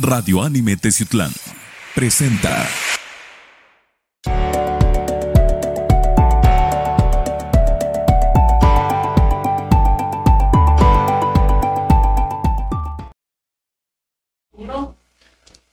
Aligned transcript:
Radio 0.00 0.42
Anime 0.44 0.76
Teciutlán 0.76 1.32
presenta. 1.92 2.68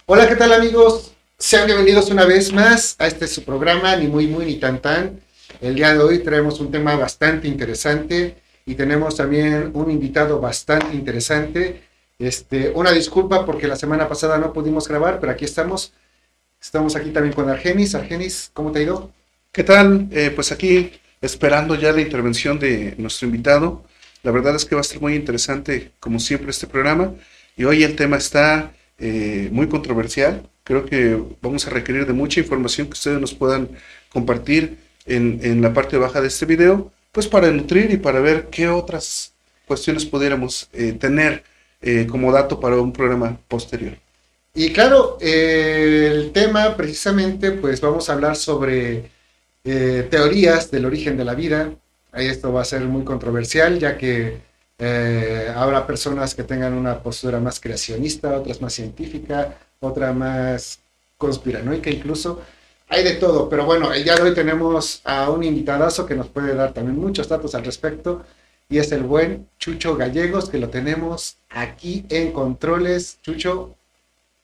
Hola, 0.08 0.28
¿qué 0.28 0.36
tal 0.36 0.54
amigos? 0.54 1.14
Sean 1.38 1.68
bienvenidos 1.68 2.10
una 2.10 2.26
vez 2.26 2.52
más 2.52 2.96
a 2.98 3.06
este 3.06 3.28
su 3.28 3.44
programa, 3.44 3.96
ni 3.96 4.08
muy 4.08 4.26
muy 4.26 4.46
ni 4.46 4.56
tan 4.56 4.82
tan. 4.82 5.20
El 5.62 5.76
día 5.76 5.94
de 5.94 6.00
hoy 6.00 6.20
traemos 6.24 6.60
un 6.60 6.72
tema 6.72 6.96
bastante 6.96 7.48
interesante 7.48 8.42
y 8.66 8.74
tenemos 8.74 9.18
también 9.18 9.70
un 9.76 9.92
invitado 9.92 10.42
bastante 10.42 10.96
interesante. 10.96 11.85
Este, 12.18 12.70
una 12.70 12.92
disculpa 12.92 13.46
porque 13.46 13.68
la 13.68 13.76
semana 13.76 14.08
pasada 14.08 14.38
no 14.38 14.54
pudimos 14.54 14.88
grabar, 14.88 15.20
pero 15.20 15.32
aquí 15.32 15.46
estamos. 15.46 15.94
Estamos 16.62 16.96
aquí 16.96 17.12
también 17.12 17.34
con 17.34 17.50
Argenis. 17.50 17.96
Argenis, 17.96 18.50
¿cómo 18.54 18.72
te 18.72 18.80
ha 18.80 18.84
ido? 18.84 19.12
¿Qué 19.52 19.64
tal? 19.64 20.08
Eh, 20.12 20.32
pues 20.34 20.52
aquí 20.52 20.92
esperando 21.22 21.76
ya 21.76 21.92
la 21.92 22.02
intervención 22.02 22.58
de 22.60 22.96
nuestro 22.98 23.28
invitado. 23.28 23.84
La 24.24 24.32
verdad 24.32 24.56
es 24.56 24.66
que 24.66 24.76
va 24.76 24.82
a 24.82 24.84
ser 24.84 25.02
muy 25.02 25.16
interesante, 25.16 25.92
como 26.00 26.20
siempre, 26.20 26.50
este 26.52 26.68
programa. 26.68 27.14
Y 27.58 27.66
hoy 27.66 27.84
el 27.84 27.96
tema 27.96 28.18
está 28.18 28.74
eh, 28.98 29.50
muy 29.52 29.68
controversial. 29.68 30.50
Creo 30.64 30.86
que 30.86 31.22
vamos 31.42 31.68
a 31.68 31.70
requerir 31.70 32.08
de 32.08 32.14
mucha 32.14 32.40
información 32.40 32.88
que 32.88 32.94
ustedes 32.94 33.20
nos 33.20 33.34
puedan 33.34 33.70
compartir 34.10 34.78
en, 35.06 35.40
en 35.44 35.62
la 35.62 35.74
parte 35.74 35.98
baja 35.98 36.22
de 36.22 36.28
este 36.28 36.46
video, 36.46 36.92
pues 37.12 37.28
para 37.28 37.52
nutrir 37.52 37.92
y 37.92 37.98
para 37.98 38.20
ver 38.20 38.48
qué 38.50 38.68
otras 38.68 39.34
cuestiones 39.68 40.06
pudiéramos 40.06 40.70
eh, 40.74 40.94
tener 40.94 41.44
eh, 41.86 42.08
como 42.08 42.32
dato 42.32 42.60
para 42.60 42.76
un 42.78 42.92
programa 42.92 43.38
posterior. 43.48 43.98
Y 44.56 44.72
claro, 44.72 45.18
eh, 45.22 46.10
el 46.12 46.32
tema 46.32 46.76
precisamente, 46.78 47.52
pues 47.52 47.82
vamos 47.82 48.10
a 48.10 48.14
hablar 48.14 48.36
sobre 48.36 49.12
eh, 49.64 50.08
teorías 50.10 50.72
del 50.72 50.86
origen 50.86 51.18
de 51.18 51.26
la 51.26 51.36
vida. 51.36 51.72
Ahí 52.12 52.28
esto 52.28 52.54
va 52.54 52.62
a 52.62 52.66
ser 52.66 52.82
muy 52.82 53.04
controversial, 53.04 53.78
ya 53.80 53.98
que 53.98 54.40
eh, 54.80 55.52
habrá 55.56 55.86
personas 55.86 56.34
que 56.36 56.44
tengan 56.44 56.74
una 56.74 57.04
postura 57.04 57.40
más 57.40 57.60
creacionista, 57.60 58.38
otras 58.38 58.62
más 58.62 58.74
científica, 58.74 59.58
otra 59.80 60.14
más 60.14 60.80
conspiranoica 61.18 61.90
incluso. 61.90 62.42
Hay 62.88 63.04
de 63.04 63.16
todo, 63.16 63.50
pero 63.50 63.66
bueno, 63.66 63.94
el 63.94 64.04
día 64.04 64.16
de 64.16 64.22
hoy 64.22 64.34
tenemos 64.34 65.02
a 65.04 65.30
un 65.30 65.44
invitadazo 65.44 66.06
que 66.06 66.16
nos 66.16 66.28
puede 66.30 66.56
dar 66.56 66.74
también 66.74 66.98
muchos 66.98 67.28
datos 67.28 67.56
al 67.56 67.66
respecto 67.66 68.24
y 68.70 68.78
es 68.80 68.92
el 68.92 69.04
buen 69.04 69.48
Chucho 69.60 69.96
Gallegos, 69.96 70.50
que 70.50 70.58
lo 70.58 70.70
tenemos 70.70 71.38
aquí 71.50 72.06
en 72.10 72.32
Controles. 72.32 73.20
Chucho, 73.22 73.76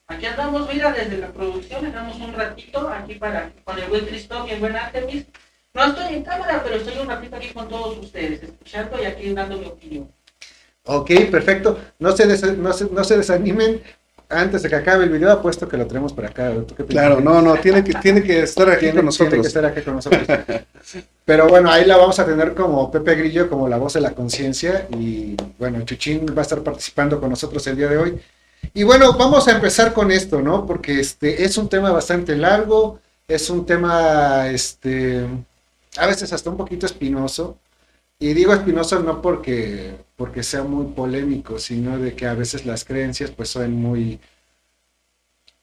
Aquí 0.08 0.26
andamos, 0.26 0.68
mira, 0.72 0.92
desde 0.92 1.18
la 1.18 1.32
producción, 1.32 1.86
andamos 1.86 2.18
un 2.18 2.34
ratito 2.34 2.90
aquí 2.90 3.16
para, 3.16 3.50
con 3.64 3.80
el 3.80 3.88
buen 3.90 4.06
Cristóbal 4.06 4.50
y 4.50 4.52
el 4.52 4.60
buen 4.60 4.76
Artemis. 4.76 5.26
No 5.74 5.86
estoy 5.86 6.16
en 6.16 6.24
cámara, 6.24 6.62
pero 6.62 6.76
estoy 6.76 6.98
un 7.00 7.08
ratito 7.08 7.36
aquí 7.38 7.48
con 7.54 7.70
todos 7.70 7.98
ustedes, 7.98 8.44
escuchando 8.44 9.02
y 9.02 9.06
aquí 9.06 9.34
dando 9.34 9.58
mi 9.58 9.66
opinión. 9.68 10.12
ok, 10.84 11.12
perfecto. 11.32 11.80
No 11.98 12.12
se, 12.16 12.28
des- 12.28 12.58
no 12.58 12.74
se, 12.74 12.86
no 12.90 13.04
se 13.06 13.18
desanimen 13.18 13.82
antes 14.32 14.64
de 14.64 14.70
que 14.70 14.76
acabe 14.76 15.04
el 15.04 15.10
video, 15.10 15.32
apuesto 15.32 15.68
que 15.68 15.78
lo 15.78 15.86
tenemos 15.86 16.14
por 16.14 16.26
acá. 16.26 16.52
Claro, 16.88 17.20
no, 17.22 17.42
no, 17.42 17.56
tiene 17.58 17.84
que, 17.84 17.94
tiene 17.96 18.24
que 18.24 18.44
estar 18.44 18.70
aquí 18.70 18.88
Tiene- 18.92 19.02
con 19.02 19.10
tiene 19.10 19.30
que 19.30 19.38
nosotros. 19.38 19.48
estar 19.48 19.66
aquí 19.66 19.82
con 19.82 19.96
nosotros. 19.96 20.28
Pero 21.26 21.48
bueno, 21.48 21.72
ahí 21.72 21.86
la 21.86 21.98
vamos 21.98 22.20
a 22.20 22.26
tener 22.26 22.54
como 22.54 22.90
Pepe 22.92 23.16
Grillo, 23.16 23.50
como 23.50 23.68
la 23.70 23.78
voz 23.78 23.94
de 23.94 24.02
la 24.02 24.12
conciencia. 24.12 24.88
Y 24.98 25.36
bueno, 25.60 25.82
Chuchín 25.84 26.26
va 26.36 26.40
a 26.40 26.44
estar 26.44 26.60
participando 26.62 27.20
con 27.20 27.30
nosotros 27.30 27.66
el 27.68 27.78
día 27.78 27.88
de 27.88 27.98
hoy. 27.98 28.20
Y 28.74 28.84
bueno, 28.84 29.14
vamos 29.14 29.48
a 29.48 29.52
empezar 29.52 29.94
con 29.94 30.12
esto, 30.12 30.42
¿no? 30.42 30.66
Porque 30.66 31.00
este 31.00 31.44
es 31.44 31.58
un 31.58 31.68
tema 31.70 31.92
bastante 31.92 32.36
largo, 32.36 33.00
es 33.28 33.50
un 33.50 33.66
tema, 33.66 34.48
este, 34.50 35.26
a 35.98 36.06
veces 36.08 36.32
hasta 36.34 36.50
un 36.50 36.58
poquito 36.58 36.86
espinoso. 36.86 37.58
Y 38.22 38.34
digo 38.34 38.54
espinoso 38.54 39.00
no 39.02 39.22
porque, 39.22 39.96
porque 40.16 40.44
sea 40.44 40.64
muy 40.64 40.94
polémico, 40.94 41.60
sino 41.60 41.98
de 42.00 42.16
que 42.16 42.26
a 42.26 42.34
veces 42.36 42.66
las 42.66 42.86
creencias 42.86 43.32
pues 43.32 43.50
son 43.50 43.74
muy, 43.74 44.18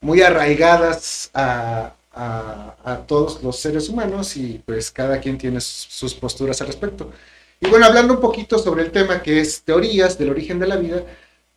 muy 0.00 0.22
arraigadas 0.22 1.30
a, 1.34 1.94
a- 2.12 2.76
a 2.84 3.06
todos 3.06 3.42
los 3.42 3.58
seres 3.58 3.88
humanos 3.88 4.36
y 4.36 4.62
pues 4.64 4.90
cada 4.90 5.20
quien 5.20 5.38
tiene 5.38 5.60
sus 5.60 6.14
posturas 6.14 6.60
al 6.60 6.68
respecto. 6.68 7.10
Y 7.60 7.68
bueno, 7.68 7.86
hablando 7.86 8.14
un 8.14 8.20
poquito 8.20 8.58
sobre 8.58 8.82
el 8.84 8.92
tema 8.92 9.22
que 9.22 9.40
es 9.40 9.62
teorías 9.62 10.16
del 10.18 10.30
origen 10.30 10.58
de 10.58 10.68
la 10.68 10.76
vida, 10.76 11.02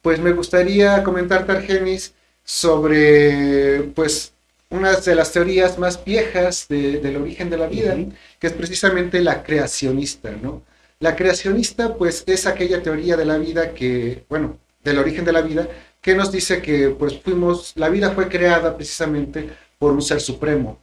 pues 0.01 0.19
me 0.19 0.31
gustaría 0.33 1.03
comentarte, 1.03 1.51
Argenis, 1.51 2.13
sobre 2.43 3.83
pues 3.95 4.33
una 4.69 4.93
de 4.95 5.15
las 5.15 5.31
teorías 5.31 5.77
más 5.77 6.03
viejas 6.03 6.67
de- 6.67 6.99
del 6.99 7.17
origen 7.17 7.49
de 7.49 7.57
la 7.57 7.67
vida, 7.67 7.95
que 8.39 8.47
es 8.47 8.53
precisamente 8.53 9.21
la 9.21 9.43
creacionista, 9.43 10.31
¿no? 10.41 10.63
La 11.01 11.15
creacionista 11.15 11.95
pues 11.95 12.23
es 12.27 12.45
aquella 12.45 12.83
teoría 12.83 13.17
de 13.17 13.25
la 13.25 13.37
vida 13.39 13.73
que, 13.73 14.23
bueno, 14.29 14.59
del 14.83 14.99
origen 14.99 15.25
de 15.25 15.31
la 15.31 15.41
vida, 15.41 15.67
que 15.99 16.13
nos 16.15 16.31
dice 16.31 16.61
que 16.61 16.89
pues 16.91 17.19
fuimos, 17.19 17.73
la 17.75 17.89
vida 17.89 18.11
fue 18.11 18.29
creada 18.29 18.75
precisamente 18.77 19.49
por 19.79 19.93
un 19.93 20.01
ser 20.03 20.21
supremo, 20.21 20.77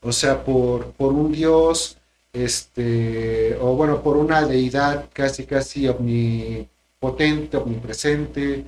o 0.00 0.12
sea, 0.12 0.44
por, 0.44 0.92
por 0.92 1.12
un 1.12 1.32
Dios, 1.32 1.98
este, 2.32 3.56
o 3.60 3.74
bueno, 3.74 4.00
por 4.00 4.16
una 4.16 4.46
deidad 4.46 5.08
casi, 5.12 5.44
casi 5.44 5.88
omnipotente, 5.88 7.56
omnipresente, 7.56 8.64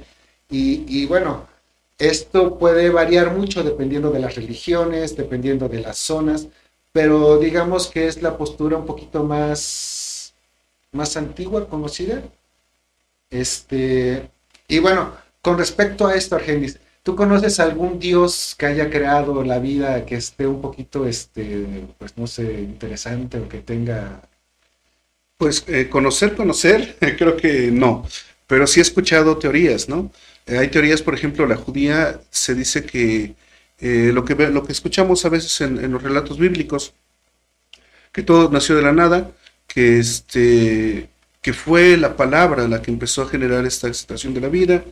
y, 0.50 0.84
y 0.88 1.06
bueno, 1.06 1.46
esto 1.98 2.58
puede 2.58 2.90
variar 2.90 3.32
mucho 3.32 3.62
dependiendo 3.62 4.10
de 4.10 4.18
las 4.20 4.34
religiones, 4.34 5.16
dependiendo 5.16 5.68
de 5.68 5.80
las 5.82 5.98
zonas, 5.98 6.48
pero 6.92 7.38
digamos 7.38 7.86
que 7.86 8.08
es 8.08 8.22
la 8.22 8.36
postura 8.36 8.76
un 8.76 8.86
poquito 8.86 9.22
más, 9.22 10.05
más 10.96 11.16
antigua, 11.16 11.68
conocida. 11.68 12.22
Este, 13.30 14.28
y 14.68 14.78
bueno, 14.78 15.12
con 15.42 15.58
respecto 15.58 16.06
a 16.06 16.14
esto, 16.14 16.36
Argenis, 16.36 16.78
¿tú 17.02 17.14
conoces 17.14 17.60
algún 17.60 17.98
dios 17.98 18.54
que 18.58 18.66
haya 18.66 18.90
creado 18.90 19.44
la 19.44 19.58
vida 19.58 20.04
que 20.06 20.16
esté 20.16 20.46
un 20.46 20.60
poquito, 20.60 21.06
este, 21.06 21.86
pues 21.98 22.16
no 22.16 22.26
sé, 22.26 22.62
interesante 22.62 23.38
o 23.38 23.48
que 23.48 23.58
tenga... 23.58 24.22
Pues 25.38 25.64
eh, 25.68 25.88
conocer, 25.88 26.34
conocer, 26.34 26.96
creo 27.18 27.36
que 27.36 27.70
no, 27.70 28.06
pero 28.46 28.66
sí 28.66 28.80
he 28.80 28.82
escuchado 28.82 29.36
teorías, 29.36 29.88
¿no? 29.88 30.10
Eh, 30.46 30.58
hay 30.58 30.68
teorías, 30.68 31.02
por 31.02 31.14
ejemplo, 31.14 31.46
la 31.46 31.56
judía 31.56 32.20
se 32.30 32.54
dice 32.54 32.84
que 32.84 33.34
eh, 33.78 34.10
lo 34.14 34.24
que 34.24 34.34
lo 34.34 34.64
que 34.64 34.72
escuchamos 34.72 35.24
a 35.26 35.28
veces 35.28 35.60
en 35.60 35.92
los 35.92 36.02
relatos 36.02 36.38
bíblicos, 36.38 36.94
que 38.12 38.22
todo 38.22 38.50
nació 38.50 38.76
de 38.76 38.82
la 38.82 38.92
nada, 38.92 39.30
que 39.66 39.98
este 39.98 41.10
que 41.42 41.52
fue 41.52 41.96
la 41.96 42.16
palabra 42.16 42.66
la 42.66 42.82
que 42.82 42.90
empezó 42.90 43.22
a 43.22 43.28
generar 43.28 43.64
esta 43.66 43.92
situación 43.94 44.34
de 44.34 44.40
la 44.40 44.48
vida, 44.48 44.84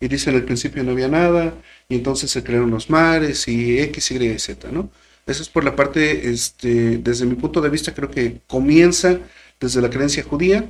y 0.00 0.08
dice 0.08 0.30
en 0.30 0.36
el 0.36 0.44
principio 0.44 0.84
no 0.84 0.92
había 0.92 1.08
nada, 1.08 1.54
y 1.88 1.94
entonces 1.96 2.30
se 2.30 2.42
crearon 2.44 2.70
los 2.70 2.90
mares 2.90 3.48
y 3.48 3.80
X, 3.80 4.10
Y, 4.10 4.38
Z, 4.38 4.70
¿no? 4.70 4.90
Eso 5.26 5.42
es 5.42 5.48
por 5.48 5.64
la 5.64 5.76
parte, 5.76 6.28
este, 6.30 6.98
desde 6.98 7.24
mi 7.26 7.34
punto 7.36 7.60
de 7.60 7.70
vista, 7.70 7.94
creo 7.94 8.10
que 8.10 8.40
comienza 8.46 9.20
desde 9.60 9.80
la 9.80 9.88
creencia 9.88 10.24
judía. 10.24 10.66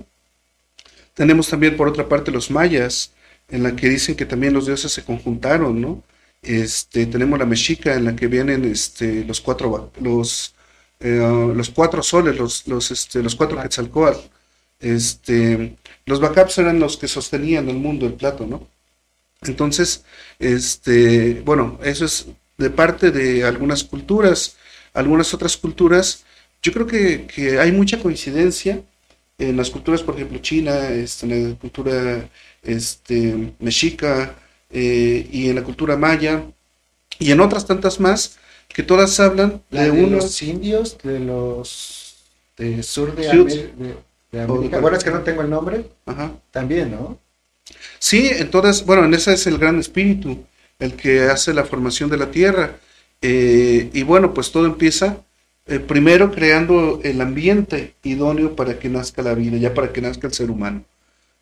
Tenemos 1.15 1.49
también 1.49 1.77
por 1.77 1.89
otra 1.89 2.09
parte 2.09 2.31
los 2.31 2.50
mayas, 2.50 3.12
en 3.49 3.62
la 3.62 3.75
que 3.77 3.89
dicen 3.89 4.15
que 4.15 4.27
también 4.27 4.55
los 4.55 4.67
dioses 4.67 4.93
se 4.93 5.05
conjuntaron, 5.05 5.81
¿no? 5.81 6.03
Este, 6.43 7.06
tenemos 7.06 7.39
la 7.39 7.47
mexica 7.47 7.94
en 7.94 8.05
la 8.05 8.17
que 8.17 8.27
vienen 8.27 8.65
este, 8.65 9.25
los 9.25 9.41
cuatro 9.41 9.93
los, 10.00 10.55
eh, 11.02 11.52
los 11.54 11.70
cuatro 11.70 12.02
soles, 12.02 12.36
los, 12.36 12.66
los, 12.68 12.90
este, 12.90 13.22
los 13.22 13.34
cuatro 13.34 13.60
quetzalcóatl. 13.60 14.20
Este, 14.80 15.76
los 16.06 16.20
bacaps 16.20 16.58
eran 16.58 16.80
los 16.80 16.96
que 16.96 17.08
sostenían 17.08 17.68
el 17.68 17.76
mundo, 17.76 18.06
el 18.06 18.14
plato, 18.14 18.46
¿no? 18.46 18.68
Entonces, 19.43 20.04
este, 20.38 21.43
bueno, 21.44 21.78
eso 21.82 22.04
es 22.04 22.26
de 22.58 22.70
parte 22.70 23.10
de 23.10 23.44
algunas 23.44 23.84
culturas, 23.84 24.56
algunas 24.94 25.34
otras 25.34 25.56
culturas. 25.56 26.25
Yo 26.62 26.72
creo 26.72 26.87
que, 26.87 27.26
que 27.26 27.58
hay 27.58 27.72
mucha 27.72 28.00
coincidencia 28.00 28.82
en 29.38 29.56
las 29.56 29.70
culturas, 29.70 30.02
por 30.02 30.14
ejemplo, 30.14 30.38
china, 30.38 30.88
este, 30.90 31.26
en 31.26 31.50
la 31.50 31.58
cultura 31.58 32.28
este, 32.62 33.55
mexica 33.58 34.37
eh, 34.70 35.28
y 35.31 35.48
en 35.48 35.56
la 35.56 35.64
cultura 35.64 35.96
maya 35.96 36.44
y 37.19 37.31
en 37.32 37.40
otras 37.40 37.66
tantas 37.66 38.00
más 38.00 38.38
que 38.74 38.82
todas 38.82 39.19
hablan 39.20 39.62
La 39.70 39.82
de 39.84 39.90
de 39.90 40.04
unos 40.04 40.24
los 40.24 40.42
indios, 40.42 40.98
de 41.02 41.20
los 41.20 42.16
de 42.56 42.82
sur 42.82 43.14
de, 43.14 43.24
de- 43.26 43.96
de 44.32 44.40
América. 44.40 44.80
Bueno, 44.80 44.96
es 44.96 45.04
que 45.04 45.10
no 45.10 45.22
tengo 45.22 45.42
el 45.42 45.50
nombre, 45.50 45.84
ajá. 46.06 46.32
también, 46.50 46.90
¿no? 46.90 47.19
Sí, 47.98 48.30
entonces, 48.32 48.84
bueno, 48.84 49.04
en 49.04 49.14
ese 49.14 49.32
es 49.34 49.46
el 49.46 49.58
gran 49.58 49.78
espíritu, 49.78 50.44
el 50.78 50.94
que 50.94 51.22
hace 51.22 51.54
la 51.54 51.64
formación 51.64 52.10
de 52.10 52.16
la 52.16 52.30
tierra. 52.30 52.76
Eh, 53.20 53.90
y 53.92 54.02
bueno, 54.02 54.34
pues 54.34 54.50
todo 54.50 54.66
empieza 54.66 55.19
eh, 55.66 55.78
primero 55.78 56.32
creando 56.32 57.00
el 57.04 57.20
ambiente 57.20 57.94
idóneo 58.02 58.56
para 58.56 58.78
que 58.78 58.88
nazca 58.88 59.22
la 59.22 59.34
vida, 59.34 59.56
ya 59.58 59.74
para 59.74 59.92
que 59.92 60.00
nazca 60.02 60.26
el 60.26 60.32
ser 60.34 60.50
humano. 60.50 60.84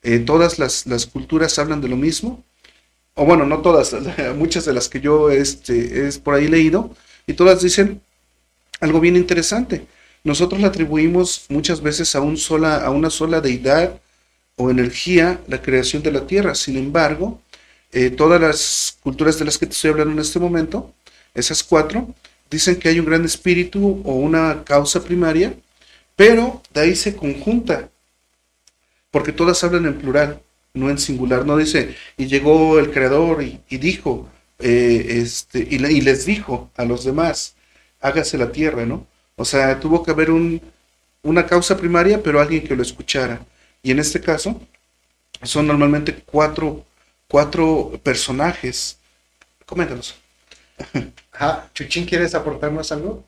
Eh, 0.02 0.20
todas 0.20 0.58
las, 0.58 0.86
las 0.86 1.06
culturas 1.06 1.58
hablan 1.58 1.80
de 1.80 1.88
lo 1.88 1.96
mismo 1.96 2.44
o 3.14 3.24
bueno, 3.24 3.46
no 3.46 3.60
todas, 3.62 3.94
muchas 4.36 4.64
de 4.64 4.72
las 4.72 4.88
que 4.88 5.00
yo 5.00 5.30
este, 5.30 6.06
es 6.06 6.18
por 6.18 6.34
ahí 6.34 6.48
leído, 6.48 6.94
y 7.26 7.34
todas 7.34 7.62
dicen 7.62 8.00
algo 8.80 9.00
bien 9.00 9.16
interesante. 9.16 9.86
Nosotros 10.24 10.60
le 10.60 10.66
atribuimos 10.66 11.46
muchas 11.48 11.80
veces 11.80 12.14
a, 12.14 12.20
un 12.20 12.36
sola, 12.36 12.84
a 12.84 12.90
una 12.90 13.10
sola 13.10 13.40
deidad 13.40 14.00
o 14.56 14.70
energía 14.70 15.40
la 15.48 15.62
creación 15.62 16.02
de 16.02 16.12
la 16.12 16.26
Tierra. 16.26 16.54
Sin 16.54 16.76
embargo, 16.76 17.40
eh, 17.92 18.10
todas 18.10 18.40
las 18.40 18.98
culturas 19.02 19.38
de 19.38 19.44
las 19.44 19.58
que 19.58 19.66
te 19.66 19.72
estoy 19.72 19.90
hablando 19.90 20.12
en 20.12 20.20
este 20.20 20.38
momento, 20.38 20.94
esas 21.34 21.62
cuatro, 21.62 22.14
dicen 22.50 22.76
que 22.76 22.88
hay 22.88 23.00
un 23.00 23.06
gran 23.06 23.24
espíritu 23.24 24.02
o 24.04 24.14
una 24.14 24.64
causa 24.64 25.02
primaria, 25.02 25.54
pero 26.16 26.62
de 26.74 26.80
ahí 26.82 26.96
se 26.96 27.16
conjunta, 27.16 27.90
porque 29.10 29.32
todas 29.32 29.62
hablan 29.64 29.86
en 29.86 29.98
plural, 29.98 30.42
no 30.74 30.90
en 30.90 30.98
singular, 30.98 31.46
no 31.46 31.56
dice, 31.56 31.96
y 32.16 32.26
llegó 32.26 32.78
el 32.78 32.90
creador 32.90 33.42
y, 33.42 33.60
dijo, 33.78 34.28
eh, 34.60 35.20
este, 35.22 35.60
y, 35.60 35.76
y, 35.76 36.00
les 36.00 36.26
dijo 36.26 36.70
a 36.76 36.84
los 36.84 37.04
demás, 37.04 37.54
hágase 38.00 38.38
la 38.38 38.52
tierra, 38.52 38.86
¿no? 38.86 39.06
O 39.36 39.44
sea, 39.44 39.80
tuvo 39.80 40.02
que 40.02 40.10
haber 40.10 40.30
un, 40.30 40.60
una 41.22 41.46
causa 41.46 41.76
primaria, 41.76 42.22
pero 42.22 42.40
alguien 42.40 42.64
que 42.64 42.76
lo 42.76 42.82
escuchara. 42.82 43.44
Y 43.82 43.90
en 43.90 43.98
este 43.98 44.20
caso, 44.20 44.60
son 45.42 45.66
normalmente 45.66 46.14
cuatro, 46.14 46.84
cuatro 47.28 47.92
personajes. 48.02 48.98
Coméntanos. 49.66 50.16
Chuchín, 51.74 52.06
¿quieres 52.06 52.34
aportarnos 52.34 52.92
algo? 52.92 53.24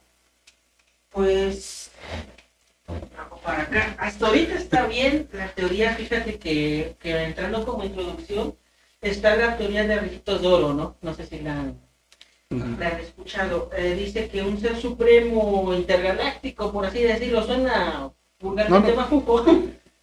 Pues, 1.10 1.90
para 3.42 3.62
acá. 3.62 3.96
Hasta 3.98 4.26
ahorita 4.26 4.54
está 4.54 4.86
bien 4.86 5.28
la 5.32 5.48
teoría, 5.54 5.94
fíjate 5.94 6.38
que, 6.38 6.96
que 7.00 7.22
entrando 7.24 7.64
como 7.64 7.84
introducción, 7.84 8.54
está 9.02 9.36
la 9.36 9.58
teoría 9.58 9.84
de 9.84 9.98
Rijitos 9.98 10.40
de 10.40 10.48
Oro, 10.48 10.72
¿no? 10.72 10.96
No 11.02 11.14
sé 11.14 11.26
si 11.26 11.40
la 11.40 11.74
la 12.58 12.88
han 12.88 13.00
escuchado. 13.00 13.70
Eh, 13.76 13.94
dice 13.94 14.28
que 14.28 14.42
un 14.42 14.60
ser 14.60 14.76
supremo 14.76 15.72
intergaláctico, 15.74 16.72
por 16.72 16.86
así 16.86 17.02
decirlo, 17.02 17.42
suena 17.44 18.10
vulgarmente 18.40 18.94
no, 18.94 19.24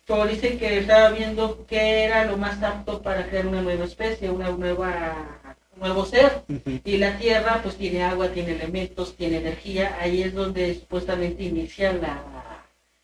pero 0.05 0.25
dice 0.27 0.57
que 0.57 0.79
estaba 0.79 1.09
viendo 1.11 1.65
qué 1.67 2.05
era 2.05 2.25
lo 2.25 2.37
más 2.37 2.61
apto 2.63 3.01
para 3.01 3.27
crear 3.27 3.47
una 3.47 3.61
nueva 3.61 3.85
especie, 3.85 4.29
una 4.29 4.49
nueva 4.49 5.41
un 5.75 5.81
nuevo 5.81 6.05
ser. 6.05 6.43
Y 6.83 6.97
la 6.97 7.17
Tierra 7.17 7.61
pues 7.61 7.75
tiene 7.75 8.03
agua, 8.03 8.29
tiene 8.29 8.53
elementos, 8.53 9.15
tiene 9.15 9.37
energía. 9.37 9.97
Ahí 9.99 10.23
es 10.23 10.33
donde 10.33 10.73
supuestamente 10.75 11.43
inicia 11.43 11.93
la 11.93 12.23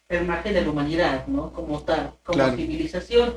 el 0.08 0.26
margen 0.26 0.54
de 0.54 0.62
la 0.62 0.70
humanidad, 0.70 1.26
¿no? 1.26 1.52
Como 1.52 1.82
tal, 1.82 2.14
como 2.24 2.48
civilización 2.56 3.34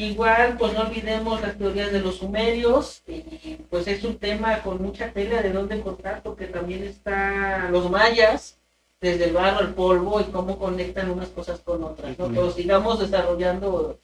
Igual, 0.00 0.56
pues 0.56 0.72
no 0.72 0.80
olvidemos 0.80 1.42
las 1.42 1.58
teorías 1.58 1.92
de 1.92 2.00
los 2.00 2.16
sumerios, 2.16 3.02
y 3.06 3.56
pues 3.68 3.86
es 3.86 4.02
un 4.02 4.16
tema 4.16 4.62
con 4.62 4.80
mucha 4.80 5.12
tela 5.12 5.42
de 5.42 5.52
dónde 5.52 5.78
cortar, 5.82 6.22
porque 6.22 6.46
también 6.46 6.84
está 6.84 7.68
los 7.70 7.90
mayas, 7.90 8.56
desde 8.98 9.26
el 9.26 9.34
barro 9.34 9.58
al 9.58 9.74
polvo, 9.74 10.18
y 10.22 10.24
cómo 10.24 10.58
conectan 10.58 11.10
unas 11.10 11.28
cosas 11.28 11.60
con 11.60 11.84
otras, 11.84 12.18
¿no? 12.18 12.28
Pero 12.28 12.50
sigamos 12.50 12.98
desarrollando 12.98 14.00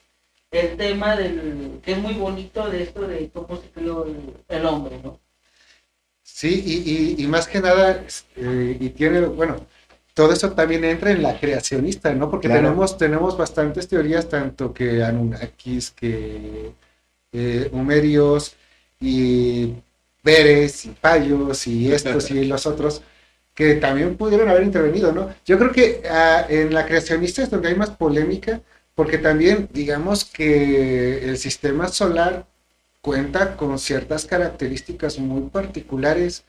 el 0.51 0.77
tema 0.77 1.17
del, 1.17 1.81
que 1.83 1.93
es 1.93 1.99
muy 1.99 2.13
bonito 2.13 2.69
de 2.69 2.83
esto 2.83 3.09
de 3.09 3.31
cómo 3.31 3.57
se 3.57 3.71
creó 3.71 4.07
el, 4.49 4.67
hombre, 4.67 5.01
¿no? 5.03 5.19
Sí, 6.23 6.63
y, 6.63 7.23
y, 7.23 7.27
más 7.27 7.49
que 7.49 7.63
nada, 7.63 8.05
eh, 8.37 8.77
y 8.79 8.91
tiene, 8.91 9.23
bueno, 9.23 9.65
todo 10.17 10.33
eso 10.33 10.53
también 10.53 10.83
entra 10.83 11.11
en 11.11 11.23
la 11.23 11.39
creacionista, 11.39 12.15
¿no? 12.15 12.31
Porque 12.31 12.49
tenemos, 12.49 12.97
tenemos 12.97 13.37
bastantes 13.37 13.87
teorías, 13.87 14.27
tanto 14.31 14.73
que 14.73 15.05
Anunnakis, 15.05 15.91
que 15.91 16.73
eh, 17.33 17.69
Humerios, 17.71 18.57
y 18.99 19.75
Beres, 20.25 20.87
y 20.87 20.89
Payos, 20.89 21.67
y 21.67 21.93
estos 21.93 22.31
y 22.31 22.47
los 22.47 22.67
otros, 22.67 23.03
que 23.55 23.75
también 23.75 24.17
pudieron 24.17 24.49
haber 24.49 24.63
intervenido, 24.63 25.13
¿no? 25.13 25.35
Yo 25.45 25.59
creo 25.59 25.71
que 25.71 26.03
ah, 26.11 26.47
en 26.49 26.73
la 26.73 26.87
creacionista 26.87 27.43
es 27.43 27.51
donde 27.51 27.69
hay 27.69 27.75
más 27.75 27.91
polémica, 27.91 28.63
porque 28.95 29.19
también, 29.19 29.69
digamos 29.71 30.25
que 30.25 31.29
el 31.29 31.37
sistema 31.37 31.89
solar 31.89 32.47
cuenta 33.03 33.55
con 33.59 33.79
ciertas 33.79 34.25
características 34.25 35.19
muy 35.19 35.43
particulares 35.51 36.45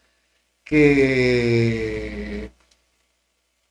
que 0.64 2.50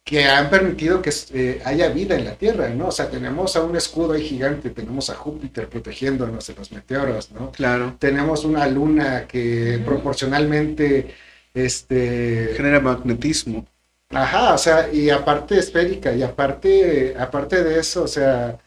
que 0.06 0.24
han 0.24 0.48
permitido 0.48 1.02
que 1.02 1.12
eh, 1.34 1.60
haya 1.64 1.88
vida 1.88 2.14
en 2.14 2.24
la 2.24 2.36
Tierra, 2.36 2.68
¿no? 2.68 2.86
O 2.86 2.92
sea, 2.92 3.10
tenemos 3.10 3.56
a 3.56 3.64
un 3.64 3.74
escudo 3.74 4.12
ahí 4.12 4.22
gigante, 4.22 4.70
tenemos 4.70 5.10
a 5.10 5.16
Júpiter 5.16 5.68
protegiéndonos 5.68 6.46
de 6.46 6.54
los 6.54 6.70
meteoros, 6.70 7.32
¿no? 7.32 7.50
Claro. 7.50 7.96
Tenemos 7.98 8.44
una 8.44 8.68
luna 8.68 9.26
que 9.26 9.82
proporcionalmente, 9.84 11.12
este... 11.52 12.52
Genera 12.54 12.78
magnetismo. 12.78 13.66
Ajá, 14.10 14.54
o 14.54 14.58
sea, 14.58 14.88
y 14.92 15.10
aparte 15.10 15.58
esférica, 15.58 16.14
y 16.14 16.22
aparte, 16.22 17.16
aparte 17.18 17.64
de 17.64 17.80
eso, 17.80 18.04
o 18.04 18.08
sea, 18.08 18.58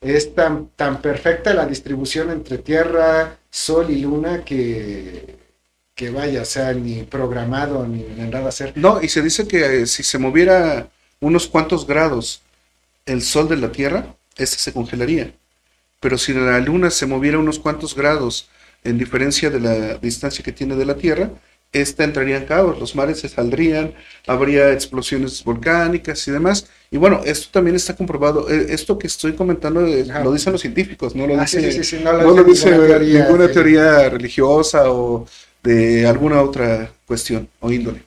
es 0.00 0.34
tan, 0.34 0.70
tan 0.74 1.00
perfecta 1.00 1.54
la 1.54 1.66
distribución 1.66 2.32
entre 2.32 2.58
Tierra, 2.58 3.36
Sol 3.48 3.90
y 3.90 4.00
Luna 4.00 4.44
que 4.44 5.39
que 6.00 6.08
vaya, 6.08 6.40
o 6.40 6.46
sea, 6.46 6.72
ni 6.72 7.02
programado 7.02 7.86
ni 7.86 8.02
nada 8.16 8.48
hacer. 8.48 8.72
No, 8.74 9.02
y 9.02 9.08
se 9.08 9.20
dice 9.20 9.46
que 9.46 9.82
eh, 9.82 9.86
si 9.86 10.02
se 10.02 10.16
moviera 10.16 10.88
unos 11.20 11.46
cuantos 11.46 11.86
grados 11.86 12.40
el 13.04 13.20
sol 13.20 13.50
de 13.50 13.58
la 13.58 13.70
Tierra, 13.70 14.06
este 14.38 14.56
se 14.56 14.72
congelaría. 14.72 15.34
Pero 16.00 16.16
si 16.16 16.32
la 16.32 16.58
Luna 16.60 16.88
se 16.88 17.04
moviera 17.04 17.38
unos 17.38 17.58
cuantos 17.58 17.94
grados 17.94 18.48
en 18.82 18.96
diferencia 18.96 19.50
de 19.50 19.60
la 19.60 19.98
distancia 19.98 20.42
que 20.42 20.52
tiene 20.52 20.74
de 20.74 20.86
la 20.86 20.94
Tierra, 20.94 21.32
esta 21.70 22.02
entraría 22.02 22.38
en 22.38 22.46
caos, 22.46 22.80
los 22.80 22.96
mares 22.96 23.20
se 23.20 23.28
saldrían, 23.28 23.92
habría 24.26 24.72
explosiones 24.72 25.44
volcánicas 25.44 26.26
y 26.26 26.30
demás. 26.30 26.66
Y 26.90 26.96
bueno, 26.96 27.20
esto 27.26 27.48
también 27.52 27.76
está 27.76 27.94
comprobado. 27.94 28.48
Eh, 28.48 28.68
esto 28.70 28.98
que 28.98 29.06
estoy 29.06 29.34
comentando 29.34 29.86
eh, 29.86 30.06
lo 30.24 30.32
dicen 30.32 30.52
los 30.52 30.62
científicos, 30.62 31.14
no 31.14 31.26
lo 31.26 31.38
ah, 31.38 31.42
dice, 31.42 32.00
no 32.02 32.12
lo 32.12 32.42
dice 32.42 32.70
ninguna 33.00 33.52
teoría 33.52 34.08
religiosa 34.08 34.90
o 34.90 35.26
de 35.62 36.06
alguna 36.06 36.42
otra 36.42 36.90
cuestión 37.06 37.48
o 37.60 37.70
índole. 37.70 38.02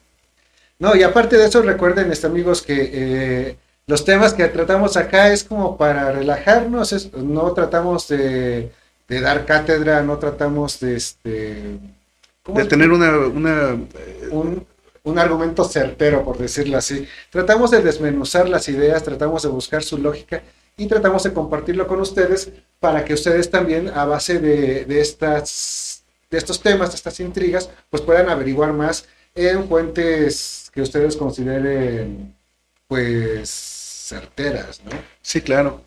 No, 0.78 0.94
y 0.96 1.02
aparte 1.02 1.36
de 1.36 1.46
eso, 1.46 1.62
recuerden, 1.62 2.10
este, 2.10 2.26
amigos, 2.26 2.62
que 2.62 2.90
eh, 2.92 3.56
los 3.86 4.04
temas 4.04 4.34
que 4.34 4.46
tratamos 4.48 4.96
acá 4.96 5.32
es 5.32 5.44
como 5.44 5.76
para 5.76 6.10
relajarnos, 6.12 7.12
no 7.14 7.52
tratamos 7.52 8.08
de, 8.08 8.70
dar 9.08 9.44
cátedra, 9.44 10.02
no 10.02 10.18
tratamos 10.18 10.80
de 10.80 10.96
este 10.96 11.78
de 12.46 12.64
tener 12.66 12.90
una, 12.90 13.16
una 13.18 13.78
un, 14.30 14.66
un, 15.02 15.18
argumento 15.18 15.64
certero, 15.64 16.24
por 16.24 16.36
decirlo 16.36 16.76
así. 16.76 17.06
Tratamos 17.30 17.70
de 17.70 17.80
desmenuzar 17.80 18.48
las 18.48 18.68
ideas, 18.68 19.02
tratamos 19.02 19.42
de 19.42 19.48
buscar 19.48 19.82
su 19.82 19.96
lógica 19.96 20.42
y 20.76 20.86
tratamos 20.86 21.22
de 21.22 21.32
compartirlo 21.32 21.86
con 21.86 22.00
ustedes 22.00 22.50
para 22.80 23.04
que 23.04 23.14
ustedes 23.14 23.50
también, 23.50 23.88
a 23.88 24.04
base 24.04 24.40
de, 24.40 24.84
de 24.84 25.00
estas 25.00 25.93
de 26.30 26.38
estos 26.38 26.60
temas, 26.60 26.90
de 26.90 26.96
estas 26.96 27.20
intrigas, 27.20 27.70
pues 27.90 28.02
puedan 28.02 28.28
averiguar 28.28 28.72
más 28.72 29.06
en 29.34 29.68
fuentes 29.68 30.70
que 30.72 30.82
ustedes 30.82 31.16
consideren, 31.16 32.36
pues, 32.86 33.48
certeras, 33.50 34.82
¿no? 34.84 34.90
Sí, 35.22 35.40
claro. 35.40 35.82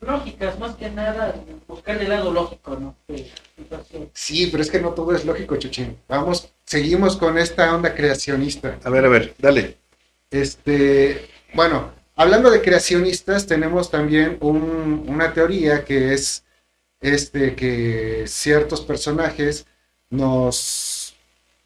Lógicas, 0.00 0.58
más 0.58 0.76
que 0.76 0.90
nada, 0.90 1.34
buscar 1.66 2.00
el 2.00 2.08
lado 2.08 2.32
lógico, 2.32 2.76
¿no? 2.76 2.94
Sí, 4.14 4.48
pero 4.50 4.62
es 4.62 4.70
que 4.70 4.80
no 4.80 4.90
todo 4.90 5.14
es 5.14 5.24
lógico, 5.24 5.56
Chuchín. 5.56 5.98
Vamos, 6.08 6.52
seguimos 6.64 7.16
con 7.16 7.36
esta 7.36 7.74
onda 7.74 7.94
creacionista. 7.94 8.78
A 8.84 8.90
ver, 8.90 9.04
a 9.04 9.08
ver, 9.08 9.34
dale. 9.38 9.76
Este, 10.30 11.28
bueno, 11.52 11.90
hablando 12.14 12.48
de 12.50 12.62
creacionistas, 12.62 13.46
tenemos 13.46 13.90
también 13.90 14.38
una 14.40 15.32
teoría 15.34 15.84
que 15.84 16.14
es 16.14 16.44
este 17.00 17.56
que 17.56 18.24
ciertos 18.28 18.82
personajes 18.82 19.66
nos, 20.10 21.14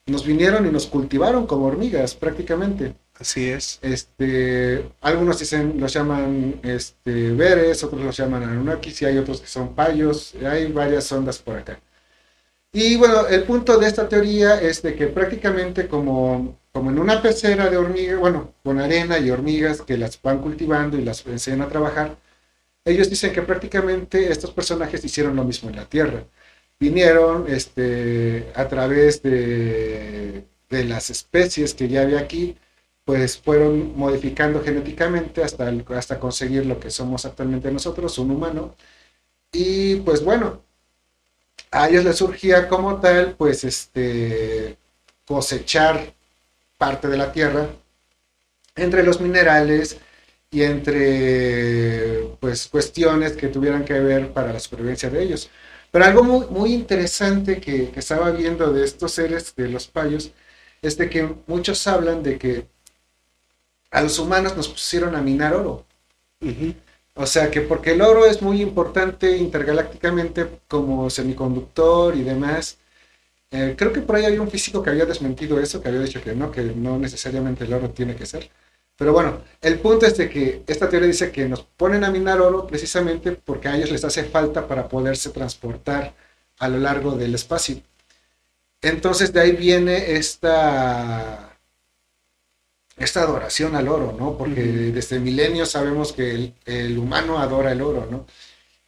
nos 0.07 0.27
vinieron 0.27 0.67
y 0.67 0.71
nos 0.71 0.87
cultivaron 0.87 1.47
como 1.47 1.67
hormigas 1.67 2.15
prácticamente. 2.15 2.95
Así 3.19 3.51
es. 3.51 3.79
Este, 3.83 4.85
algunos 5.01 5.39
dicen, 5.39 5.75
los 5.79 5.93
llaman 5.93 6.61
este, 6.63 7.31
veres, 7.33 7.85
otros 7.85 8.03
los 8.03 8.17
llaman 8.17 8.43
anunnakis 8.43 9.03
y 9.03 9.05
hay 9.05 9.19
otros 9.19 9.41
que 9.41 9.47
son 9.47 9.75
payos, 9.75 10.35
hay 10.45 10.73
varias 10.73 11.11
ondas 11.13 11.39
por 11.39 11.57
acá. 11.57 11.81
Y 12.73 12.97
bueno, 12.97 13.27
el 13.29 13.45
punto 13.45 13.79
de 13.79 13.87
esta 13.87 14.09
teoría 14.09 14.61
es 14.61 14.83
de 14.83 14.95
que 14.95 15.07
prácticamente 15.09 15.89
como, 15.89 16.59
como 16.73 16.91
en 16.91 16.99
una 16.99 17.21
pecera 17.21 17.69
de 17.69 17.77
hormigas, 17.77 18.19
bueno, 18.19 18.55
con 18.65 18.81
arena 18.81 19.19
y 19.19 19.31
hormigas 19.31 19.83
que 19.83 19.99
las 19.99 20.21
van 20.23 20.41
cultivando 20.41 20.99
y 20.99 21.05
las 21.05 21.25
enseñan 21.27 21.63
a 21.63 21.69
trabajar, 21.69 22.17
ellos 22.85 23.11
dicen 23.11 23.33
que 23.33 23.43
prácticamente 23.43 24.33
estos 24.33 24.51
personajes 24.53 25.05
hicieron 25.05 25.37
lo 25.37 25.45
mismo 25.45 25.71
en 25.71 25.77
la 25.77 25.85
Tierra 25.85 26.25
vinieron 26.83 27.47
este, 27.49 28.51
a 28.57 28.67
través 28.67 29.23
de, 29.23 30.45
de, 30.69 30.85
las 30.85 31.11
especies 31.11 31.75
que 31.75 31.87
ya 31.89 32.03
había 32.03 32.19
aquí, 32.19 32.57
pues 33.05 33.39
fueron 33.39 33.97
modificando 33.97 34.61
genéticamente 34.65 35.45
hasta, 35.45 35.73
hasta 35.97 36.19
conseguir 36.19 36.67
lo 36.67 36.81
que 36.81 36.91
somos 36.91 37.25
actualmente 37.25 37.71
nosotros, 37.71 38.19
un 38.19 38.33
humano. 38.33 38.75
Y 39.53 39.97
pues 39.97 40.25
bueno, 40.25 40.63
a 41.71 41.89
ellos 41.89 42.05
les 42.05 42.17
surgía 42.17 42.69
como 42.69 43.01
tal, 43.01 43.37
pues, 43.37 43.63
este, 43.63 44.77
cosechar 45.25 46.15
parte 46.79 47.07
de 47.07 47.17
la 47.17 47.31
tierra 47.31 47.69
entre 48.75 49.05
los 49.05 49.21
minerales 49.21 49.99
y 50.53 50.63
entre, 50.65 52.37
pues, 52.41 52.69
cuestiones 52.69 53.35
que 53.35 53.49
tuvieran 53.49 53.85
que 53.87 53.99
ver 54.01 54.33
para 54.35 54.53
la 54.55 54.61
supervivencia 54.61 55.11
de 55.11 55.23
ellos. 55.25 55.51
Pero 55.93 56.05
algo 56.07 56.25
muy, 56.25 56.47
muy 56.49 56.75
interesante 56.75 57.61
que, 57.61 57.91
que 57.91 58.01
estaba 58.01 58.31
viendo 58.33 58.73
de 58.73 58.85
estos 58.85 59.13
seres, 59.13 59.55
de 59.57 59.69
los 59.69 59.89
payos, 59.89 60.33
es 60.83 60.99
de 60.99 61.11
que 61.11 61.37
muchos 61.49 61.87
hablan 61.89 62.23
de 62.23 62.39
que 62.39 62.67
a 63.93 64.03
los 64.03 64.19
humanos 64.19 64.57
nos 64.57 64.69
pusieron 64.69 65.15
a 65.15 65.23
minar 65.23 65.55
oro. 65.55 65.87
O 67.15 67.27
sea 67.27 67.51
que 67.51 67.61
porque 67.61 67.93
el 67.93 68.03
oro 68.03 68.27
es 68.27 68.41
muy 68.43 68.63
importante 68.63 69.37
intergalácticamente 69.37 70.49
como 70.69 71.11
semiconductor 71.11 72.17
y 72.17 72.23
demás. 72.23 72.79
Eh, 73.51 73.75
creo 73.79 73.93
que 73.93 74.03
por 74.03 74.17
ahí 74.17 74.25
había 74.27 74.43
un 74.43 74.51
físico 74.51 74.83
que 74.83 74.91
había 74.91 75.07
desmentido 75.07 75.61
eso, 75.61 75.81
que 75.83 75.89
había 75.89 76.03
dicho 76.03 76.23
que 76.23 76.35
no, 76.35 76.51
que 76.53 76.63
no 76.63 76.99
necesariamente 76.99 77.65
el 77.65 77.75
oro 77.75 77.91
tiene 77.91 78.17
que 78.17 78.27
ser. 78.27 78.51
Pero 78.97 79.13
bueno, 79.13 79.43
el 79.61 79.79
punto 79.81 80.07
es 80.07 80.17
de 80.17 80.29
que 80.29 80.63
esta 80.67 80.89
teoría 80.89 81.09
dice 81.09 81.33
que 81.33 81.49
nos 81.49 81.63
ponen 81.63 82.05
a 82.05 82.11
minar 82.11 82.41
oro 82.41 82.67
precisamente 82.67 83.33
porque 83.33 83.69
a 83.69 83.77
ellos 83.77 83.91
les 83.91 84.05
hace 84.05 84.25
falta 84.25 84.67
para 84.69 84.89
poderse 84.89 85.31
transportar 85.31 86.15
a 86.59 86.69
lo 86.69 86.79
largo 86.79 87.13
del 87.13 87.35
espacio. 87.35 87.83
Entonces 88.83 89.33
de 89.33 89.41
ahí 89.41 89.53
viene 89.53 90.13
esta, 90.17 91.57
esta 92.97 93.23
adoración 93.23 93.75
al 93.77 93.89
oro, 93.89 94.15
¿no? 94.19 94.37
Porque 94.37 94.63
desde 94.63 95.19
milenios 95.21 95.71
sabemos 95.71 96.13
que 96.13 96.31
el, 96.33 96.55
el 96.67 96.99
humano 96.99 97.39
adora 97.39 97.73
el 97.73 97.83
oro, 97.83 98.07
¿no? 98.11 98.27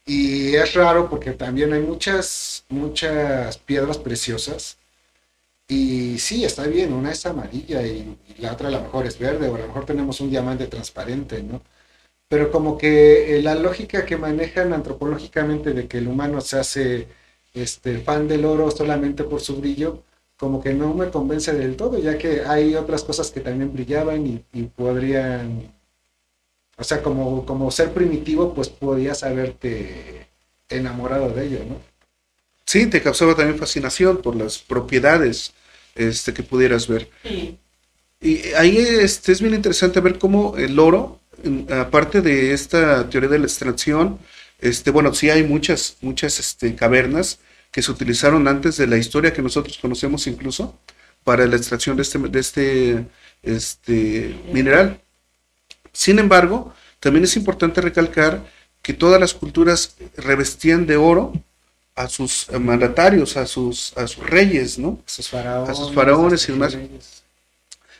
Y 0.07 0.55
es 0.57 0.75
raro 0.75 1.09
porque 1.11 1.33
también 1.33 1.73
hay 1.73 1.81
muchas, 1.81 2.65
muchas 2.69 3.59
piedras 3.59 3.99
preciosas. 3.99 4.79
Y 5.69 6.19
sí, 6.19 6.45
está 6.45 6.67
bien, 6.67 6.93
una 6.93 7.13
es 7.13 7.25
amarilla 7.27 7.83
y 7.87 8.17
la 8.38 8.53
otra 8.53 8.69
a 8.69 8.71
lo 8.71 8.81
mejor 8.83 9.07
es 9.07 9.19
verde, 9.19 9.49
o 9.49 9.55
a 9.57 9.59
lo 9.59 9.67
mejor 9.69 9.87
tenemos 9.87 10.21
un 10.21 10.31
diamante 10.31 10.67
transparente, 10.67 11.43
¿no? 11.43 11.62
Pero 12.29 12.50
como 12.50 12.79
que 12.79 13.38
eh, 13.38 13.43
la 13.43 13.55
lógica 13.55 14.05
que 14.07 14.17
manejan 14.17 14.73
antropológicamente 14.73 15.73
de 15.73 15.87
que 15.88 15.99
el 15.99 16.09
humano 16.09 16.41
se 16.41 16.59
hace 16.59 17.09
este, 17.55 17.99
fan 17.99 18.29
del 18.29 18.45
oro 18.45 18.71
solamente 18.71 19.25
por 19.25 19.41
su 19.41 19.57
brillo, 19.57 20.03
como 20.37 20.62
que 20.62 20.75
no 20.75 20.95
me 20.95 21.11
convence 21.11 21.53
del 21.55 21.76
todo, 21.76 21.99
ya 21.99 22.19
que 22.19 22.43
hay 22.43 22.75
otras 22.75 23.05
cosas 23.05 23.31
que 23.31 23.41
también 23.41 23.73
brillaban 23.73 24.26
y, 24.26 24.45
y 24.53 24.64
podrían, 24.64 25.73
o 26.76 26.85
sea, 26.85 27.03
como, 27.03 27.47
como 27.47 27.71
ser 27.71 27.93
primitivo, 27.93 28.55
pues 28.55 28.69
podías 28.69 29.23
haberte 29.23 30.29
enamorado 30.69 31.31
de 31.31 31.47
ello, 31.47 31.59
¿no? 31.69 31.76
Sí, 32.67 32.87
te 32.87 33.03
causaba 33.03 33.37
también 33.37 33.59
fascinación 33.59 34.19
por 34.19 34.35
las 34.35 34.59
propiedades 34.59 35.53
este, 35.95 36.33
que 36.33 36.43
pudieras 36.43 36.88
ver. 36.88 37.09
Sí, 37.23 37.59
Y 38.25 38.54
ahí 38.54 38.78
este, 38.78 39.33
es 39.33 39.43
bien 39.43 39.52
interesante 39.52 40.00
ver 40.00 40.19
cómo 40.19 40.57
el 40.57 40.78
oro, 40.78 41.21
aparte 41.71 42.23
de 42.23 42.54
esta 42.54 43.07
teoría 43.11 43.28
de 43.28 43.38
la 43.38 43.45
extracción, 43.45 44.19
este, 44.61 44.90
bueno, 44.90 45.12
sí 45.12 45.28
hay 45.28 45.43
muchas, 45.45 45.99
muchas 46.00 46.40
este, 46.40 46.75
cavernas 46.75 47.38
que 47.71 47.83
se 47.83 47.90
utilizaron 47.90 48.49
antes 48.49 48.78
de 48.78 48.87
la 48.87 48.97
historia 48.97 49.35
que 49.35 49.43
nosotros 49.43 49.76
conocemos 49.76 50.26
incluso 50.26 50.78
para 51.23 51.47
la 51.47 51.57
extracción 51.57 51.97
de 51.97 52.02
este, 52.02 52.19
de 52.19 52.40
este, 52.40 53.07
este 53.43 54.35
mineral. 54.50 55.02
Sin 55.93 56.19
embargo, 56.19 56.75
también 57.00 57.25
es 57.25 57.37
importante 57.37 57.83
recalcar 57.83 58.43
que 58.81 58.95
todas 58.95 59.21
las 59.21 59.35
culturas 59.35 59.97
revestían 60.16 60.87
de 60.87 60.97
oro 60.97 61.35
a 61.95 62.09
sus 62.09 62.47
mandatarios, 62.59 63.37
a 63.37 63.45
sus, 63.45 63.93
a 63.99 64.07
sus 64.07 64.25
reyes, 64.25 64.78
¿no? 64.78 64.99
A 65.07 65.11
sus 65.11 65.28
faraones, 65.28 65.69
A 65.69 65.75
sus 65.75 65.93
faraones 65.93 66.49
y 66.49 66.52
demás. 66.52 66.73
reyes. 66.73 67.24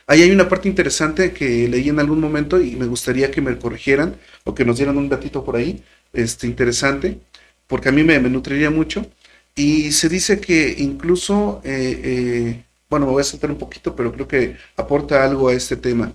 Ahí 0.07 0.21
hay 0.21 0.31
una 0.31 0.47
parte 0.47 0.69
interesante 0.69 1.33
que 1.33 1.67
leí 1.67 1.89
en 1.89 1.99
algún 1.99 2.19
momento 2.19 2.61
y 2.61 2.75
me 2.75 2.85
gustaría 2.85 3.31
que 3.31 3.41
me 3.41 3.57
corrigieran 3.57 4.17
o 4.43 4.53
que 4.53 4.63
nos 4.63 4.77
dieran 4.77 4.97
un 4.97 5.09
datito 5.09 5.43
por 5.43 5.55
ahí, 5.55 5.83
este, 6.13 6.45
interesante, 6.47 7.19
porque 7.67 7.89
a 7.89 7.91
mí 7.91 8.03
me, 8.03 8.19
nutriría 8.19 8.69
mucho. 8.69 9.07
Y 9.55 9.91
se 9.93 10.09
dice 10.09 10.39
que 10.39 10.75
incluso, 10.79 11.61
eh, 11.63 12.01
eh, 12.03 12.65
bueno, 12.89 13.07
me 13.07 13.13
voy 13.13 13.21
a 13.21 13.23
saltar 13.23 13.51
un 13.51 13.57
poquito, 13.57 13.95
pero 13.95 14.11
creo 14.13 14.27
que 14.27 14.57
aporta 14.77 15.23
algo 15.23 15.49
a 15.49 15.53
este 15.53 15.75
tema, 15.77 16.13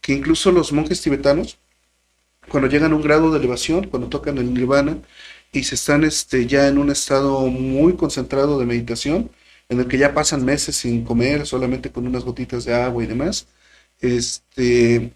que 0.00 0.12
incluso 0.12 0.52
los 0.52 0.72
monjes 0.72 1.00
tibetanos, 1.02 1.58
cuando 2.48 2.68
llegan 2.68 2.92
a 2.92 2.96
un 2.96 3.02
grado 3.02 3.30
de 3.32 3.38
elevación, 3.38 3.88
cuando 3.88 4.08
tocan 4.08 4.38
el 4.38 4.52
nirvana 4.54 4.98
y 5.52 5.64
se 5.64 5.74
están 5.76 6.04
este, 6.04 6.46
ya 6.46 6.68
en 6.68 6.78
un 6.78 6.90
estado 6.90 7.46
muy 7.48 7.94
concentrado 7.96 8.58
de 8.58 8.66
meditación, 8.66 9.30
en 9.68 9.80
el 9.80 9.88
que 9.88 9.98
ya 9.98 10.14
pasan 10.14 10.44
meses 10.44 10.76
sin 10.76 11.04
comer, 11.04 11.46
solamente 11.46 11.90
con 11.90 12.06
unas 12.06 12.24
gotitas 12.24 12.64
de 12.64 12.74
agua 12.74 13.02
y 13.02 13.06
demás, 13.06 13.46
este, 14.00 15.12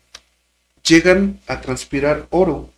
llegan 0.87 1.41
a 1.47 1.61
transpirar 1.61 2.27
oro 2.31 2.71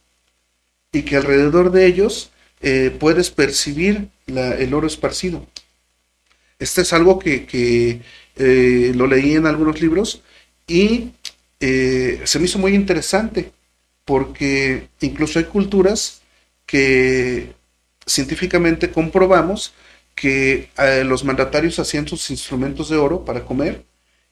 y 0.92 1.02
que 1.02 1.16
alrededor 1.16 1.70
de 1.70 1.86
ellos 1.86 2.30
eh, 2.60 2.96
puedes 2.98 3.30
percibir 3.30 4.08
el 4.26 4.74
oro 4.74 4.86
esparcido. 4.86 5.46
Este 6.58 6.82
es 6.82 6.92
algo 6.92 7.18
que, 7.18 7.46
que, 7.46 8.00
eh, 8.36 8.92
lo 8.94 9.06
leí 9.06 9.34
en 9.34 9.46
algunos 9.46 9.80
libros 9.80 10.22
y 10.66 11.10
eh, 11.60 12.20
se 12.24 12.38
me 12.38 12.46
hizo 12.46 12.58
muy 12.58 12.74
interesante 12.74 13.52
porque 14.04 14.88
incluso 15.00 15.38
hay 15.38 15.46
culturas 15.46 16.22
que 16.66 17.52
científicamente 18.06 18.90
comprobamos 18.90 19.72
que 20.18 20.68
eh, 20.76 21.04
los 21.04 21.22
mandatarios 21.22 21.78
hacían 21.78 22.08
sus 22.08 22.28
instrumentos 22.30 22.88
de 22.88 22.96
oro 22.96 23.24
para 23.24 23.44
comer 23.44 23.84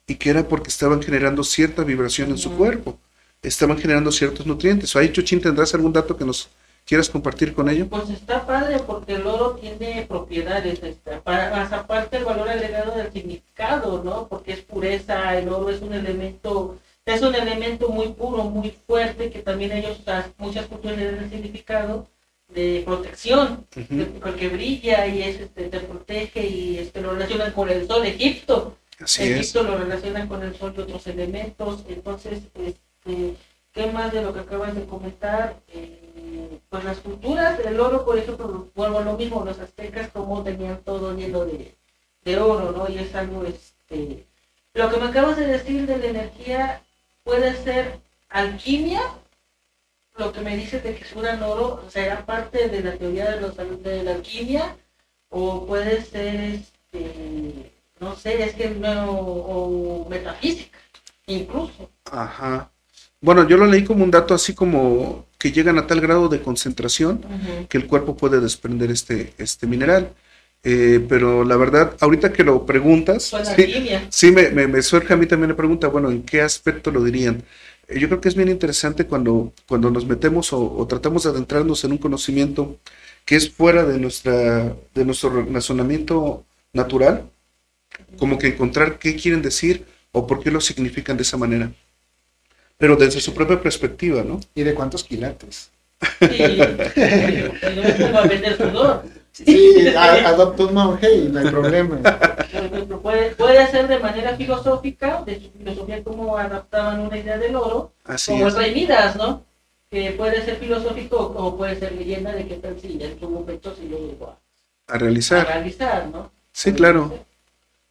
y 0.05 0.17
que 0.17 0.31
era 0.31 0.43
porque 0.43 0.69
estaban 0.69 1.01
generando 1.01 1.45
cierta 1.45 1.85
vibración 1.85 2.31
en 2.31 2.39
su 2.39 2.51
cuerpo, 2.57 2.99
estaban 3.41 3.79
generando 3.79 4.11
ciertos 4.11 4.47
nutrientes. 4.47 4.97
Ahí, 4.97 5.13
Chuchín, 5.13 5.41
¿tendrás 5.41 5.75
algún 5.75 5.93
dato 5.93 6.17
que 6.17 6.25
nos 6.25 6.49
quieras 6.85 7.09
compartir 7.09 7.55
con 7.55 7.69
ello? 7.69 7.87
Pues 7.89 8.11
está 8.11 8.45
padre 8.45 8.81
porque 8.81 9.15
el 9.15 9.27
oro 9.29 9.53
tiene 9.61 10.05
propiedades, 10.09 10.83
este, 10.83 11.19
para, 11.19 11.51
más 11.51 11.73
aparte 11.73 12.17
el 12.17 12.25
valor 12.25 12.49
agregado 12.49 12.97
del 12.97 13.13
significado, 13.13 14.03
¿no? 14.03 14.27
Porque 14.27 14.55
es 14.55 14.63
pureza, 14.63 15.39
el 15.39 15.49
oro 15.49 15.71
es 15.71 15.83
un 15.83 15.95
elemento, 15.95 16.81
es 17.05 17.23
un 17.23 17.37
elemento 17.37 17.91
muy 17.91 18.09
puro, 18.09 18.43
muy 18.43 18.77
fuerte, 18.89 19.31
que 19.31 19.39
también 19.39 19.71
ellos, 19.71 20.01
muchas 20.39 20.67
culturas 20.67 20.99
le 20.99 21.13
dan 21.13 21.25
el 21.25 21.31
significado 21.31 22.09
de 22.49 22.83
protección, 22.85 23.67
de- 23.75 24.07
porque 24.23 24.49
brilla 24.49 25.07
y 25.07 25.23
es, 25.23 25.41
este, 25.41 25.69
te 25.69 25.81
protege 25.81 26.47
y 26.47 26.79
este, 26.79 27.01
lo 27.01 27.13
relacionan 27.13 27.53
con 27.53 27.69
el 27.69 27.87
sol, 27.87 28.07
Egipto, 28.07 28.77
Así 29.01 29.25
es. 29.25 29.31
Egipto 29.41 29.63
lo 29.65 29.77
relacionan 29.79 30.29
con 30.29 30.43
el 30.43 30.55
sol 30.57 30.73
y 30.77 30.81
otros 30.81 31.07
elementos, 31.07 31.85
entonces, 31.89 32.41
este, 32.55 33.35
¿qué 33.73 33.87
más 33.93 34.13
de 34.13 34.23
lo 34.23 34.33
que 34.33 34.41
acabas 34.41 34.75
de 34.75 34.85
comentar? 34.87 35.57
Eh, 35.69 36.59
pues 36.71 36.85
las 36.85 36.99
culturas, 36.99 37.59
el 37.65 37.79
oro, 37.81 38.05
por 38.05 38.19
ejemplo, 38.19 38.71
vuelvo 38.75 38.99
a 38.99 39.05
lo 39.05 39.17
mismo, 39.17 39.45
los 39.45 39.59
aztecas 39.59 40.11
como 40.11 40.43
tenían 40.43 40.81
todo 40.85 41.15
lleno 41.17 41.45
de, 41.45 41.75
de 42.25 42.39
oro, 42.39 42.73
¿no? 42.73 42.89
Y 42.89 42.99
es 42.99 43.15
algo, 43.15 43.45
este, 43.45 44.25
lo 44.75 44.91
que 44.91 44.97
me 44.99 45.07
acabas 45.07 45.37
de 45.37 45.47
decir 45.47 45.87
de 45.87 45.99
la 45.99 46.07
energía 46.07 46.83
puede 47.25 47.55
ser 47.63 47.99
alquimia, 48.29 49.01
lo 50.19 50.33
que 50.33 50.41
me 50.41 50.57
dices 50.57 50.83
de 50.83 50.95
que 50.95 51.05
sudan 51.05 51.43
oro, 51.43 51.85
será 51.89 52.25
parte 52.25 52.69
de 52.69 52.81
la 52.83 52.97
teoría 52.97 53.31
de, 53.33 53.41
los, 53.41 53.57
de 53.57 54.03
la 54.03 54.13
alquimia, 54.13 54.77
o 55.29 55.67
puede 55.67 56.03
ser, 56.03 56.35
este, 56.37 57.73
no 58.01 58.17
sé, 58.17 58.43
es 58.43 58.55
que 58.55 58.71
no, 58.71 59.11
o 59.11 60.09
metafísica, 60.09 60.79
incluso. 61.27 61.91
Ajá. 62.11 62.71
Bueno, 63.21 63.49
yo 63.49 63.57
lo 63.57 63.67
leí 63.67 63.85
como 63.85 64.05
un 64.05 64.11
dato 64.11 64.35
así 64.35 64.55
como 64.55 65.27
que 65.39 65.51
llegan 65.51 65.79
a 65.79 65.87
tal 65.87 66.01
grado 66.01 66.29
de 66.29 66.43
concentración 66.43 67.25
que 67.69 67.79
el 67.79 67.87
cuerpo 67.87 68.17
puede 68.17 68.41
desprender 68.41 68.91
este, 68.91 69.33
este 69.39 69.67
mineral. 69.67 70.15
Eh, 70.63 71.05
pero 71.09 71.45
la 71.45 71.57
verdad, 71.57 71.97
ahorita 72.01 72.33
que 72.33 72.43
lo 72.43 72.67
preguntas, 72.67 73.33
sí, 73.55 73.89
sí 74.09 74.33
me, 74.33 74.51
me, 74.51 74.67
me 74.67 74.83
surge 74.83 75.13
a 75.13 75.17
mí 75.17 75.27
también 75.27 75.51
la 75.51 75.57
pregunta, 75.57 75.87
bueno, 75.87 76.11
¿en 76.11 76.25
qué 76.25 76.41
aspecto 76.41 76.91
lo 76.91 77.05
dirían? 77.05 77.45
Eh, 77.89 77.99
yo 78.01 78.09
creo 78.09 78.21
que 78.21 78.29
es 78.29 78.35
bien 78.35 78.49
interesante 78.49 79.07
cuando, 79.07 79.53
cuando 79.69 79.91
nos 79.91 80.07
metemos 80.07 80.53
o, 80.53 80.77
o 80.77 80.87
tratamos 80.87 81.25
de 81.25 81.31
adentrarnos 81.31 81.85
en 81.85 81.93
un 81.93 81.99
conocimiento 81.99 82.79
que 83.25 83.37
es 83.37 83.51
fuera 83.51 83.85
de, 83.85 83.99
nuestra, 83.99 84.75
de 84.95 85.05
nuestro 85.05 85.45
razonamiento 85.45 86.45
natural, 86.73 87.29
como 88.19 88.39
que 88.39 88.49
encontrar 88.49 88.99
qué 88.99 89.17
quieren 89.17 89.43
decir 89.43 89.85
o 90.13 90.27
por 90.27 90.43
qué 90.43 90.51
lo 90.51 90.61
significan 90.61 91.17
de 91.17 91.25
esa 91.25 91.37
manera. 91.37 91.73
Pero 92.79 92.97
desde 92.97 93.21
su 93.21 93.35
propia 93.35 93.61
perspectiva, 93.61 94.23
¿no? 94.23 94.41
¿Y 94.55 94.63
de 94.63 94.75
cuántos 94.75 95.03
quilates? 95.03 95.71
Y 96.21 96.57
no 97.75 97.83
me 97.83 97.93
pongo 97.95 98.19
a 98.19 98.27
vender 98.27 98.57
sudor. 98.57 99.05
Sí, 99.45 99.87
adopta 99.97 100.65
un 100.65 100.75
monje 100.75 101.15
y 101.15 101.29
no 101.29 101.41
hay 101.41 101.49
problema. 101.51 101.99
Puede, 103.03 103.31
puede 103.37 103.71
ser 103.71 103.87
de 103.87 103.99
manera 104.01 104.35
filosófica, 104.37 105.23
de 105.25 105.41
su 105.41 105.51
filosofía 105.51 106.03
cómo 106.03 106.37
adaptaban 106.37 107.01
una 107.01 107.17
idea 107.19 107.39
del 107.39 107.55
oro, 107.55 107.93
Así 108.05 108.33
como 108.33 108.49
es. 108.49 108.55
el 108.55 108.61
Rey 108.61 108.75
Midas, 108.75 109.15
¿no? 109.17 109.45
Que 109.91 110.11
puede 110.13 110.45
ser 110.45 110.57
filosófico 110.57 111.17
o 111.37 111.57
puede 111.57 111.79
ser 111.79 111.93
leyenda 111.93 112.33
de 112.33 112.49
que 112.49 112.55
tal 112.57 112.81
si 112.81 112.99
en 113.01 113.21
su 113.21 113.29
momento 113.31 113.75
si 113.77 113.89
lo 113.89 113.99
llegó 113.99 114.37
a, 114.89 114.95
a 114.95 114.99
realizar. 114.99 115.47
realizar, 115.47 116.09
¿no? 116.09 116.33
Sí, 116.53 116.73
claro. 116.73 117.17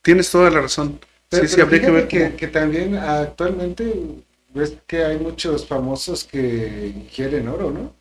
Tienes 0.02 0.30
toda 0.30 0.50
la 0.50 0.62
razón. 0.62 1.00
Pero, 1.30 1.44
sí, 1.44 1.48
sí, 1.50 1.56
pero 1.56 1.66
habría 1.68 1.82
que 1.82 1.92
ver 1.92 2.08
que, 2.08 2.36
que 2.36 2.48
también 2.48 2.98
actualmente 2.98 3.94
ves 4.54 4.74
que 4.86 5.04
hay 5.06 5.18
muchos 5.18 5.66
famosos 5.66 6.24
que 6.26 6.92
ingieren 6.96 7.48
oro, 7.48 7.72
¿no? 7.72 7.94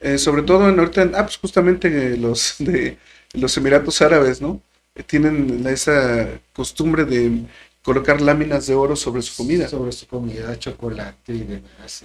Eh, 0.00 0.18
sobre 0.18 0.42
todo 0.42 0.68
en 0.68 0.78
ahorita, 0.78 1.10
ah, 1.14 1.22
pues 1.24 1.38
justamente 1.38 1.88
eh, 1.88 2.16
los 2.16 2.56
de 2.58 2.98
los 3.32 3.56
Emiratos 3.56 4.02
Árabes, 4.02 4.40
¿no? 4.40 4.60
Eh, 4.94 5.02
Tienen 5.02 5.66
esa 5.66 6.28
costumbre 6.52 7.04
de 7.04 7.44
colocar 7.82 8.20
láminas 8.20 8.66
de 8.66 8.74
oro 8.74 8.96
sobre 8.96 9.22
su 9.22 9.36
comida. 9.36 9.68
Sobre 9.68 9.92
su 9.92 10.06
comida, 10.06 10.58
chocolate 10.58 11.32
y 11.34 11.40
demás. 11.44 12.04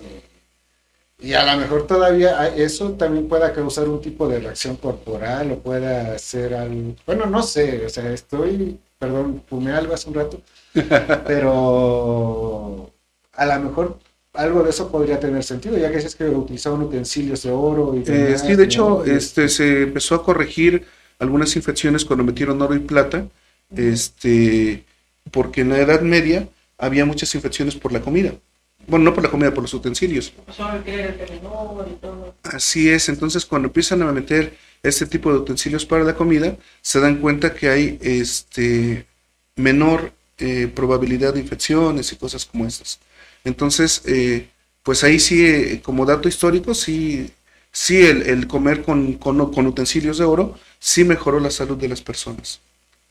Y, 1.20 1.28
y 1.30 1.34
a 1.34 1.44
lo 1.44 1.60
mejor 1.60 1.86
todavía 1.86 2.40
hay- 2.40 2.62
eso 2.62 2.92
también 2.94 3.28
pueda 3.28 3.52
causar 3.54 3.90
un 3.90 4.02
tipo 4.02 4.28
de 4.28 4.40
reacción 4.40 4.78
corporal 4.78 5.52
o 5.52 5.60
pueda 5.60 6.14
hacer 6.16 6.54
algo. 6.54 6.96
Bueno, 7.06 7.26
no 7.26 7.44
sé, 7.44 7.86
o 7.86 7.90
sea, 7.90 8.12
estoy, 8.14 8.80
perdón, 8.98 9.44
fumé 9.48 9.74
algo 9.74 9.94
hace 9.94 10.08
un 10.10 10.16
rato, 10.16 10.42
pero 11.28 12.92
a 13.34 13.46
lo 13.46 13.60
mejor 13.60 14.00
algo 14.34 14.64
de 14.64 14.70
eso 14.70 14.92
podría 14.92 15.20
tener 15.20 15.44
sentido, 15.44 15.78
ya 15.78 15.90
que 15.90 15.98
dices 15.98 16.16
que 16.16 16.26
utilizaban 16.26 16.82
utensilios 16.82 17.44
de 17.44 17.52
oro 17.52 17.96
y 17.96 18.04
Eh, 18.08 18.38
sí, 18.38 18.56
de 18.56 18.64
hecho, 18.64 19.04
este, 19.06 19.50
se 19.50 19.84
empezó 19.84 20.16
a 20.16 20.24
corregir 20.24 20.86
algunas 21.18 21.56
infecciones 21.56 22.06
cuando 22.06 22.24
metieron 22.24 22.62
oro 22.62 22.76
y 22.76 22.80
plata, 22.80 23.28
este, 23.76 24.84
porque 25.32 25.62
en 25.62 25.70
la 25.70 25.80
Edad 25.80 26.02
Media 26.02 26.48
había 26.78 27.06
muchas 27.06 27.34
infecciones 27.36 27.76
por 27.76 27.92
la 27.92 28.02
comida. 28.02 28.34
Bueno, 28.88 29.06
no 29.06 29.14
por 29.14 29.24
la 29.24 29.30
comida, 29.30 29.54
por 29.54 29.64
los 29.64 29.74
utensilios. 29.74 30.34
Todo. 32.02 32.34
Así 32.44 32.90
es, 32.90 33.10
entonces 33.10 33.46
cuando 33.46 33.68
empiezan 33.68 34.02
a 34.02 34.12
meter 34.12 34.58
este 34.82 35.06
tipo 35.06 35.32
de 35.32 35.40
utensilios 35.40 35.86
para 35.86 36.04
la 36.04 36.16
comida, 36.16 36.56
se 36.82 37.00
dan 37.00 37.18
cuenta 37.18 37.54
que 37.54 37.70
hay 37.70 38.00
este 38.02 39.06
menor 39.56 40.14
eh, 40.38 40.72
probabilidad 40.74 41.34
de 41.34 41.42
infecciones 41.42 42.12
y 42.14 42.16
cosas 42.16 42.46
como 42.46 42.66
estas. 42.66 43.00
Entonces, 43.44 44.02
eh, 44.06 44.48
pues 44.84 45.04
ahí 45.04 45.20
sí, 45.20 45.46
eh, 45.46 45.82
como 45.84 46.06
dato 46.06 46.28
histórico, 46.28 46.74
sí, 46.74 47.32
sí 47.72 47.98
el, 48.06 48.24
el 48.24 48.48
comer 48.48 48.84
con, 48.84 49.14
con, 49.14 49.52
con 49.52 49.68
utensilios 49.68 50.18
de 50.18 50.26
oro 50.26 50.58
sí 50.80 51.04
mejoró 51.04 51.40
la 51.40 51.52
salud 51.52 51.78
de 51.78 51.88
las 51.90 52.02
personas. 52.02 52.60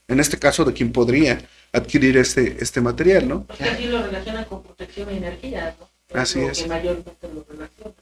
En 0.08 0.20
este 0.20 0.38
caso, 0.38 0.64
de 0.64 0.72
quien 0.72 0.92
podría 0.92 1.38
adquirir 1.72 2.16
este, 2.16 2.56
este 2.60 2.80
material, 2.80 3.28
¿no? 3.28 3.44
Pues 3.44 3.58
que 3.58 3.64
así 3.68 3.84
lo 3.86 4.02
relacionan 4.02 4.44
con 4.46 4.62
protección 4.62 5.12
y 5.12 5.18
energía, 5.18 5.76
¿no? 5.78 5.88
Así 6.18 6.40
es. 6.40 6.62
que 6.62 6.68
mayormente 6.68 7.28
lo 7.34 7.44
relaciona. 7.48 7.92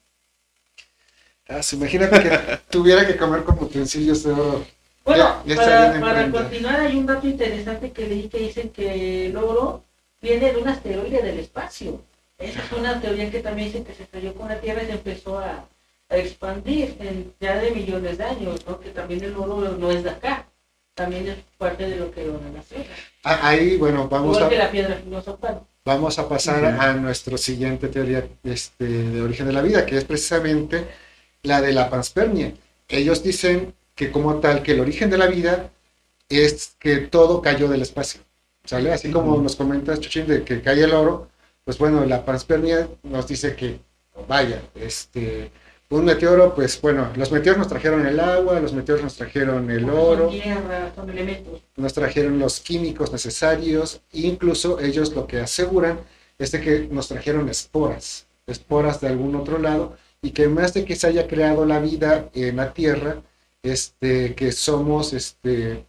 Ah, 1.49 1.63
sí, 1.63 1.77
imagínate 1.77 2.23
que 2.23 2.31
tuviera 2.71 3.07
que 3.07 3.17
comer 3.17 3.45
con 3.45 3.59
utensilios 3.63 4.23
de 4.25 4.33
oro. 4.33 4.65
Bueno, 5.05 5.43
Ya- 5.47 5.55
ya 5.55 5.57
para, 5.57 6.01
para 6.01 6.31
continuar 6.31 6.81
hay 6.81 6.97
un 6.97 7.07
dato 7.07 7.27
interesante 7.27 7.93
que 7.93 8.07
leí 8.09 8.29
que 8.29 8.39
dicen 8.39 8.71
que 8.71 9.27
el 9.27 9.37
oro 9.37 9.85
viene 10.21 10.53
de 10.53 10.59
un 10.61 10.69
asteroide 10.69 11.23
del 11.23 11.39
espacio. 11.39 12.03
Esa 12.39 12.63
es 12.63 12.73
una 12.73 13.01
teoría 13.01 13.31
que 13.31 13.41
también 13.41 13.69
dicen 13.69 13.85
que 13.85 13.95
se 13.95 14.03
estrelló 14.03 14.35
con 14.35 14.49
la 14.49 14.61
Tierra 14.61 14.83
y 14.83 14.87
se 14.87 14.93
empezó 14.93 15.39
a, 15.39 15.67
a 16.09 16.17
expandir 16.17 16.97
en 17.01 17.33
ya 17.41 17.57
de 17.59 17.71
millones 17.71 18.19
de 18.19 18.25
años, 18.25 18.67
¿no? 18.67 18.79
Que 18.79 18.91
también 18.91 19.25
el 19.25 19.37
oro 19.37 19.77
no 19.77 19.91
es 19.91 20.05
de 20.05 20.11
acá, 20.11 20.47
también 20.95 21.29
es 21.29 21.37
parte 21.59 21.89
de 21.89 21.97
lo 21.97 22.11
que 22.11 22.27
lo 22.27 22.39
relaciona. 22.39 22.85
Ah, 23.25 23.49
Ahí, 23.49 23.77
bueno, 23.77 24.09
vamos 24.09 24.37
Igual 24.37 24.45
a, 24.45 24.49
que 24.49 24.59
la 24.59 24.71
piedra 24.71 24.97
filosofal. 24.97 25.63
Vamos 25.85 26.19
a 26.19 26.29
pasar 26.29 26.65
a 26.65 26.95
nuestra 26.95 27.39
siguiente 27.39 27.89
teoría 27.89 28.27
este, 28.45 28.85
de 28.85 29.23
origen 29.23 29.47
de 29.47 29.53
la 29.53 29.63
vida, 29.63 29.87
que 29.87 29.97
es 29.97 30.05
precisamente 30.05 30.87
la 31.43 31.61
de 31.61 31.73
la 31.73 31.89
panspermia. 31.89 32.53
Ellos 32.89 33.23
dicen 33.23 33.75
que 33.95 34.11
como 34.11 34.41
tal, 34.41 34.63
que 34.63 34.73
el 34.73 34.81
origen 34.81 35.11
de 35.11 35.19
la 35.19 35.27
vida 35.27 35.71
es 36.29 36.77
que 36.79 36.97
todo 36.97 37.41
cayó 37.41 37.69
del 37.69 37.83
espacio. 37.83 38.21
¿Sale? 38.65 38.93
Así 38.93 39.13
como 39.13 39.41
nos 39.41 39.55
comentas, 39.55 40.01
Chuchín, 40.01 40.27
de 40.27 40.43
que 40.43 40.61
cae 40.61 40.83
el 40.83 40.93
oro, 40.93 41.29
pues 41.67 41.79
bueno, 41.79 42.05
la 42.07 42.25
panspermia 42.25 42.89
nos 43.03 43.27
dice 43.27 43.57
que, 43.57 43.81
vaya, 44.29 44.63
este, 44.77 45.51
un 45.91 46.05
meteoro, 46.05 46.55
pues 46.55 46.81
bueno, 46.81 47.11
los 47.17 47.33
meteoros 47.33 47.59
nos 47.59 47.67
trajeron 47.67 48.07
el 48.07 48.21
agua, 48.21 48.61
los 48.61 48.73
meteoros 48.73 49.03
nos 49.03 49.17
trajeron 49.17 49.69
el 49.69 49.91
oro, 49.91 50.31
Son 50.31 50.41
tierra, 50.41 50.93
son 50.95 51.11
elementos. 51.11 51.61
nos 51.75 51.93
trajeron 51.93 52.39
los 52.39 52.61
químicos 52.61 53.11
necesarios, 53.11 54.01
incluso 54.13 54.79
ellos 54.79 55.13
lo 55.13 55.27
que 55.27 55.41
aseguran 55.41 55.99
es 56.39 56.53
de 56.53 56.61
que 56.61 56.89
nos 56.89 57.09
trajeron 57.09 57.49
esporas, 57.49 58.29
esporas 58.47 59.01
de 59.01 59.09
algún 59.09 59.35
otro 59.35 59.59
lado, 59.59 59.97
y 60.23 60.31
que 60.31 60.47
más 60.47 60.73
de 60.73 60.85
que 60.85 60.95
se 60.95 61.09
haya 61.09 61.27
creado 61.27 61.65
la 61.65 61.81
vida 61.81 62.31
en 62.33 62.59
la 62.59 62.75
Tierra, 62.75 63.23
este, 63.65 64.37
que 64.37 64.53
somos 64.53 65.13
este, 65.13 65.85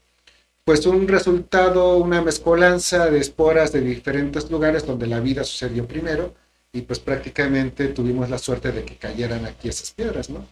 pues 0.67 0.85
un 0.85 1.07
resultado, 1.07 1.95
una 1.95 2.21
mezcolanza 2.21 3.09
de 3.09 3.19
esporas 3.19 3.71
de 3.71 3.79
diferentes 3.79 4.51
lugares 4.51 4.85
donde 4.85 5.07
la 5.07 5.21
vida 5.21 5.45
sucedió 5.45 5.87
primero, 5.87 6.35
y 6.73 6.81
pues 6.81 6.99
prácticamente 6.99 7.87
tuvimos 7.87 8.29
la 8.29 8.37
suerte 8.37 8.73
de 8.73 8.83
que 8.83 8.97
cayeran 8.97 9.45
aquí 9.45 9.69
esas 9.69 9.91
piedras, 9.91 10.29
¿no? 10.29 10.45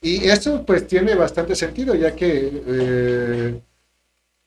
Y 0.00 0.24
eso 0.24 0.64
pues 0.64 0.86
tiene 0.86 1.14
bastante 1.16 1.54
sentido, 1.54 1.94
ya 1.94 2.16
que 2.16 2.62
eh, 2.66 3.60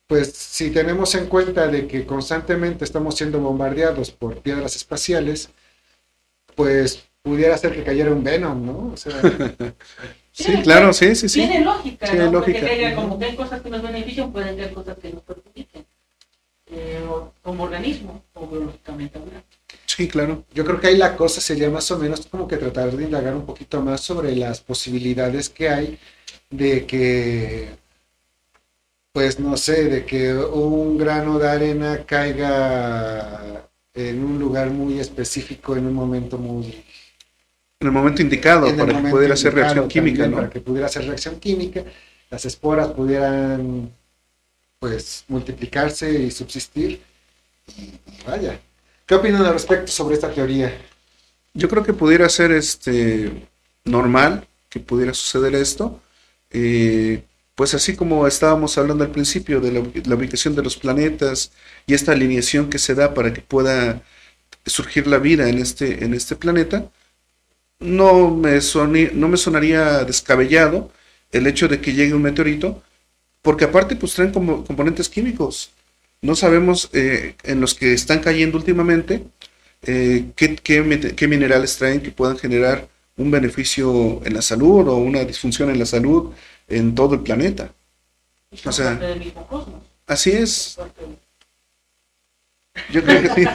pues 0.08 0.32
si 0.32 0.72
tenemos 0.72 1.14
en 1.14 1.28
cuenta 1.28 1.68
de 1.68 1.86
que 1.86 2.08
constantemente 2.08 2.84
estamos 2.84 3.14
siendo 3.14 3.40
bombardeados 3.40 4.10
por 4.10 4.42
piedras 4.42 4.76
espaciales, 4.76 5.50
pues 6.56 7.04
pudiera 7.22 7.56
ser 7.60 7.76
que 7.76 7.84
cayera 7.84 8.12
un 8.12 8.24
Venom, 8.24 8.66
¿no? 8.66 8.92
O 8.92 8.98
sea, 8.98 9.22
Sí, 10.38 10.54
claro, 10.62 10.94
sí, 10.94 11.16
sí, 11.16 11.28
sí. 11.30 11.40
Tiene 11.40 11.62
lógica, 11.66 12.06
Sí, 12.06 12.16
¿no? 12.16 12.32
lógica. 12.32 12.60
Porque 12.60 12.94
como 12.94 13.18
que 13.18 13.26
hay 13.26 13.36
cosas 13.36 13.60
que 13.62 13.70
nos 13.72 13.82
benefician, 13.82 14.32
pueden 14.32 14.50
haber 14.50 14.72
cosas 14.72 14.96
que 15.00 15.12
nos 15.12 15.24
perjudiquen. 15.24 15.84
Eh, 16.70 17.02
como 17.42 17.64
organismo, 17.64 18.24
o 18.36 18.46
biológicamente 18.46 19.18
hablando. 19.18 19.42
Sí, 19.88 20.08
claro. 20.08 20.44
yo 20.54 20.64
creo 20.64 20.80
que 20.80 20.88
ahí 20.88 20.98
la 20.98 21.16
cosa 21.16 21.42
sería 21.42 21.72
más 21.72 21.90
o 21.90 21.98
menos 21.98 22.28
como 22.28 22.48
que 22.48 22.58
tratar 22.58 22.92
de 22.92 23.04
indagar 23.06 23.34
un 23.36 23.46
poquito 23.48 23.82
más 23.82 24.02
sobre 24.02 24.36
las 24.36 24.60
posibilidades 24.60 25.50
que 25.50 25.70
hay 25.70 25.98
de 26.52 26.86
que, 26.86 27.70
pues 29.12 29.40
no 29.40 29.58
sé, 29.58 29.86
de 29.86 30.06
que 30.06 30.36
un 30.36 30.98
grano 31.00 31.40
de 31.40 31.50
arena 31.50 32.04
caiga 32.06 33.68
en 33.96 34.24
un 34.24 34.38
lugar 34.38 34.70
muy 34.70 35.00
específico, 35.00 35.76
en 35.76 35.88
un 35.88 35.94
momento 35.96 36.38
muy 36.38 36.84
En 37.80 37.88
el 37.88 37.94
momento 37.94 38.22
indicado 38.22 38.76
para 38.76 38.94
que 39.02 39.10
pudiera 39.10 39.34
hacer 39.36 39.54
reacción 39.54 39.88
química. 39.88 40.30
Para 40.32 40.50
que 40.50 40.62
pudiera 40.62 40.88
hacer 40.88 41.06
reacción 41.06 41.40
química, 41.40 41.84
las 42.30 42.46
esporas 42.46 42.88
pudieran 42.90 43.92
pues 44.80 45.26
multiplicarse 45.28 46.12
y 46.12 46.32
subsistir. 46.32 47.02
Y, 47.78 47.82
y 47.82 48.24
vaya. 48.26 48.60
¿Qué 49.06 49.16
opinan 49.16 49.46
al 49.46 49.54
respecto 49.54 49.92
sobre 49.92 50.16
esta 50.16 50.32
teoría? 50.32 50.74
Yo 51.54 51.68
creo 51.70 51.84
que 51.84 51.94
pudiera 51.94 52.28
ser 52.30 52.52
este 52.52 53.48
normal 53.86 54.48
que 54.70 54.80
pudiera 54.80 55.14
suceder 55.14 55.56
esto. 55.56 56.02
eh, 56.52 57.24
pues 57.56 57.74
así 57.74 57.96
como 57.96 58.28
estábamos 58.28 58.78
hablando 58.78 59.04
al 59.04 59.12
principio 59.12 59.60
de 59.60 59.72
la, 59.72 59.84
la 60.06 60.16
ubicación 60.16 60.56
de 60.56 60.62
los 60.64 60.78
planetas 60.78 61.52
y 61.88 61.94
esta 61.96 62.12
alineación 62.12 62.70
que 62.70 62.78
se 62.80 62.94
da 62.96 63.14
para 63.16 63.34
que 63.34 63.42
pueda 63.42 64.04
surgir 64.66 65.08
la 65.08 65.20
vida 65.20 65.50
en 65.50 65.60
este, 65.60 66.04
en 66.06 66.14
este 66.14 66.36
planeta, 66.36 66.92
no 67.80 68.32
me, 68.36 68.58
soni- 68.58 69.12
no 69.14 69.28
me 69.30 69.38
sonaría 69.38 70.04
descabellado 70.06 70.92
el 71.32 71.48
hecho 71.48 71.68
de 71.68 71.82
que 71.82 71.94
llegue 71.94 72.14
un 72.14 72.22
meteorito, 72.22 72.82
porque 73.42 73.66
aparte 73.66 73.96
pues 73.96 74.14
traen 74.14 74.32
como 74.32 74.66
componentes 74.66 75.10
químicos. 75.10 75.72
No 76.22 76.36
sabemos 76.36 76.90
eh, 76.94 77.36
en 77.44 77.62
los 77.62 77.76
que 77.76 77.94
están 77.94 78.20
cayendo 78.22 78.58
últimamente 78.58 79.26
eh, 79.84 80.32
qué, 80.36 80.56
qué 80.56 81.16
qué 81.16 81.28
minerales 81.28 81.78
traen 81.78 82.02
que 82.02 82.12
puedan 82.12 82.38
generar 82.38 82.88
un 83.18 83.32
beneficio 83.32 84.22
en 84.26 84.34
la 84.36 84.42
salud 84.42 84.88
o 84.90 84.98
una 84.98 85.24
disfunción 85.26 85.70
en 85.70 85.80
la 85.80 85.86
salud 85.86 86.34
en 86.68 86.96
todo 86.96 87.16
el 87.16 87.22
planeta. 87.22 87.74
O 88.66 88.72
sea. 88.72 89.00
Así 90.08 90.32
es, 90.32 90.80
yo 92.92 93.04
creo 93.04 93.22
que 93.22 93.30
sí. 93.30 93.46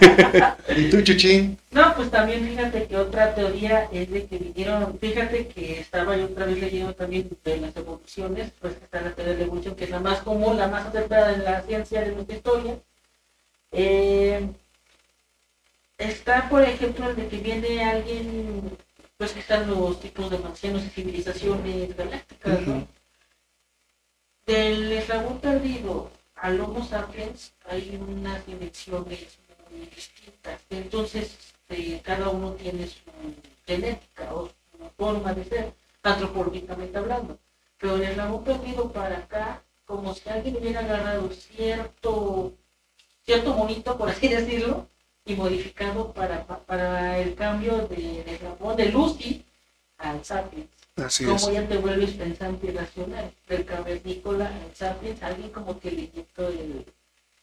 ¿Y 0.77 0.91
tú, 0.91 1.03
Chuchín? 1.03 1.59
No, 1.71 1.95
pues 1.95 2.11
también 2.11 2.47
fíjate 2.47 2.87
que 2.87 2.97
otra 2.97 3.35
teoría 3.35 3.89
es 3.93 4.11
de 4.11 4.27
que 4.27 4.39
vinieron, 4.39 4.99
fíjate 4.99 5.49
que 5.49 5.81
estaba 5.81 6.17
yo 6.17 6.27
otra 6.27 6.47
vez 6.47 6.59
leyendo 6.59 6.95
también 6.95 7.29
de 7.45 7.57
las 7.59 7.77
evoluciones, 7.77 8.53
pues 8.61 8.75
que 8.75 8.85
está 8.85 9.01
la 9.01 9.15
teoría 9.15 9.35
de 9.35 9.45
evolución, 9.45 9.75
que 9.75 9.85
es 9.85 9.91
la 9.91 10.01
más 10.01 10.21
común, 10.21 10.57
la 10.57 10.69
más 10.69 10.87
acertada 10.87 11.35
en 11.35 11.45
la 11.45 11.63
ciencia 11.63 12.03
de 12.03 12.13
nuestra 12.13 12.37
historia. 12.37 12.79
Eh, 13.73 14.49
está, 15.99 16.49
por 16.49 16.63
ejemplo, 16.63 17.09
el 17.09 17.17
de 17.17 17.29
que 17.29 17.39
viene 17.39 17.85
alguien, 17.85 18.77
pues 19.17 19.33
que 19.33 19.41
están 19.41 19.69
los 19.69 20.01
tipos 20.01 20.31
de 20.31 20.39
marcianos 20.39 20.85
y 20.85 20.89
civilizaciones 20.89 21.97
galácticas, 21.97 22.61
¿no? 22.67 22.87
Del 24.47 24.93
eslabón 24.93 25.41
perdido 25.41 26.11
al 26.43 26.61
Homo 26.61 26.85
sapiens 26.85 27.53
hay 27.67 27.97
unas 27.97 28.45
dimensiones 28.45 29.39
muy 29.71 29.87
distintas. 29.87 30.61
Entonces, 30.71 31.39
este, 31.69 32.01
cada 32.03 32.31
uno 32.31 32.55
tiene 32.55 32.89
su 32.89 32.99
genética 33.65 34.35
o 34.35 34.49
su 34.49 34.91
forma 34.97 35.33
de 35.35 35.45
ser, 35.45 35.73
antropológicamente 36.03 36.99
hablando. 36.99 37.39
pero 37.79 37.97
en 37.97 38.03
el 38.03 38.17
lago 38.17 38.43
perdido 38.43 38.91
para 38.93 39.19
acá, 39.19 39.63
como 39.85 40.15
si 40.15 40.29
alguien 40.29 40.57
hubiera 40.57 40.81
agarrado 40.81 41.31
cierto, 41.31 42.53
cierto 43.25 43.55
monito, 43.55 43.97
por 43.97 44.09
así 44.11 44.27
decirlo, 44.27 44.89
y 45.25 45.37
modificado 45.37 46.13
para, 46.13 46.45
para 46.45 47.21
el 47.21 47.37
cambio 47.37 47.87
de, 47.87 48.25
de, 48.25 48.75
de 48.77 48.87
Lucy 48.91 49.45
al 49.99 50.25
Sapiens. 50.25 50.82
Así 50.97 51.25
como 51.25 51.37
es. 51.37 51.53
ya 51.53 51.67
te 51.69 51.77
vuelves 51.79 52.11
pensante 52.11 52.67
y 52.67 52.71
racional. 52.71 53.33
Del 53.49 53.65
cavernícola 53.65 54.47
al 54.47 54.75
Sapiens, 54.77 55.23
alguien 55.23 55.51
como 55.51 55.79
que 55.81 55.91
le 55.91 56.01
inyectó 56.03 56.49
el, 56.49 56.85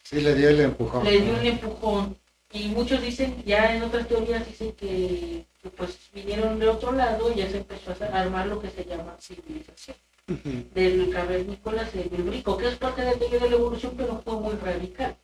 Sí, 0.04 0.20
le 0.20 0.34
dio 0.34 0.48
el 0.50 0.60
empujón. 0.60 1.04
le 1.04 1.20
dio 1.20 1.34
un 1.34 1.46
empujón. 1.46 2.16
Y 2.52 2.68
muchos 2.68 3.00
dicen, 3.00 3.42
ya 3.44 3.74
en 3.76 3.82
otras 3.82 4.08
teorías 4.08 4.44
dicen 4.46 4.72
que, 4.72 5.46
que, 5.62 5.70
pues 5.70 5.98
vinieron 6.12 6.58
de 6.58 6.68
otro 6.68 6.90
lado 6.92 7.30
y 7.32 7.36
ya 7.36 7.48
se 7.48 7.58
empezó 7.58 7.92
a 7.92 8.20
armar 8.20 8.46
lo 8.48 8.60
que 8.60 8.70
se 8.70 8.84
llama 8.84 9.16
civilización. 9.20 9.96
Ujú. 10.28 10.64
Del 10.74 11.10
cavernícola 11.10 11.86
se 11.88 12.02
el 12.02 12.22
brico, 12.22 12.56
que 12.56 12.68
es 12.68 12.76
parte 12.76 13.02
de 13.02 13.12
la 13.12 13.16
teoría 13.18 13.38
de 13.40 13.50
la 13.50 13.56
evolución, 13.56 13.94
pero 13.96 14.20
fue 14.24 14.34
muy 14.34 14.54
radical. 14.54 15.16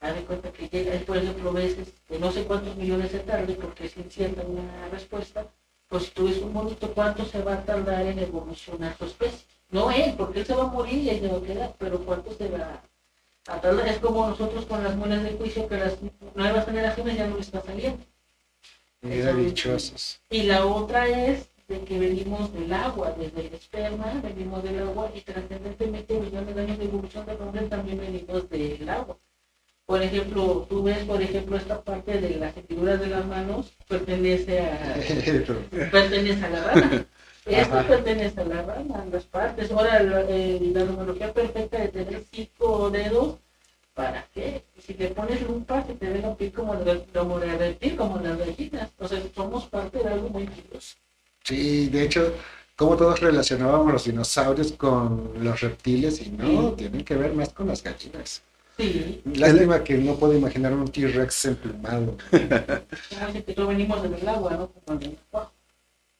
Haz 0.00 0.14
de 0.14 0.22
cuenta 0.24 0.50
que 0.52 0.68
llega, 0.68 0.98
por 1.06 1.16
ejemplo, 1.18 1.52
veces 1.52 1.88
de 2.08 2.18
no 2.18 2.32
sé 2.32 2.44
cuántos 2.44 2.74
millones 2.76 3.12
de 3.12 3.18
tarde, 3.20 3.54
porque 3.54 3.84
es 3.86 3.96
incierta 3.98 4.42
una 4.42 4.88
respuesta, 4.90 5.46
pues 5.90 6.04
si 6.04 6.10
tú 6.12 6.28
ves 6.28 6.38
un 6.38 6.52
monito, 6.52 6.94
¿cuánto 6.94 7.24
se 7.24 7.42
va 7.42 7.54
a 7.54 7.64
tardar 7.64 8.06
en 8.06 8.20
evolucionar 8.20 8.96
su 8.96 9.06
especie? 9.06 9.40
No 9.70 9.90
él, 9.90 10.14
porque 10.16 10.38
él 10.38 10.46
se 10.46 10.54
va 10.54 10.62
a 10.62 10.66
morir 10.68 11.02
y 11.02 11.10
ahí 11.10 11.18
se 11.20 11.26
va 11.26 11.38
a 11.38 11.42
quedar, 11.42 11.74
pero 11.78 11.98
¿cuánto 12.04 12.32
se 12.32 12.48
va 12.48 12.80
a 13.48 13.60
tardar? 13.60 13.88
Es 13.88 13.98
como 13.98 14.28
nosotros 14.28 14.66
con 14.66 14.84
las 14.84 14.94
muelas 14.94 15.24
de 15.24 15.32
juicio, 15.32 15.66
que 15.68 15.78
las 15.78 15.96
nuevas 16.36 16.64
generaciones 16.64 17.18
ya 17.18 17.26
no 17.26 17.36
les 17.36 17.46
está 17.46 17.60
saliendo. 17.62 18.04
Mira, 19.00 19.32
dichosos. 19.32 20.20
Y 20.30 20.44
la 20.44 20.64
otra 20.64 21.08
es 21.08 21.48
de 21.66 21.80
que 21.80 21.98
venimos 21.98 22.52
del 22.52 22.72
agua, 22.72 23.12
desde 23.18 23.48
el 23.48 23.54
esperma, 23.54 24.20
venimos 24.22 24.62
del 24.62 24.78
agua 24.78 25.10
y 25.12 25.22
trascendentemente 25.22 26.20
millones 26.20 26.54
de 26.54 26.62
años 26.62 26.78
de 26.78 26.84
evolución 26.84 27.26
del 27.26 27.40
hombre 27.42 27.62
también 27.62 27.98
venimos 27.98 28.48
del 28.48 28.88
agua. 28.88 29.18
Por 29.90 30.00
ejemplo, 30.00 30.66
tú 30.70 30.84
ves, 30.84 30.98
por 30.98 31.20
ejemplo, 31.20 31.56
esta 31.56 31.80
parte 31.80 32.20
de 32.20 32.36
las 32.36 32.56
hendiduras 32.56 33.00
de 33.00 33.08
las 33.08 33.26
manos 33.26 33.72
pertenece 33.88 34.60
a, 34.60 34.94
pertenece 35.90 36.44
a 36.44 36.48
la 36.50 36.62
rana. 36.62 37.06
Esto 37.44 37.74
Ajá. 37.74 37.88
pertenece 37.88 38.40
a 38.40 38.44
la 38.44 38.62
rana, 38.62 39.04
las 39.10 39.24
partes. 39.24 39.68
Ahora, 39.72 40.00
la, 40.00 40.20
eh, 40.28 40.60
la 40.72 40.84
numerología 40.84 41.32
perfecta 41.32 41.78
de 41.80 41.88
tener 41.88 42.22
cinco 42.30 42.88
dedos, 42.88 43.38
¿para 43.92 44.24
qué? 44.32 44.62
Si 44.78 44.94
te 44.94 45.08
pones 45.08 45.42
lupa, 45.42 45.84
se 45.84 45.94
te 45.94 46.08
ve 46.08 46.20
la 46.20 46.36
piel 46.36 46.52
como 46.52 46.72
como 47.12 47.40
como 47.96 48.18
las 48.20 48.38
gallinas. 48.38 48.90
O 48.96 49.08
sea, 49.08 49.20
somos 49.34 49.64
parte 49.66 49.98
de 49.98 50.08
algo 50.08 50.28
muy 50.28 50.46
curioso. 50.46 50.94
Sí, 51.42 51.88
de 51.88 52.04
hecho, 52.04 52.32
como 52.76 52.96
todos 52.96 53.18
relacionábamos 53.18 53.92
los 53.92 54.04
dinosaurios 54.04 54.70
con 54.70 55.32
los 55.40 55.60
reptiles 55.60 56.24
y 56.24 56.30
no, 56.30 56.46
Sí. 56.46 56.74
tienen 56.76 57.04
que 57.04 57.16
ver 57.16 57.32
más 57.32 57.48
con 57.48 57.66
las 57.66 57.82
gallinas. 57.82 58.42
Sí, 58.80 59.22
Lástima 59.34 59.84
que 59.84 59.98
no 59.98 60.16
puedo 60.16 60.34
imaginar 60.34 60.72
un 60.72 60.88
T-Rex 60.90 61.44
emplumado. 61.46 62.16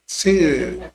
Sí, 0.07 0.41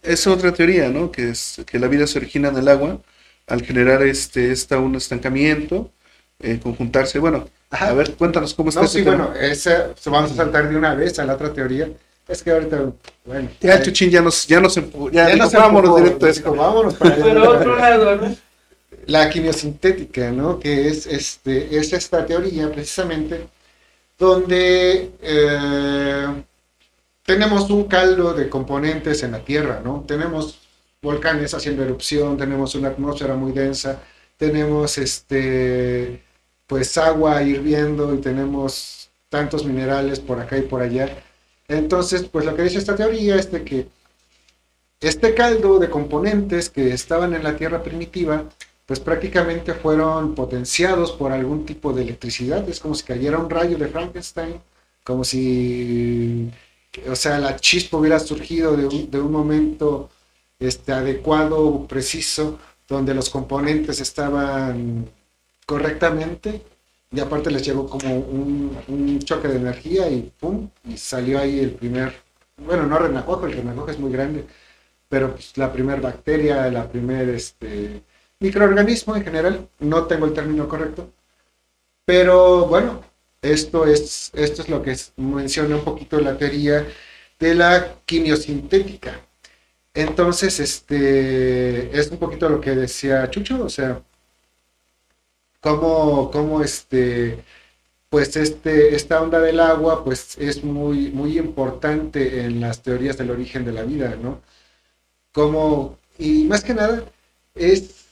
es 0.04 0.28
otra 0.28 0.54
teoría, 0.54 0.90
¿no? 0.90 1.12
Que 1.12 1.30
es 1.30 1.62
que 1.66 1.80
la 1.80 1.88
vida 1.88 2.06
se 2.06 2.20
origina 2.20 2.50
en 2.50 2.58
el 2.58 2.68
agua 2.68 3.02
al 3.48 3.62
generar 3.64 4.04
este 4.04 4.52
esta 4.52 4.78
un 4.80 4.96
estancamiento, 4.96 5.92
eh, 6.40 6.60
conjuntarse. 6.62 7.20
Bueno, 7.20 7.48
Ajá. 7.70 7.90
a 7.90 7.94
ver, 7.94 8.14
cuéntanos 8.16 8.54
cómo 8.54 8.70
está 8.70 8.82
No, 8.82 8.86
ese 8.86 9.00
sí, 9.00 9.04
tema. 9.06 9.28
bueno, 9.28 9.34
esa, 9.40 9.94
vamos 10.06 10.32
a 10.32 10.36
saltar 10.36 10.70
de 10.70 10.76
una 10.78 10.94
vez 10.96 11.18
a 11.20 11.26
la 11.26 11.36
otra 11.36 11.54
teoría. 11.54 11.90
Es 12.28 12.44
que 12.44 12.52
ahorita, 12.52 12.92
bueno. 13.26 13.50
Ya 13.62 13.82
Chuchín 13.82 14.10
ya 14.10 14.22
nos 14.22 14.46
ya 14.48 14.60
nos 14.60 14.76
ya, 14.76 14.82
ya 15.12 15.26
dijo, 15.28 15.38
no 15.38 15.50
se 15.50 15.58
vámonos 15.58 15.96
directo 15.96 16.26
a 16.26 16.30
esto. 16.30 16.54
vámonos 16.56 16.96
para 16.96 17.16
allá. 17.16 17.24
Pero 17.24 17.50
otro 17.52 17.76
lado, 17.78 18.16
¿no? 18.18 18.36
La 19.08 19.30
quimiosintética, 19.30 20.32
¿no? 20.32 20.60
Que 20.60 20.88
es, 20.88 21.06
este, 21.06 21.78
es 21.78 21.94
esta 21.94 22.26
teoría 22.26 22.72
precisamente 22.72 23.48
donde 24.18 25.12
eh, 25.22 26.44
tenemos 27.24 27.70
un 27.70 27.86
caldo 27.86 28.34
de 28.34 28.50
componentes 28.50 29.24
en 29.24 29.34
la 29.34 29.44
Tierra, 29.44 29.82
¿no? 29.84 30.04
Tenemos 30.08 30.60
volcanes 31.02 31.54
haciendo 31.54 31.84
erupción, 31.84 32.38
tenemos 32.38 32.76
una 32.76 32.90
atmósfera 32.90 33.36
muy 33.36 33.52
densa, 33.52 34.02
tenemos 34.38 34.98
este, 34.98 36.24
pues 36.68 36.98
agua 36.98 37.44
hirviendo 37.44 38.14
y 38.14 38.20
tenemos 38.20 39.10
tantos 39.30 39.66
minerales 39.66 40.20
por 40.20 40.40
acá 40.40 40.58
y 40.58 40.64
por 40.64 40.82
allá. 40.82 41.10
Entonces, 41.68 42.24
pues 42.24 42.46
lo 42.46 42.56
que 42.56 42.64
dice 42.64 42.78
esta 42.78 42.96
teoría 42.96 43.36
es 43.36 43.52
de 43.52 43.64
que 43.64 43.88
este 45.02 45.34
caldo 45.36 45.80
de 45.80 45.90
componentes 45.90 46.70
que 46.70 46.94
estaban 46.94 47.34
en 47.34 47.44
la 47.44 47.56
Tierra 47.56 47.84
primitiva, 47.84 48.46
pues 48.86 49.00
prácticamente 49.00 49.74
fueron 49.74 50.36
potenciados 50.36 51.12
por 51.12 51.32
algún 51.32 51.66
tipo 51.66 51.94
de 51.94 52.04
electricidad. 52.04 52.68
Es 52.70 52.80
como 52.80 52.96
si 52.96 53.04
cayera 53.04 53.40
un 53.40 53.50
rayo 53.50 53.78
de 53.78 53.88
Frankenstein, 53.88 54.62
como 55.04 55.24
si, 55.24 56.52
o 57.10 57.16
sea, 57.16 57.40
la 57.40 57.56
chispa 57.58 57.98
hubiera 57.98 58.20
surgido 58.20 58.76
de 58.78 58.86
un, 58.86 59.12
de 59.12 59.20
un 59.20 59.32
momento 59.32 60.10
este, 60.60 60.94
adecuado, 60.94 61.88
preciso, 61.88 62.60
donde 62.88 63.14
los 63.14 63.30
componentes 63.30 64.00
estaban 64.02 65.10
correctamente 65.66 66.62
y 67.12 67.20
aparte 67.20 67.52
les 67.52 67.66
llegó 67.66 67.88
como 67.88 68.18
un, 68.20 68.78
un 68.88 69.20
choque 69.20 69.48
de 69.48 69.58
energía 69.58 70.10
y 70.10 70.32
pum, 70.40 70.70
y 70.84 70.98
salió 70.98 71.40
ahí 71.40 71.60
el 71.60 71.72
primer, 71.72 72.14
bueno, 72.58 72.86
no 72.86 72.98
renacuajo, 72.98 73.46
el 73.48 73.54
renacuajo 73.54 73.92
es 73.92 74.00
muy 74.00 74.12
grande, 74.12 74.46
pero 75.10 75.34
pues, 75.34 75.58
la 75.58 75.72
primer 75.72 76.02
bacteria, 76.02 76.70
la 76.70 76.90
primer 76.90 77.30
este, 77.30 78.02
microorganismo 78.46 79.16
en 79.16 79.24
general, 79.24 79.70
no 79.80 80.06
tengo 80.08 80.26
el 80.26 80.34
término 80.34 80.68
correcto, 80.68 81.12
pero 82.06 82.68
bueno, 82.68 83.04
esto 83.42 83.86
es, 83.86 84.32
esto 84.34 84.62
es 84.64 84.70
lo 84.70 84.82
que 84.84 84.92
es- 84.92 85.14
menciona 85.18 85.76
un 85.78 85.84
poquito 85.84 86.20
la 86.20 86.38
teoría 86.38 86.88
de 87.40 87.56
la 87.56 87.96
quimiosintética. 88.06 89.22
Entonces, 89.94 90.60
este, 90.60 91.98
es 92.00 92.12
un 92.12 92.18
poquito 92.20 92.50
lo 92.50 92.62
que 92.62 92.72
decía 92.76 93.30
Chucho, 93.32 93.64
o 93.66 93.70
sea, 93.70 94.02
cómo, 95.62 96.30
cómo 96.32 96.62
este, 96.62 97.44
pues 98.10 98.38
este, 98.38 98.96
esta 98.96 99.22
onda 99.22 99.40
del 99.42 99.62
agua, 99.62 100.04
pues 100.06 100.38
es 100.40 100.64
muy, 100.64 101.12
muy 101.12 101.40
importante 101.40 102.42
en 102.46 102.62
las 102.62 102.84
teorías 102.84 103.18
del 103.18 103.32
origen 103.32 103.66
de 103.66 103.74
la 103.74 103.84
vida, 103.84 104.18
¿no? 104.22 104.42
Como, 105.34 106.00
y 106.20 106.46
más 106.46 106.64
que 106.64 106.74
nada, 106.76 107.06
es, 107.56 108.05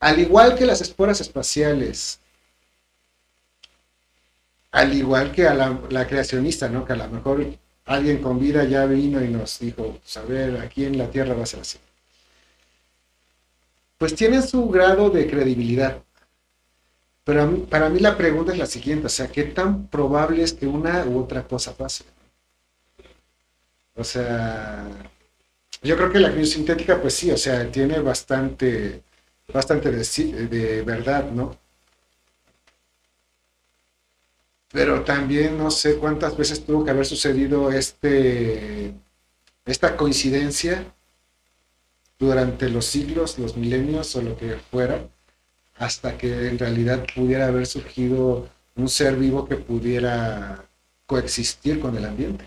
al 0.00 0.18
igual 0.18 0.56
que 0.56 0.66
las 0.66 0.80
esporas 0.80 1.20
espaciales, 1.20 2.20
al 4.72 4.92
igual 4.94 5.32
que 5.32 5.46
a 5.48 5.54
la, 5.54 6.06
creacionista, 6.06 6.68
¿no? 6.68 6.84
Que 6.84 6.92
a 6.92 6.96
lo 6.96 7.08
mejor 7.08 7.46
alguien 7.86 8.22
con 8.22 8.38
vida 8.38 8.64
ya 8.64 8.84
vino 8.86 9.22
y 9.24 9.28
nos 9.28 9.58
dijo, 9.58 9.98
pues, 10.02 10.16
a 10.16 10.22
ver, 10.22 10.58
aquí 10.60 10.84
en 10.84 10.98
la 10.98 11.10
Tierra 11.10 11.34
va 11.34 11.44
a 11.44 11.46
ser 11.46 11.60
así. 11.60 11.78
Pues 13.98 14.14
tienen 14.14 14.42
su 14.42 14.68
grado 14.68 15.08
de 15.10 15.26
credibilidad. 15.26 16.02
Pero 17.24 17.64
para 17.66 17.88
mí 17.88 17.98
la 18.00 18.16
pregunta 18.16 18.52
es 18.52 18.58
la 18.58 18.66
siguiente, 18.66 19.06
o 19.06 19.10
sea, 19.10 19.28
¿qué 19.28 19.44
tan 19.44 19.88
probable 19.88 20.42
es 20.42 20.52
que 20.52 20.66
una 20.66 21.04
u 21.06 21.18
otra 21.20 21.42
cosa 21.42 21.76
pase? 21.76 22.04
O 23.96 24.04
sea, 24.04 24.86
yo 25.82 25.96
creo 25.96 26.12
que 26.12 26.20
la 26.20 26.44
sintética, 26.44 27.00
pues 27.00 27.14
sí, 27.14 27.30
o 27.30 27.36
sea, 27.36 27.70
tiene 27.70 27.98
bastante, 28.00 29.02
bastante 29.52 29.90
de, 29.90 30.46
de 30.48 30.82
verdad, 30.82 31.30
¿no? 31.30 31.56
Pero 34.72 35.02
también 35.04 35.56
no 35.56 35.70
sé 35.70 35.96
cuántas 35.96 36.36
veces 36.36 36.64
tuvo 36.64 36.84
que 36.84 36.90
haber 36.90 37.06
sucedido 37.06 37.70
este, 37.70 38.92
esta 39.64 39.96
coincidencia 39.96 40.92
durante 42.18 42.68
los 42.68 42.86
siglos, 42.86 43.38
los 43.38 43.56
milenios 43.56 44.14
o 44.16 44.22
lo 44.22 44.36
que 44.36 44.56
fuera, 44.56 45.08
hasta 45.76 46.18
que 46.18 46.48
en 46.48 46.58
realidad 46.58 47.06
pudiera 47.14 47.46
haber 47.46 47.66
surgido 47.66 48.48
un 48.74 48.88
ser 48.88 49.16
vivo 49.16 49.46
que 49.46 49.56
pudiera 49.56 50.64
coexistir 51.06 51.80
con 51.80 51.96
el 51.96 52.04
ambiente. 52.04 52.44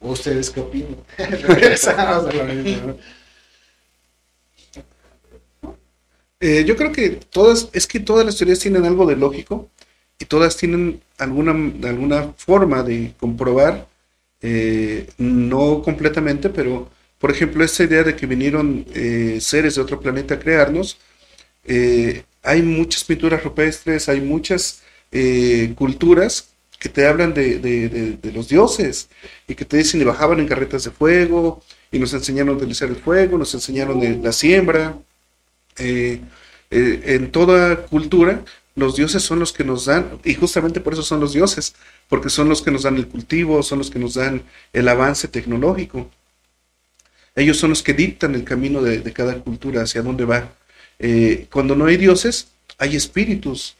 ¿O 0.00 0.12
ustedes 0.12 0.50
qué 0.50 0.60
opinan? 0.60 0.96
Regresamos 1.18 2.26
a 2.26 2.32
lo 2.32 2.44
mismo, 2.44 2.86
¿no? 2.88 2.96
Eh, 6.40 6.64
yo 6.64 6.76
creo 6.76 6.92
que 6.92 7.10
todas, 7.10 7.68
es 7.72 7.86
que 7.86 8.00
todas 8.00 8.24
las 8.24 8.36
teorías 8.36 8.58
tienen 8.60 8.84
algo 8.84 9.06
de 9.06 9.16
lógico 9.16 9.68
y 10.18 10.24
todas 10.24 10.56
tienen 10.56 11.02
alguna, 11.18 11.52
alguna 11.88 12.32
forma 12.36 12.82
de 12.82 13.14
comprobar, 13.18 13.86
eh, 14.42 15.06
no 15.18 15.82
completamente, 15.82 16.48
pero 16.50 16.88
por 17.18 17.30
ejemplo, 17.30 17.62
esta 17.64 17.84
idea 17.84 18.02
de 18.02 18.16
que 18.16 18.26
vinieron 18.26 18.86
eh, 18.94 19.38
seres 19.42 19.74
de 19.74 19.82
otro 19.82 20.00
planeta 20.00 20.34
a 20.34 20.38
crearnos, 20.40 20.98
eh, 21.64 22.24
hay 22.42 22.62
muchas 22.62 23.04
pinturas 23.04 23.42
rupestres, 23.44 24.08
hay 24.08 24.20
muchas 24.20 24.82
eh, 25.12 25.74
culturas 25.76 26.50
que 26.78 26.88
te 26.88 27.06
hablan 27.06 27.34
de, 27.34 27.58
de- 27.58 27.88
de- 27.90 28.32
los 28.32 28.48
dioses 28.48 29.08
y 29.48 29.54
que 29.54 29.64
te 29.66 29.76
dicen 29.78 30.00
y 30.00 30.04
bajaban 30.04 30.40
en 30.40 30.48
carretas 30.48 30.84
de 30.84 30.90
fuego 30.90 31.62
y 31.92 31.98
nos 31.98 32.14
enseñaron 32.14 32.50
a 32.54 32.58
utilizar 32.58 32.88
el 32.88 32.96
fuego, 32.96 33.38
nos 33.38 33.54
enseñaron 33.54 34.22
la 34.22 34.32
siembra. 34.32 34.98
Eh, 35.80 36.20
eh, 36.70 37.02
en 37.06 37.32
toda 37.32 37.86
cultura, 37.86 38.44
los 38.76 38.96
dioses 38.96 39.22
son 39.22 39.40
los 39.40 39.52
que 39.52 39.64
nos 39.64 39.86
dan, 39.86 40.20
y 40.24 40.34
justamente 40.34 40.80
por 40.80 40.92
eso 40.92 41.02
son 41.02 41.20
los 41.20 41.32
dioses, 41.32 41.74
porque 42.08 42.30
son 42.30 42.48
los 42.48 42.62
que 42.62 42.70
nos 42.70 42.84
dan 42.84 42.96
el 42.96 43.08
cultivo, 43.08 43.62
son 43.62 43.78
los 43.78 43.90
que 43.90 43.98
nos 43.98 44.14
dan 44.14 44.42
el 44.72 44.88
avance 44.88 45.26
tecnológico. 45.28 46.08
Ellos 47.34 47.56
son 47.56 47.70
los 47.70 47.82
que 47.82 47.94
dictan 47.94 48.34
el 48.34 48.44
camino 48.44 48.82
de, 48.82 49.12
cada 49.12 49.34
cultura, 49.40 49.82
hacia 49.82 50.02
dónde 50.02 50.24
va. 50.24 50.52
Eh, 50.98 51.48
cuando 51.52 51.74
no 51.74 51.86
hay 51.86 51.96
dioses, 51.96 52.48
hay 52.78 52.96
espíritus, 52.96 53.76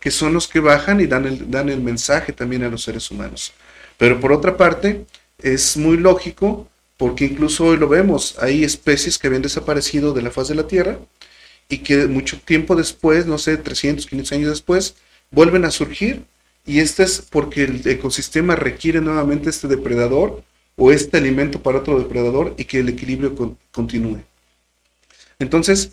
que 0.00 0.10
son 0.10 0.32
los 0.34 0.48
que 0.48 0.60
bajan 0.60 1.00
y 1.00 1.06
dan 1.06 1.26
el, 1.26 1.50
dan 1.50 1.68
el 1.68 1.80
mensaje 1.80 2.32
también 2.32 2.62
a 2.62 2.68
los 2.68 2.82
seres 2.82 3.10
humanos. 3.10 3.52
Pero 3.96 4.20
por 4.20 4.32
otra 4.32 4.56
parte, 4.56 5.06
es 5.38 5.76
muy 5.76 5.96
lógico, 5.96 6.68
porque 6.96 7.24
incluso 7.24 7.66
hoy 7.66 7.76
lo 7.78 7.88
vemos, 7.88 8.36
hay 8.40 8.64
especies 8.64 9.18
que 9.18 9.28
habían 9.28 9.42
desaparecido 9.42 10.12
de 10.12 10.22
la 10.22 10.30
faz 10.30 10.48
de 10.48 10.54
la 10.54 10.66
Tierra 10.66 10.98
y 11.68 11.78
que 11.78 12.06
mucho 12.06 12.38
tiempo 12.40 12.76
después, 12.76 13.26
no 13.26 13.38
sé, 13.38 13.56
300, 13.56 14.06
500 14.06 14.32
años 14.32 14.48
después, 14.50 14.96
vuelven 15.30 15.64
a 15.64 15.70
surgir. 15.70 16.24
Y 16.66 16.80
este 16.80 17.02
es 17.02 17.22
porque 17.22 17.64
el 17.64 17.86
ecosistema 17.86 18.56
requiere 18.56 19.00
nuevamente 19.00 19.50
este 19.50 19.68
depredador 19.68 20.42
o 20.76 20.92
este 20.92 21.16
alimento 21.18 21.62
para 21.62 21.78
otro 21.78 21.98
depredador 21.98 22.54
y 22.58 22.64
que 22.64 22.80
el 22.80 22.88
equilibrio 22.88 23.34
continúe. 23.72 24.22
Entonces, 25.38 25.92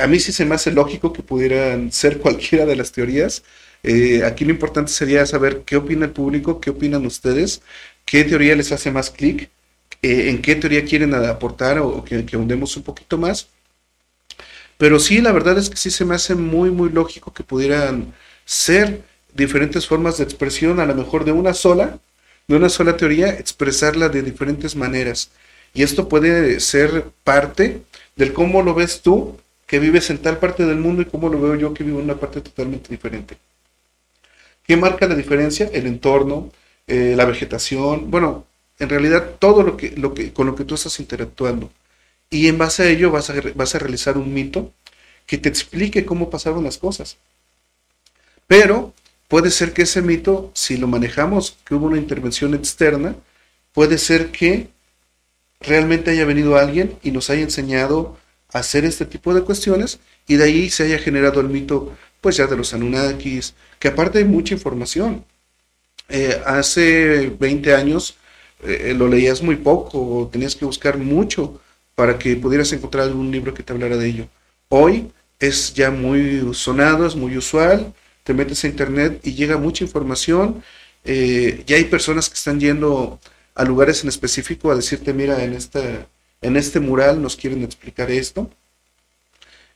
a 0.00 0.06
mí 0.06 0.18
sí 0.18 0.32
se 0.32 0.44
me 0.44 0.54
hace 0.54 0.72
lógico 0.72 1.12
que 1.12 1.22
pudieran 1.22 1.92
ser 1.92 2.18
cualquiera 2.22 2.66
de 2.66 2.76
las 2.76 2.92
teorías. 2.92 3.42
Eh, 3.82 4.22
aquí 4.24 4.44
lo 4.44 4.52
importante 4.52 4.92
sería 4.92 5.26
saber 5.26 5.62
qué 5.64 5.76
opina 5.76 6.06
el 6.06 6.12
público, 6.12 6.60
qué 6.60 6.70
opinan 6.70 7.04
ustedes, 7.06 7.62
qué 8.04 8.24
teoría 8.24 8.54
les 8.54 8.70
hace 8.72 8.90
más 8.92 9.10
clic, 9.10 9.50
eh, 10.02 10.30
en 10.30 10.40
qué 10.42 10.56
teoría 10.56 10.84
quieren 10.84 11.14
aportar 11.14 11.78
o, 11.78 12.04
que, 12.04 12.24
que 12.24 12.36
un 12.36 12.48
poquito 12.84 13.18
más. 13.18 13.48
Pero 14.82 14.98
sí, 14.98 15.20
la 15.20 15.30
verdad 15.30 15.56
es 15.58 15.70
que 15.70 15.76
sí 15.76 15.92
se 15.92 16.04
me 16.04 16.16
hace 16.16 16.34
muy, 16.34 16.72
muy 16.72 16.90
lógico 16.90 17.32
que 17.32 17.44
pudieran 17.44 18.12
ser 18.44 19.02
diferentes 19.32 19.86
formas 19.86 20.18
de 20.18 20.24
expresión, 20.24 20.80
a 20.80 20.86
lo 20.86 20.96
mejor 20.96 21.24
de 21.24 21.30
una 21.30 21.54
sola, 21.54 22.00
de 22.48 22.56
una 22.56 22.68
sola 22.68 22.96
teoría, 22.96 23.28
expresarla 23.28 24.08
de 24.08 24.22
diferentes 24.22 24.74
maneras. 24.74 25.30
Y 25.72 25.84
esto 25.84 26.08
puede 26.08 26.58
ser 26.58 27.04
parte 27.22 27.82
del 28.16 28.32
cómo 28.32 28.60
lo 28.64 28.74
ves 28.74 29.02
tú, 29.02 29.38
que 29.68 29.78
vives 29.78 30.10
en 30.10 30.18
tal 30.18 30.38
parte 30.38 30.66
del 30.66 30.78
mundo, 30.78 31.02
y 31.02 31.04
cómo 31.04 31.28
lo 31.28 31.40
veo 31.40 31.54
yo, 31.54 31.72
que 31.72 31.84
vivo 31.84 32.00
en 32.00 32.06
una 32.06 32.16
parte 32.16 32.40
totalmente 32.40 32.88
diferente. 32.88 33.36
¿Qué 34.66 34.76
marca 34.76 35.06
la 35.06 35.14
diferencia? 35.14 35.70
El 35.72 35.86
entorno, 35.86 36.50
eh, 36.88 37.14
la 37.16 37.24
vegetación, 37.24 38.10
bueno, 38.10 38.46
en 38.80 38.88
realidad 38.88 39.36
todo 39.38 39.62
lo 39.62 39.76
que, 39.76 39.92
lo 39.92 40.12
que, 40.12 40.32
con 40.32 40.48
lo 40.48 40.56
que 40.56 40.64
tú 40.64 40.74
estás 40.74 40.98
interactuando. 40.98 41.70
Y 42.32 42.48
en 42.48 42.56
base 42.56 42.82
a 42.82 42.88
ello 42.88 43.10
vas 43.10 43.28
a, 43.28 43.34
vas 43.54 43.74
a 43.74 43.78
realizar 43.78 44.16
un 44.16 44.32
mito 44.32 44.72
que 45.26 45.36
te 45.36 45.50
explique 45.50 46.06
cómo 46.06 46.30
pasaron 46.30 46.64
las 46.64 46.78
cosas. 46.78 47.18
Pero 48.46 48.94
puede 49.28 49.50
ser 49.50 49.74
que 49.74 49.82
ese 49.82 50.00
mito, 50.00 50.50
si 50.54 50.78
lo 50.78 50.88
manejamos, 50.88 51.58
que 51.66 51.74
hubo 51.74 51.86
una 51.86 51.98
intervención 51.98 52.54
externa, 52.54 53.14
puede 53.74 53.98
ser 53.98 54.30
que 54.32 54.68
realmente 55.60 56.10
haya 56.10 56.24
venido 56.24 56.56
alguien 56.56 56.98
y 57.02 57.10
nos 57.10 57.28
haya 57.28 57.42
enseñado 57.42 58.16
a 58.50 58.60
hacer 58.60 58.86
este 58.86 59.04
tipo 59.04 59.34
de 59.34 59.42
cuestiones 59.42 60.00
y 60.26 60.36
de 60.36 60.44
ahí 60.44 60.70
se 60.70 60.84
haya 60.84 60.98
generado 60.98 61.38
el 61.42 61.50
mito, 61.50 61.94
pues 62.22 62.38
ya 62.38 62.46
de 62.46 62.56
los 62.56 62.72
Anunnakis, 62.72 63.54
que 63.78 63.88
aparte 63.88 64.20
hay 64.20 64.24
mucha 64.24 64.54
información. 64.54 65.26
Eh, 66.08 66.40
hace 66.46 67.28
20 67.38 67.74
años 67.74 68.16
eh, 68.64 68.94
lo 68.96 69.06
leías 69.06 69.42
muy 69.42 69.56
poco, 69.56 70.30
tenías 70.32 70.56
que 70.56 70.64
buscar 70.64 70.96
mucho 70.96 71.60
para 71.94 72.18
que 72.18 72.36
pudieras 72.36 72.72
encontrar 72.72 73.04
algún 73.04 73.30
libro 73.30 73.54
que 73.54 73.62
te 73.62 73.72
hablara 73.72 73.96
de 73.96 74.06
ello. 74.08 74.28
Hoy 74.68 75.10
es 75.38 75.74
ya 75.74 75.90
muy 75.90 76.54
sonado, 76.54 77.06
es 77.06 77.16
muy 77.16 77.36
usual, 77.36 77.92
te 78.24 78.34
metes 78.34 78.64
a 78.64 78.68
internet 78.68 79.20
y 79.24 79.34
llega 79.34 79.56
mucha 79.56 79.84
información, 79.84 80.62
eh, 81.04 81.64
ya 81.66 81.76
hay 81.76 81.84
personas 81.84 82.28
que 82.28 82.36
están 82.36 82.60
yendo 82.60 83.20
a 83.54 83.64
lugares 83.64 84.02
en 84.02 84.08
específico 84.08 84.70
a 84.70 84.76
decirte, 84.76 85.12
mira, 85.12 85.42
en, 85.44 85.54
esta, 85.54 86.06
en 86.40 86.56
este 86.56 86.80
mural 86.80 87.20
nos 87.20 87.36
quieren 87.36 87.62
explicar 87.64 88.10
esto. 88.10 88.50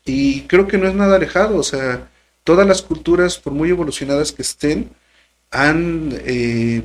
Y 0.04 0.42
creo 0.42 0.68
que 0.68 0.78
no 0.78 0.88
es 0.88 0.94
nada 0.94 1.16
alejado, 1.16 1.56
o 1.56 1.62
sea, 1.64 2.08
todas 2.44 2.66
las 2.66 2.80
culturas, 2.82 3.38
por 3.38 3.52
muy 3.52 3.70
evolucionadas 3.70 4.32
que 4.32 4.42
estén, 4.42 4.90
han 5.50 6.10
eh, 6.24 6.82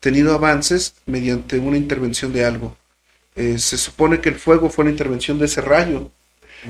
tenido 0.00 0.34
avances 0.34 0.94
mediante 1.06 1.58
una 1.58 1.76
intervención 1.76 2.32
de 2.32 2.44
algo. 2.44 2.76
Eh, 3.36 3.58
se 3.58 3.76
supone 3.78 4.20
que 4.20 4.28
el 4.28 4.36
fuego 4.36 4.70
fue 4.70 4.84
la 4.84 4.90
intervención 4.90 5.38
de 5.38 5.46
ese 5.46 5.60
rayo 5.60 6.10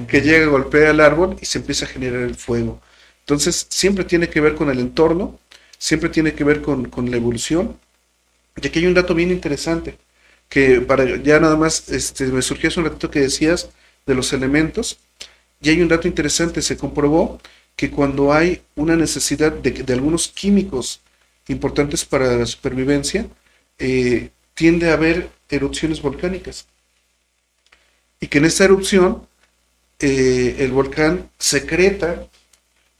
que 0.08 0.22
llega, 0.22 0.46
golpea 0.46 0.90
el 0.90 1.00
árbol 1.00 1.36
y 1.40 1.46
se 1.46 1.58
empieza 1.58 1.84
a 1.84 1.88
generar 1.88 2.22
el 2.22 2.34
fuego. 2.34 2.80
Entonces, 3.20 3.66
siempre 3.70 4.04
tiene 4.04 4.28
que 4.28 4.40
ver 4.40 4.54
con 4.54 4.70
el 4.70 4.80
entorno, 4.80 5.38
siempre 5.78 6.08
tiene 6.08 6.34
que 6.34 6.44
ver 6.44 6.62
con, 6.62 6.90
la 7.10 7.16
evolución. 7.16 7.78
Y 8.60 8.66
aquí 8.66 8.80
hay 8.80 8.86
un 8.86 8.94
dato 8.94 9.14
bien 9.14 9.30
interesante, 9.30 9.98
que 10.48 10.80
para 10.80 11.16
ya 11.22 11.40
nada 11.40 11.56
más 11.56 11.88
este, 11.90 12.26
me 12.26 12.42
surgió 12.42 12.68
hace 12.68 12.80
un 12.80 12.86
ratito 12.86 13.10
que 13.10 13.20
decías 13.20 13.70
de 14.06 14.14
los 14.14 14.32
elementos, 14.32 14.98
y 15.60 15.70
hay 15.70 15.80
un 15.80 15.88
dato 15.88 16.08
interesante, 16.08 16.60
se 16.60 16.76
comprobó 16.76 17.40
que 17.76 17.90
cuando 17.90 18.32
hay 18.32 18.62
una 18.74 18.96
necesidad 18.96 19.52
de, 19.52 19.70
de 19.70 19.92
algunos 19.92 20.28
químicos 20.28 21.00
importantes 21.48 22.04
para 22.04 22.36
la 22.36 22.46
supervivencia, 22.46 23.26
eh, 23.78 24.30
tiende 24.54 24.90
a 24.90 24.94
haber 24.94 25.30
erupciones 25.54 26.02
volcánicas. 26.02 26.66
Y 28.20 28.26
que 28.28 28.38
en 28.38 28.44
esta 28.46 28.64
erupción 28.64 29.26
eh, 29.98 30.56
el 30.58 30.72
volcán 30.72 31.30
secreta 31.38 32.26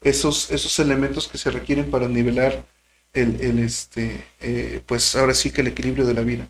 esos, 0.03 0.51
esos 0.51 0.79
elementos 0.79 1.29
que 1.29 1.39
se 1.39 1.51
requieren 1.51 1.91
para 1.91 2.09
nivelar 2.09 2.65
el, 3.13 3.59
este, 3.61 4.25
eh, 4.41 4.81
pues 4.87 5.15
ahora 5.17 5.35
sí 5.35 5.51
que 5.51 5.61
el 5.61 5.69
equilibrio 5.69 6.07
de 6.07 6.15
la 6.15 6.23
vida. 6.23 6.49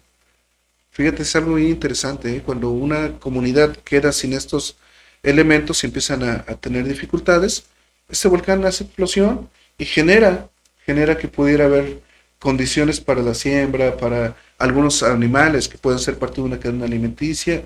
Fíjate, 0.91 1.23
es 1.23 1.37
algo 1.37 1.53
muy 1.53 1.67
interesante, 1.67 2.37
¿eh? 2.37 2.43
cuando 2.43 2.71
una 2.71 3.19
comunidad 3.19 3.77
queda 3.79 4.13
sin 4.13 4.33
estos 4.33 4.77
elementos 5.23 5.83
y 5.83 5.87
empiezan 5.89 6.23
a, 6.23 6.45
a, 6.47 6.55
tener 6.57 6.87
dificultades, 6.87 7.65
este 8.09 8.29
volcán 8.29 8.65
hace 8.65 8.85
explosión 8.85 9.51
y 9.79 9.85
genera, 9.85 10.49
genera 10.87 11.19
que 11.19 11.29
pudiera 11.29 11.67
haber 11.67 12.01
condiciones 12.45 13.01
para 13.01 13.23
la 13.23 13.33
siembra, 13.33 13.97
para 13.97 14.37
algunos 14.59 15.03
animales 15.03 15.67
que 15.67 15.79
pueden 15.79 15.99
ser 15.99 16.19
parte 16.19 16.37
de 16.37 16.43
una 16.43 16.61
cadena 16.61 16.85
alimenticia 16.85 17.65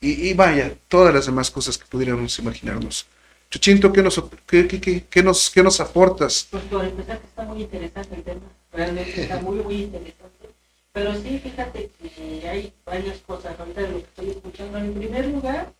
y, 0.00 0.32
vaya, 0.34 0.72
todas 0.86 1.12
las 1.12 1.26
demás 1.26 1.50
cosas 1.50 1.76
que 1.76 1.84
pudiéramos 1.84 2.38
imaginarnos. 2.38 3.06
Chuchinto, 3.50 3.92
¿qué 3.92 4.02
nos, 4.04 4.22
qué, 4.46 4.68
qué, 4.68 5.04
qué, 5.10 5.22
nos, 5.24 5.50
qué 5.50 5.64
nos 5.64 5.80
aportas? 5.80 6.46
Pues 6.48 6.62
por 6.62 6.84
empezar 6.84 7.20
está 7.22 7.42
muy 7.42 7.62
interesante 7.62 8.14
el 8.14 8.22
tema, 8.22 8.46
realmente 8.72 9.20
está 9.20 9.40
muy, 9.40 9.56
muy 9.56 9.74
interesante. 9.82 10.46
Pero 10.92 11.12
sí, 11.16 11.40
fíjate 11.42 11.90
que 12.00 12.48
hay 12.48 12.72
varias 12.86 13.18
cosas 13.26 13.58
ahorita 13.58 13.80
de 13.82 13.88
lo 13.88 13.94
que 13.94 14.04
estoy 14.04 14.30
escuchando. 14.30 14.78
En 14.78 14.94
primer 14.94 15.26
lugar, 15.26 15.72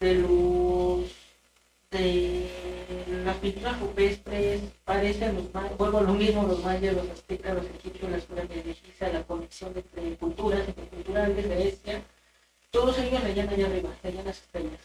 de 0.00 0.14
los 0.14 1.10
de 1.90 2.43
pinturas 3.44 3.78
rupestres 3.78 4.62
parecen 4.86 5.34
los 5.34 5.52
mayas, 5.52 5.76
vuelvo 5.76 6.00
lo 6.00 6.14
mismo, 6.14 6.46
los 6.46 6.64
mayas, 6.64 6.94
los 6.94 7.10
aztecas, 7.10 7.54
los 7.54 7.66
egipcios, 7.66 8.10
las 8.10 8.22
pirámides 8.22 8.64
de 8.64 8.74
Giza, 8.74 9.08
la 9.08 9.22
conexión 9.22 9.72
entre 9.76 10.16
culturas, 10.16 10.66
entre 10.66 10.86
culturales, 10.86 11.46
Grecia, 11.46 12.02
todos 12.70 12.98
ellos 12.98 13.22
leían 13.22 13.50
allá 13.50 13.66
arriba, 13.66 13.90
leían 14.02 14.24
las 14.24 14.38
estrellas. 14.38 14.80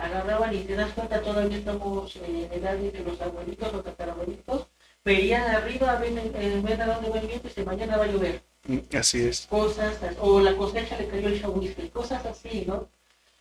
Agarraban 0.00 0.54
y 0.54 0.60
te 0.60 0.74
das 0.74 0.92
cuenta, 0.94 1.20
todavía 1.20 1.58
estamos 1.58 2.16
en 2.16 2.50
edad 2.50 2.76
de 2.76 2.92
que 2.92 3.00
los 3.00 3.20
abuelitos, 3.20 3.72
los 3.74 3.84
tatarabuelitos, 3.84 4.66
veían 5.04 5.42
arriba, 5.54 5.96
ven, 5.96 6.16
eh, 6.18 6.60
ven 6.64 6.80
a 6.80 6.86
dónde 6.86 7.10
va 7.10 7.18
el 7.18 7.26
viento 7.26 7.48
y 7.48 7.50
se 7.50 7.64
mañana 7.64 7.98
va 7.98 8.04
a 8.04 8.06
llover. 8.06 8.42
Mm, 8.68 8.78
así 8.96 9.20
es. 9.20 9.46
Cosas, 9.50 9.98
o 10.18 10.40
la 10.40 10.56
cosecha 10.56 10.96
le 10.96 11.08
cayó 11.08 11.28
el 11.28 11.40
chahuisque, 11.40 11.90
cosas 11.90 12.24
así, 12.24 12.64
¿no? 12.66 12.88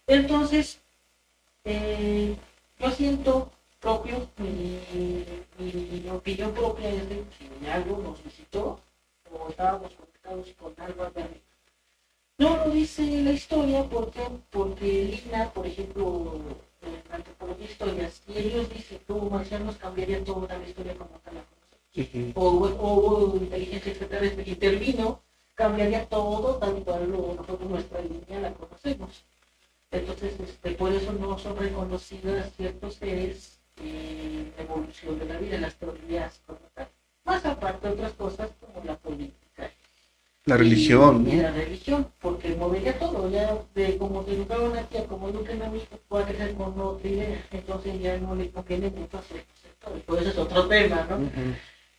Entonces, 0.08 0.80
eh, 1.64 2.36
yo 2.80 2.92
siento 2.92 3.52
propio, 3.80 4.30
mi, 4.38 4.80
mi, 5.58 6.10
opinión 6.10 6.54
propia 6.54 6.90
es 6.90 7.10
de 7.10 7.24
que 7.62 7.72
algo 7.72 8.02
nos 8.02 8.24
visitó 8.24 8.80
o 9.32 9.50
estábamos 9.50 9.94
conectados 9.94 10.48
con 10.60 10.74
algo 10.78 11.04
allá 11.04 11.30
No 12.38 12.58
lo 12.58 12.72
dice 12.72 13.04
la 13.24 13.32
historia 13.32 13.84
porque, 13.90 14.22
porque 14.50 15.22
Lina, 15.24 15.52
por 15.54 15.66
ejemplo, 15.66 16.40
en 16.82 17.14
antropología 17.14 17.66
historias, 17.66 18.22
y 18.28 18.38
ellos 18.38 18.70
dicen 18.70 19.00
que 19.06 19.14
hubo 19.14 19.30
marcianos 19.30 19.78
cambiaría 19.78 20.24
toda 20.24 20.58
la 20.58 20.68
historia 20.68 20.96
como 20.98 21.20
tal 21.20 21.36
la 21.36 21.44
conocemos. 21.44 22.36
O 22.36 22.50
hubo 22.50 23.38
inteligencia 23.38 23.92
extraterrestre 23.92 24.44
intervino, 24.46 25.22
cambiaría 25.56 26.06
todo 26.08 26.58
tal 26.58 26.84
cual 26.84 27.12
nosotros 27.12 27.70
nuestra 27.70 28.02
línea 28.02 28.40
la 28.42 28.54
conocemos. 28.54 29.24
Entonces, 29.92 30.40
este, 30.40 30.72
por 30.72 30.92
eso 30.94 31.14
no 31.14 31.38
son 31.38 31.58
reconocidas 31.58 32.54
ciertos 32.56 32.96
seres 32.96 33.59
la 33.82 34.64
evolución 34.64 35.20
de 35.20 35.26
la 35.26 35.38
vida, 35.38 35.58
las 35.60 35.76
teorías 35.76 36.42
como 36.46 36.60
tal. 36.74 36.88
Más 37.26 37.46
aparte 37.46 37.90
otras 37.90 38.14
cosas 38.14 38.50
como 38.60 38.84
la 38.86 38.98
política. 38.98 39.72
La 40.46 40.58
religión. 40.58 41.28
Y, 41.28 41.36
la 41.36 41.52
religión, 41.52 42.08
porque 42.22 42.56
movería 42.56 42.98
todo, 42.98 43.30
ya 43.30 43.56
de 43.76 43.98
como 43.98 44.24
se 44.24 44.34
educaron 44.34 44.78
aquí 44.78 44.98
a 44.98 45.06
como 45.06 45.30
educan 45.30 45.62
a 45.62 45.70
mí, 45.70 45.82
puede 46.08 46.26
crecer 46.26 46.56
con 46.56 46.80
otra 46.80 47.08
idea, 47.08 47.46
entonces 47.52 48.00
ya 48.00 48.18
no 48.18 48.36
le 48.36 48.50
conviene 48.50 48.90
mucho 48.90 49.20
hacer 49.20 49.46
sectores, 49.62 50.04
pues 50.06 50.22
ese 50.22 50.32
es 50.32 50.38
otro 50.38 50.68
tema, 50.68 51.06
¿no? 51.10 51.30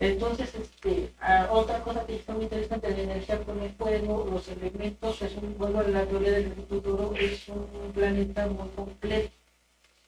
Entonces, 0.00 0.54
este, 0.54 1.12
ah, 1.20 1.48
otra 1.52 1.80
cosa 1.82 2.06
que 2.06 2.16
está 2.16 2.32
muy 2.32 2.44
interesante 2.44 2.90
la 2.90 3.02
energía 3.02 3.38
con 3.44 3.60
el 3.60 3.70
fuego, 3.72 4.26
los 4.32 4.48
elementos, 4.48 5.20
es 5.20 5.36
un, 5.36 5.56
bueno, 5.58 5.82
la 5.82 6.06
teoría 6.06 6.32
del 6.32 6.52
futuro 6.52 7.12
es 7.20 7.48
un 7.48 7.92
planeta 7.92 8.46
muy 8.46 8.68
completo. 8.70 9.39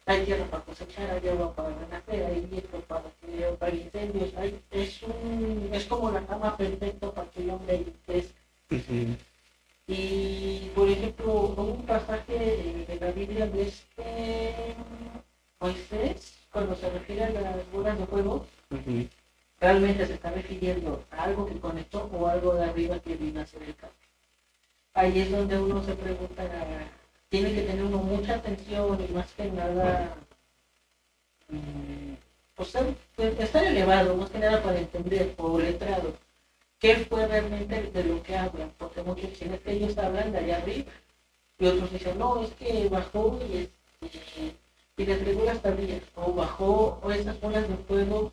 Hay 0.07 0.25
tierra 0.27 0.47
para 0.51 0.65
cosechar, 0.65 1.11
hay 1.11 1.29
agua 1.29 1.55
para 1.55 1.75
renacer, 1.79 2.25
hay 2.27 2.41
viento 2.47 2.81
para, 2.83 3.11
que- 3.21 3.57
para 3.59 3.75
incendios, 3.75 4.35
hay, 4.37 4.61
es, 4.71 5.03
un, 5.03 5.71
es 5.73 5.85
como 5.87 6.11
la 6.11 6.27
cama 6.27 6.57
perfecta 6.57 7.11
para 7.13 7.31
que 7.31 7.43
el 7.43 7.51
hombre 7.51 7.85
crezca. 8.07 8.41
Y, 9.87 10.71
por 10.75 10.89
ejemplo, 10.89 11.33
un 11.57 11.87
pasaje 11.87 12.33
de, 12.39 12.87
de 12.87 13.01
la 13.01 13.13
Biblia 13.13 13.47
de 13.47 13.63
este 13.63 14.77
Moisés, 15.61 16.49
cuando 16.53 16.75
se 16.77 16.91
refiere 16.91 17.25
a 17.27 17.31
las 17.31 17.71
bolas 17.73 17.99
de 17.99 18.07
fuego, 18.07 18.47
realmente 19.61 20.07
se 20.07 20.15
está 20.15 20.31
refiriendo 20.31 21.05
a 21.11 21.25
algo 21.25 21.47
que 21.47 21.61
conectó 21.61 22.05
o 22.13 22.27
algo 22.27 22.55
de 22.55 22.65
arriba 22.65 22.99
que 23.01 23.17
vino 23.17 23.41
a 23.41 23.45
hacer 23.45 23.63
el 23.63 23.77
cambio. 23.77 23.99
Ahí 24.95 25.21
es 25.21 25.31
donde 25.31 25.59
uno 25.59 25.83
se 25.83 25.95
pregunta, 25.95 26.43
tiene 27.33 27.55
que 27.55 27.63
tener 27.63 27.83
uno 27.83 27.97
mucha 27.97 28.35
atención 28.35 28.99
y 29.09 29.11
más 29.15 29.33
que 29.33 29.51
nada, 29.51 30.15
mm, 31.49 32.13
pues, 32.55 32.77
pues, 33.17 33.41
estar 33.41 33.65
elevado, 33.65 34.15
más 34.19 34.29
que 34.29 34.39
nada 34.39 34.63
para 34.63 34.79
entender 34.79 35.35
o 35.39 35.59
letrado 35.59 36.13
qué 36.79 36.97
fue 37.09 37.27
realmente 37.27 37.91
de 37.91 38.05
lo 38.05 38.23
que 38.23 38.37
hablan, 38.37 38.71
porque 38.77 39.03
muchos 39.03 39.31
dicen 39.31 39.55
es 39.55 39.61
que 39.61 39.73
ellos 39.73 39.97
hablan 39.97 40.33
de 40.33 40.39
allá 40.41 40.59
arriba 40.59 40.93
y 41.59 41.67
otros 41.67 41.91
dicen 41.91 42.19
no, 42.19 42.43
es 42.43 42.51
que 42.53 42.89
bajó 42.91 43.39
y, 43.49 43.71
este, 44.03 44.55
y 44.99 45.07
le 45.07 45.13
entregó 45.15 45.45
las 45.45 45.63
tablillas 45.63 46.03
o 46.17 46.35
bajó 46.35 47.01
o 47.03 47.11
esas 47.13 47.41
bolas 47.41 47.67
de 47.67 47.77
fuego 47.77 48.31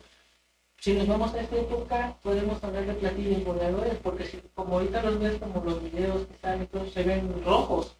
si 0.78 0.92
nos 0.92 1.08
vamos 1.08 1.32
a 1.34 1.40
esta 1.40 1.56
época, 1.56 2.18
podemos 2.22 2.62
hablar 2.62 2.86
de 2.86 2.94
platillos 2.94 3.44
voladores, 3.44 3.94
porque 4.02 4.24
si, 4.26 4.42
como 4.54 4.74
ahorita 4.74 5.02
los 5.02 5.18
ves 5.20 5.38
como 5.38 5.64
los 5.64 5.82
videos 5.82 6.26
que 6.26 6.34
están, 6.34 6.60
entonces 6.60 6.92
se 6.92 7.02
ven 7.02 7.42
rojos. 7.44 7.96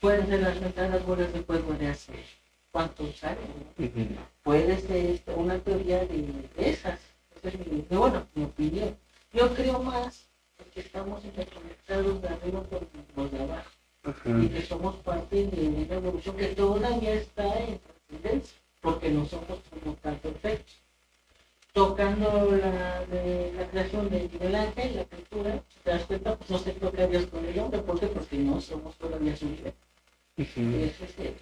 Pueden 0.00 0.26
ser 0.28 0.40
las 0.40 1.06
bolas 1.06 1.32
de 1.32 1.42
fuego 1.42 1.72
de 1.74 1.88
hace 1.88 2.12
cuántos 2.70 3.22
años. 3.24 3.48
¿no? 3.76 4.22
Puede 4.42 4.80
ser 4.80 5.06
este, 5.10 5.32
una 5.34 5.58
teoría 5.58 6.04
de 6.04 6.48
esas. 6.56 6.98
Esa 7.36 7.48
es 7.48 7.66
mi, 7.66 7.84
bueno, 7.90 8.26
mi 8.34 8.44
opinión. 8.44 8.96
Yo 9.32 9.54
creo 9.54 9.82
más 9.82 10.28
que 10.74 10.80
estamos 10.80 11.24
interconectados 11.24 12.22
de 12.22 12.28
arriba 12.28 12.62
con 12.64 12.88
los 13.16 13.32
de 13.32 13.42
abajo 13.42 13.70
y 14.24 14.48
que 14.48 14.62
somos 14.62 14.96
parte 14.96 15.46
de 15.46 15.68
una 15.68 15.94
evolución 15.94 16.36
que 16.36 16.48
todavía 16.48 17.14
está 17.14 17.58
en 17.58 17.78
trascendencia, 17.78 18.58
porque 18.80 19.10
no 19.10 19.26
somos 19.26 19.58
como 19.70 19.94
tan 19.96 20.16
perfectos. 20.18 20.76
Tocando 21.72 22.56
la, 22.56 23.04
de, 23.06 23.52
la 23.54 23.68
creación 23.68 24.08
de 24.08 24.28
Miguel 24.32 24.54
Ángel, 24.54 24.96
la 24.96 25.04
pintura, 25.04 25.62
te 25.84 25.90
das 25.90 26.04
cuenta, 26.04 26.36
pues 26.36 26.50
no 26.50 26.58
se 26.58 26.72
toca 26.72 27.04
a 27.04 27.06
Dios 27.06 27.26
con 27.26 27.44
el 27.44 27.58
hombre, 27.58 27.80
¿por 27.82 28.00
qué? 28.00 28.06
Porque 28.06 28.38
no 28.38 28.60
somos 28.60 28.96
todavía 28.96 29.36
su 29.36 29.46
nivel. 29.46 29.74
Es, 30.38 31.00
este, 31.00 31.34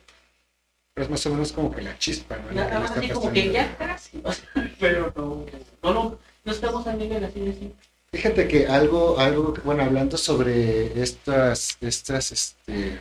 Pero 0.94 1.04
es 1.04 1.10
más 1.10 1.26
o 1.26 1.30
menos 1.30 1.52
como 1.52 1.70
que 1.70 1.82
la 1.82 1.98
chispa, 1.98 2.36
¿no? 2.36 2.52
Nada 2.52 2.80
más 2.80 2.90
así 2.92 3.08
como 3.10 3.30
que 3.32 3.52
ya 3.52 3.76
casi, 3.76 4.20
o 4.24 4.32
sea, 4.32 4.48
pero 4.80 5.12
no, 5.14 5.44
no, 5.82 5.94
no, 5.94 6.18
no 6.44 6.52
estamos 6.52 6.86
a 6.86 6.94
nivel 6.94 7.24
así 7.24 7.40
de 7.40 7.52
simple. 7.52 7.76
Fíjate 8.12 8.48
que 8.48 8.66
algo, 8.66 9.18
algo, 9.18 9.54
bueno, 9.64 9.82
hablando 9.82 10.16
sobre 10.16 11.02
estas, 11.02 11.76
estas, 11.80 12.32
este, 12.32 13.00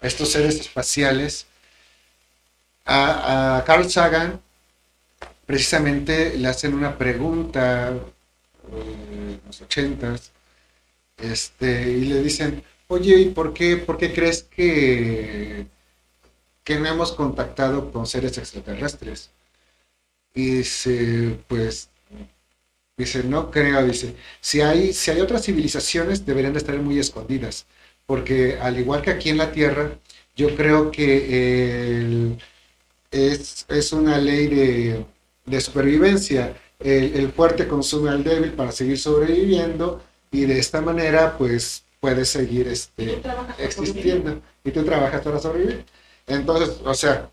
estos 0.00 0.28
seres 0.28 0.60
espaciales, 0.60 1.46
a, 2.84 3.56
a 3.56 3.64
Carl 3.64 3.90
Sagan 3.90 4.40
precisamente 5.46 6.36
le 6.36 6.48
hacen 6.48 6.74
una 6.74 6.96
pregunta 6.96 7.90
eh, 7.90 8.96
en 9.12 9.40
los 9.46 9.60
ochentas, 9.60 10.30
este, 11.16 11.90
y 11.90 12.04
le 12.06 12.22
dicen, 12.22 12.62
oye, 12.94 13.20
¿y 13.20 13.30
por 13.30 13.52
qué, 13.52 13.76
por 13.76 13.98
qué 13.98 14.12
crees 14.12 14.42
que, 14.44 15.66
no 16.68 16.86
hemos 16.86 17.12
contactado 17.12 17.92
con 17.92 18.06
seres 18.06 18.38
extraterrestres? 18.38 19.30
Y 20.34 20.56
dice, 20.56 21.38
pues, 21.48 21.90
dice, 22.96 23.24
no 23.24 23.50
creo, 23.50 23.84
dice, 23.86 24.14
si 24.40 24.60
hay, 24.60 24.92
si 24.92 25.10
hay 25.10 25.20
otras 25.20 25.44
civilizaciones 25.44 26.26
deberían 26.26 26.52
de 26.52 26.58
estar 26.60 26.76
muy 26.78 26.98
escondidas, 26.98 27.66
porque 28.06 28.58
al 28.60 28.78
igual 28.78 29.02
que 29.02 29.10
aquí 29.10 29.30
en 29.30 29.38
la 29.38 29.52
Tierra, 29.52 29.98
yo 30.36 30.54
creo 30.56 30.90
que 30.90 32.36
es, 33.10 33.66
es 33.68 33.92
una 33.92 34.18
ley 34.18 34.48
de, 34.48 35.06
de 35.46 35.60
supervivencia. 35.60 36.56
El 36.80 37.32
fuerte 37.32 37.68
consume 37.68 38.10
al 38.10 38.24
débil 38.24 38.52
para 38.52 38.72
seguir 38.72 38.98
sobreviviendo 38.98 40.02
y 40.30 40.46
de 40.46 40.58
esta 40.58 40.80
manera 40.80 41.38
pues 41.38 41.83
puede 42.04 42.26
seguir 42.26 42.68
este, 42.68 43.18
existiendo 43.58 44.42
y 44.62 44.70
tú 44.70 44.84
trabajas 44.84 45.22
para 45.22 45.38
sobrevivir. 45.38 45.86
Entonces, 46.26 46.76
o 46.84 46.92
sea, 46.92 47.30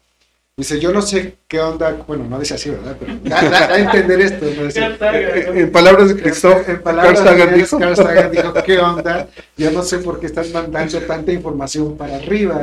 dice, 0.55 0.79
yo 0.79 0.93
no 0.93 1.01
sé 1.01 1.35
qué 1.49 1.59
onda, 1.59 1.91
bueno, 2.07 2.23
no 2.23 2.39
dice 2.39 2.53
así, 2.53 2.69
¿verdad? 2.69 2.95
Pero 2.97 3.17
da, 3.21 3.41
da- 3.41 3.49
da 3.67 3.73
a 3.75 3.79
entender 3.79 4.21
esto. 4.21 4.45
¿no? 4.45 4.63
Dice, 4.63 4.85
En 4.85 5.57
en 5.57 5.71
palabras 5.73 6.07
de 6.07 6.21
Christoph, 6.21 6.69
en 6.69 6.81
palabras 6.81 7.19
Carl 7.19 7.27
Sagan 7.27 7.51
de 7.51 7.57
dijo. 7.57 7.79
Carl 7.79 7.95
Sagan 7.97 8.31
dijo, 8.31 8.53
¿qué 8.65 8.79
onda? 8.79 9.27
Yo 9.57 9.71
no 9.71 9.83
sé 9.83 9.97
por 9.97 10.21
qué 10.21 10.27
están 10.27 10.49
mandando 10.53 10.99
tanta 11.01 11.33
información 11.33 11.97
para 11.97 12.15
arriba. 12.15 12.55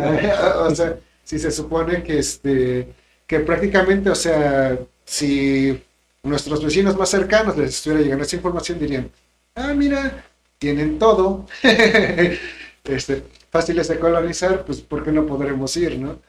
o 0.66 0.74
sea, 0.74 0.96
si 1.24 1.38
se 1.38 1.50
supone 1.50 2.02
que 2.02 2.18
este 2.20 2.88
que 3.26 3.40
prácticamente, 3.40 4.08
o 4.08 4.14
sea, 4.14 4.78
si 5.04 5.78
nuestros 6.22 6.64
vecinos 6.64 6.96
más 6.96 7.10
cercanos 7.10 7.54
les 7.58 7.74
estuviera 7.74 8.02
llegando 8.02 8.24
esa 8.24 8.36
información, 8.36 8.78
dirían, 8.78 9.10
ah, 9.54 9.74
mira, 9.74 10.24
tienen 10.58 10.98
todo, 10.98 11.46
este, 12.84 13.24
fáciles 13.50 13.88
de 13.88 13.98
colonizar, 13.98 14.64
pues 14.64 14.80
¿por 14.80 15.04
qué 15.04 15.12
no 15.12 15.26
podremos 15.26 15.76
ir, 15.76 15.98
no? 15.98 16.20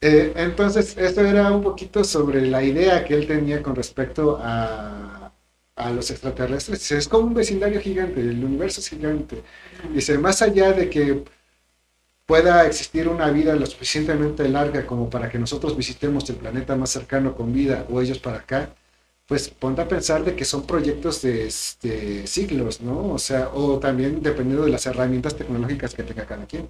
Eh, 0.00 0.32
entonces, 0.36 0.96
esto 0.98 1.22
era 1.22 1.50
un 1.52 1.62
poquito 1.62 2.04
sobre 2.04 2.42
la 2.42 2.62
idea 2.62 3.04
que 3.04 3.14
él 3.14 3.26
tenía 3.26 3.62
con 3.62 3.76
respecto 3.76 4.38
a, 4.42 5.32
a 5.76 5.90
los 5.92 6.10
extraterrestres. 6.10 6.92
Es 6.92 7.08
como 7.08 7.28
un 7.28 7.34
vecindario 7.34 7.80
gigante, 7.80 8.20
el 8.20 8.44
universo 8.44 8.80
es 8.80 8.88
gigante. 8.88 9.42
Dice, 9.94 10.18
más 10.18 10.42
allá 10.42 10.72
de 10.72 10.90
que 10.90 11.24
pueda 12.26 12.66
existir 12.66 13.08
una 13.08 13.30
vida 13.30 13.54
lo 13.54 13.66
suficientemente 13.66 14.48
larga 14.48 14.86
como 14.86 15.10
para 15.10 15.28
que 15.28 15.38
nosotros 15.38 15.76
visitemos 15.76 16.28
el 16.30 16.36
planeta 16.36 16.76
más 16.76 16.90
cercano 16.90 17.34
con 17.34 17.52
vida 17.52 17.86
o 17.90 18.00
ellos 18.00 18.18
para 18.18 18.38
acá, 18.38 18.74
pues 19.32 19.48
ponte 19.48 19.80
a 19.80 19.88
pensar 19.88 20.22
de 20.24 20.36
que 20.36 20.44
son 20.44 20.66
proyectos 20.66 21.22
de, 21.22 21.46
este, 21.46 22.26
siglos, 22.26 22.82
¿no? 22.82 23.14
O 23.14 23.18
sea, 23.18 23.48
o 23.54 23.78
también 23.78 24.22
dependiendo 24.22 24.66
de 24.66 24.70
las 24.70 24.84
herramientas 24.84 25.34
tecnológicas 25.34 25.94
que 25.94 26.02
tenga 26.02 26.26
cada 26.26 26.44
quien. 26.44 26.68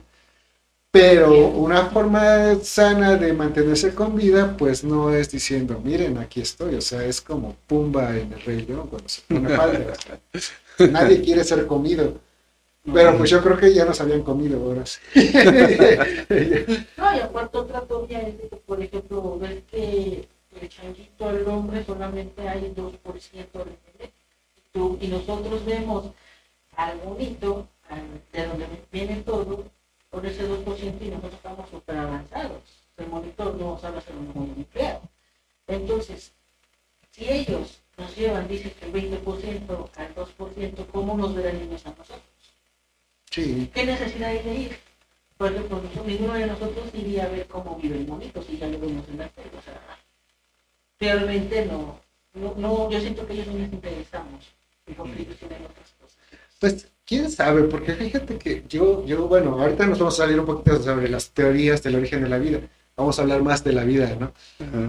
Pero 0.92 1.48
una 1.48 1.86
forma 1.86 2.54
sana 2.62 3.16
de 3.16 3.32
mantenerse 3.32 3.96
con 3.96 4.14
vida, 4.14 4.56
pues 4.56 4.84
no 4.84 5.12
es 5.12 5.32
diciendo, 5.32 5.80
miren, 5.82 6.18
aquí 6.18 6.40
estoy. 6.40 6.76
O 6.76 6.80
sea, 6.80 7.04
es 7.04 7.20
como 7.20 7.56
Pumba 7.66 8.16
en 8.16 8.32
el 8.32 8.40
Rey 8.42 8.64
León 8.64 8.86
cuando 8.86 9.08
se 9.08 9.22
pone 9.22 9.56
falda. 9.56 9.92
o 10.32 10.38
sea, 10.38 10.86
nadie 10.86 11.20
quiere 11.20 11.42
ser 11.42 11.66
comido. 11.66 12.20
Pero 12.94 13.18
pues 13.18 13.28
yo 13.28 13.42
creo 13.42 13.58
que 13.58 13.74
ya 13.74 13.84
nos 13.84 14.00
habían 14.00 14.22
comido 14.22 14.62
ahora 14.62 14.86
sí. 14.86 15.00
No, 16.96 17.16
y 17.16 17.18
aparte 17.18 17.58
otra 17.58 17.80
teoría 17.80 18.20
es 18.20 18.36
que, 18.36 18.56
por 18.56 18.80
ejemplo, 18.80 19.36
ves 19.40 19.64
que 19.68 20.28
el 20.62 20.68
changuito, 20.68 21.30
el 21.30 21.46
hombre, 21.48 21.84
solamente 21.84 22.48
hay 22.48 22.72
2% 22.74 23.58
de 23.64 23.76
genética. 23.84 24.12
Y 24.56 24.60
tú- 24.72 24.98
Y 25.00 25.08
nosotros 25.08 25.64
vemos 25.64 26.10
al 26.76 26.98
bonito, 27.00 27.68
al- 27.88 28.22
de 28.32 28.46
donde 28.46 28.66
viene 28.90 29.16
todo, 29.22 29.64
por 30.10 30.24
ese 30.26 30.42
2% 30.46 31.04
y 31.04 31.08
nosotros 31.08 31.34
estamos 31.34 31.68
súper 31.70 31.96
avanzados. 31.96 32.62
El 32.96 33.06
monitor 33.08 33.54
no 33.54 33.78
sabe 33.78 33.98
hacer 33.98 34.14
un 34.16 34.28
mundo 34.32 34.54
nuclear. 34.56 35.00
Entonces, 35.66 36.32
si 37.10 37.28
ellos 37.28 37.78
nos 37.96 38.14
llevan, 38.16 38.48
dicen 38.48 38.72
que 38.78 38.86
el 38.86 38.92
20% 38.92 39.90
al 39.96 40.14
2%, 40.14 40.86
¿cómo 40.92 41.16
nos 41.16 41.34
verán 41.34 41.56
ellos 41.60 41.84
a 41.86 41.90
nosotros? 41.90 42.20
Sí, 43.30 43.70
¿Qué 43.72 43.84
necesidad 43.86 44.28
hay 44.30 44.42
de 44.42 44.54
ir? 44.54 44.78
Por 45.38 45.50
ejemplo, 45.52 45.82
ninguno 46.06 46.34
de 46.34 46.46
nosotros 46.46 46.90
iría 46.94 47.24
a 47.24 47.28
ver 47.28 47.46
cómo 47.48 47.76
vive 47.76 47.96
el 47.96 48.06
monito 48.06 48.42
si 48.42 48.58
ya 48.58 48.66
lo 48.68 48.78
vemos 48.78 49.08
en 49.08 49.18
la 49.18 49.28
tele. 49.30 49.50
O 49.58 49.62
sea, 49.62 49.80
realmente 51.02 51.66
no, 51.66 51.98
no, 52.34 52.54
no, 52.56 52.90
yo 52.90 53.00
siento 53.00 53.26
que 53.26 53.34
ellos 53.34 53.48
no 53.48 53.58
les 53.58 53.72
interesamos, 53.72 54.46
porque 54.96 55.22
ellos 55.22 55.36
tienen 55.36 55.58
otras 55.64 55.92
cosas. 56.00 56.18
pues 56.60 56.86
quién 57.04 57.30
sabe, 57.30 57.64
porque 57.64 57.92
fíjate 57.94 58.38
que 58.38 58.64
yo, 58.68 59.04
yo, 59.04 59.26
bueno, 59.26 59.60
ahorita 59.60 59.86
nos 59.86 59.98
vamos 59.98 60.14
a 60.14 60.24
salir 60.24 60.38
un 60.38 60.46
poquito 60.46 60.80
sobre 60.82 61.08
las 61.08 61.30
teorías 61.30 61.82
del 61.82 61.96
origen 61.96 62.22
de 62.22 62.28
la 62.28 62.38
vida. 62.38 62.60
Vamos 62.96 63.18
a 63.18 63.22
hablar 63.22 63.42
más 63.42 63.64
de 63.64 63.72
la 63.72 63.84
vida, 63.84 64.16
¿no? 64.18 64.32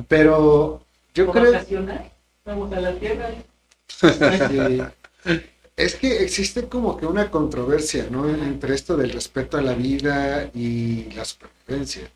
Pero 0.08 0.84
yo 1.16 1.26
¿Cómo 1.26 1.40
creo 1.40 1.52
vacacionar? 1.52 2.12
Vamos 2.46 2.72
a 2.74 2.80
la 2.80 2.94
tierra. 2.96 3.30
que 4.00 4.86
es 5.78 5.96
que 5.96 6.24
existe 6.24 6.68
como 6.68 6.98
que 6.98 7.06
una 7.08 7.32
controversia, 7.32 8.08
¿no? 8.12 8.30
Entre 8.30 8.76
esto 8.76 8.96
del 8.98 9.12
respeto 9.12 9.58
a 9.58 9.62
la 9.62 9.74
vida 9.74 10.50
y 10.54 11.12
la 11.16 11.26
supervivencia. 11.26 12.10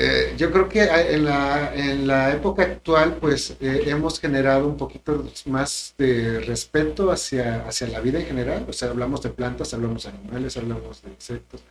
Eh, 0.00 0.34
yo 0.36 0.52
creo 0.52 0.68
que 0.68 0.84
en 0.84 1.24
la, 1.24 1.74
en 1.74 2.06
la 2.06 2.32
época 2.32 2.62
actual, 2.62 3.16
pues 3.16 3.56
eh, 3.60 3.82
hemos 3.86 4.20
generado 4.20 4.68
un 4.68 4.76
poquito 4.76 5.28
más 5.46 5.92
de 5.98 6.38
respeto 6.38 7.10
hacia, 7.10 7.66
hacia 7.66 7.88
la 7.88 7.98
vida 7.98 8.20
en 8.20 8.26
general. 8.26 8.64
O 8.68 8.72
sea, 8.72 8.90
hablamos 8.90 9.22
de 9.22 9.30
plantas, 9.30 9.74
hablamos 9.74 10.04
de 10.04 10.10
animales, 10.10 10.56
hablamos 10.56 11.02
de 11.02 11.10
insectos. 11.10 11.62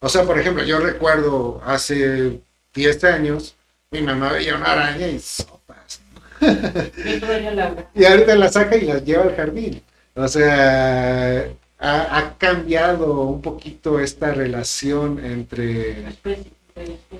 O 0.00 0.08
sea, 0.08 0.24
por 0.24 0.38
ejemplo, 0.38 0.64
yo 0.64 0.78
recuerdo 0.80 1.60
hace 1.66 2.40
10 2.72 3.04
años, 3.04 3.56
mi 3.90 4.00
mamá 4.00 4.32
veía 4.32 4.56
una 4.56 4.72
araña 4.72 5.08
y 5.08 5.18
sopas. 5.18 6.00
y 7.94 8.04
ahorita 8.06 8.36
la 8.36 8.48
saca 8.48 8.74
y 8.76 8.86
la 8.86 9.00
lleva 9.00 9.24
al 9.24 9.36
jardín. 9.36 9.82
O 10.14 10.26
sea, 10.28 11.46
ha, 11.78 12.18
ha 12.18 12.38
cambiado 12.38 13.20
un 13.20 13.42
poquito 13.42 14.00
esta 14.00 14.32
relación 14.32 15.22
entre 15.22 16.06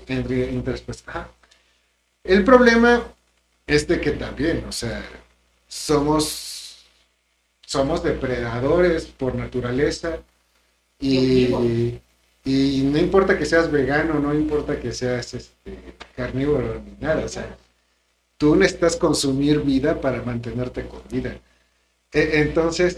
entre, 0.06 0.74
El 2.24 2.44
problema 2.44 3.02
es 3.66 3.86
de 3.86 4.00
que 4.00 4.12
también, 4.12 4.64
o 4.68 4.72
sea, 4.72 5.04
somos, 5.66 6.86
somos 7.64 8.02
depredadores 8.02 9.06
por 9.06 9.34
naturaleza 9.34 10.18
y, 10.98 11.48
y 12.44 12.82
no 12.82 12.98
importa 12.98 13.38
que 13.38 13.44
seas 13.44 13.70
vegano, 13.70 14.18
no 14.18 14.34
importa 14.34 14.80
que 14.80 14.92
seas 14.92 15.34
este, 15.34 15.78
carnívoro 16.16 16.80
ni 16.82 16.92
nada, 16.98 17.24
o 17.24 17.28
sea, 17.28 17.56
tú 18.38 18.56
necesitas 18.56 18.96
consumir 18.96 19.60
vida 19.60 20.00
para 20.00 20.22
mantenerte 20.22 20.86
con 20.86 21.02
vida. 21.10 21.36
E, 22.12 22.40
entonces, 22.40 22.96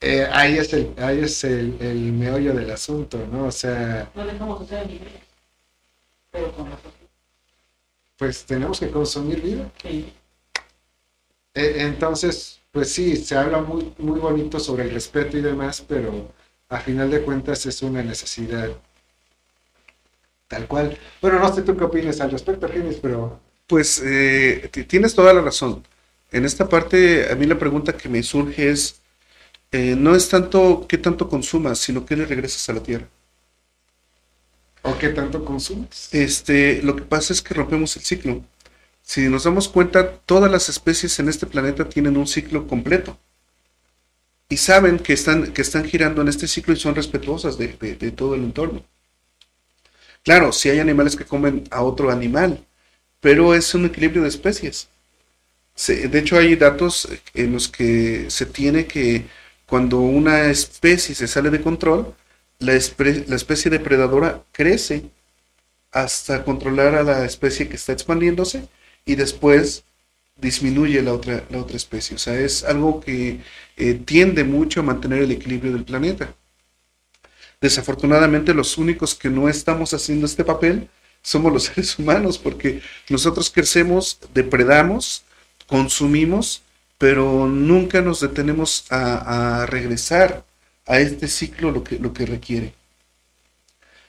eh, 0.00 0.28
ahí 0.30 0.58
es, 0.58 0.72
el, 0.72 0.94
ahí 0.98 1.20
es 1.20 1.42
el, 1.44 1.76
el, 1.80 2.12
meollo 2.12 2.54
del 2.54 2.70
asunto, 2.70 3.18
¿no? 3.30 3.46
O 3.46 3.52
sea... 3.52 4.10
No 4.14 4.24
dejamos 4.24 4.60
pues 8.16 8.44
tenemos 8.44 8.78
que 8.78 8.90
consumir 8.90 9.40
vida. 9.40 9.72
E, 9.82 10.04
entonces, 11.82 12.60
pues 12.70 12.92
sí, 12.92 13.16
se 13.16 13.36
habla 13.36 13.60
muy, 13.60 13.92
muy 13.98 14.20
bonito 14.20 14.60
sobre 14.60 14.84
el 14.84 14.90
respeto 14.90 15.38
y 15.38 15.40
demás, 15.40 15.84
pero 15.86 16.32
a 16.68 16.80
final 16.80 17.10
de 17.10 17.22
cuentas 17.22 17.64
es 17.66 17.82
una 17.82 18.02
necesidad 18.02 18.70
tal 20.48 20.66
cual. 20.66 20.98
Bueno, 21.22 21.38
no 21.38 21.54
sé 21.54 21.62
tú 21.62 21.76
qué 21.76 21.84
opinas 21.84 22.20
al 22.20 22.30
respecto, 22.30 22.68
Genis, 22.68 22.98
pero... 23.00 23.40
Pues 23.66 24.02
eh, 24.04 24.68
tienes 24.86 25.14
toda 25.14 25.32
la 25.32 25.40
razón. 25.40 25.84
En 26.32 26.44
esta 26.44 26.68
parte, 26.68 27.30
a 27.30 27.36
mí 27.36 27.46
la 27.46 27.58
pregunta 27.58 27.96
que 27.96 28.08
me 28.08 28.22
surge 28.22 28.68
es, 28.68 29.00
eh, 29.70 29.94
no 29.96 30.14
es 30.14 30.28
tanto 30.28 30.86
qué 30.88 30.98
tanto 30.98 31.28
consumas, 31.28 31.78
sino 31.78 32.04
qué 32.04 32.16
le 32.16 32.26
regresas 32.26 32.68
a 32.68 32.74
la 32.74 32.82
tierra. 32.82 33.08
¿O 34.82 34.96
qué 34.96 35.08
tanto 35.10 35.44
consumes? 35.44 36.08
Este, 36.12 36.82
lo 36.82 36.96
que 36.96 37.02
pasa 37.02 37.32
es 37.32 37.42
que 37.42 37.54
rompemos 37.54 37.96
el 37.96 38.02
ciclo. 38.02 38.42
Si 39.02 39.28
nos 39.28 39.44
damos 39.44 39.68
cuenta, 39.68 40.12
todas 40.18 40.50
las 40.50 40.68
especies 40.68 41.18
en 41.18 41.28
este 41.28 41.46
planeta 41.46 41.88
tienen 41.88 42.16
un 42.16 42.26
ciclo 42.26 42.66
completo. 42.66 43.18
Y 44.48 44.56
saben 44.56 44.98
que 44.98 45.12
están, 45.12 45.52
que 45.52 45.62
están 45.62 45.84
girando 45.84 46.22
en 46.22 46.28
este 46.28 46.48
ciclo 46.48 46.74
y 46.74 46.76
son 46.76 46.94
respetuosas 46.94 47.58
de, 47.58 47.68
todo 48.12 48.34
el 48.34 48.44
entorno. 48.44 48.84
Claro, 50.24 50.52
si 50.52 50.68
hay 50.68 50.80
animales 50.80 51.16
que 51.16 51.24
comen 51.24 51.64
a 51.70 51.82
otro 51.82 52.10
animal, 52.10 52.64
pero 53.20 53.54
es 53.54 53.74
un 53.74 53.86
equilibrio 53.86 54.22
de 54.22 54.28
especies. 54.28 54.88
de 55.86 56.18
hecho, 56.18 56.38
hay 56.38 56.56
datos 56.56 57.08
en 57.34 57.52
los 57.52 57.68
que 57.68 58.30
se 58.30 58.46
tiene 58.46 58.86
que 58.86 59.26
cuando 59.66 60.00
una 60.00 60.46
especie 60.50 61.14
se 61.14 61.28
sale 61.28 61.50
de 61.50 61.60
control, 61.62 62.14
la, 62.60 62.74
especie 62.74 63.70
depredadora 63.70 64.44
crece 64.52 65.10
hasta 65.90 66.44
controlar 66.44 66.94
a 66.94 67.02
la 67.02 67.24
especie 67.24 67.68
que 67.68 67.76
está 67.76 67.92
expandiéndose 67.92 68.68
y 69.04 69.16
después 69.16 69.84
disminuye 70.36 71.02
la 71.02 71.14
otra, 71.14 71.44
la 71.50 71.58
otra 71.58 71.76
especie. 71.76 72.16
O 72.16 72.18
sea, 72.18 72.38
es 72.38 72.62
algo 72.64 73.00
que 73.00 73.40
eh, 73.76 73.94
tiende 73.94 74.44
mucho 74.44 74.80
a 74.80 74.84
mantener 74.84 75.22
el 75.22 75.32
equilibrio 75.32 75.72
del 75.72 75.84
planeta. 75.84 76.34
Desafortunadamente, 77.60 78.54
los 78.54 78.78
únicos 78.78 79.14
que 79.14 79.30
no 79.30 79.48
estamos 79.48 79.92
haciendo 79.92 80.26
este 80.26 80.44
papel 80.44 80.88
somos 81.22 81.52
los 81.52 81.64
seres 81.74 81.98
humanos, 81.98 82.38
porque 82.38 82.82
nosotros 83.08 83.50
crecemos, 83.50 84.18
depredamos, 84.32 85.24
consumimos, 85.66 86.62
pero 86.98 87.46
nunca 87.46 88.02
nos 88.02 88.20
detenemos 88.20 88.84
a 88.90 89.64
regresar 89.66 90.44
a 90.90 90.98
este 90.98 91.28
ciclo 91.28 91.70
lo 91.70 91.84
que, 91.84 91.98
lo 91.98 92.12
que 92.12 92.26
requiere. 92.26 92.74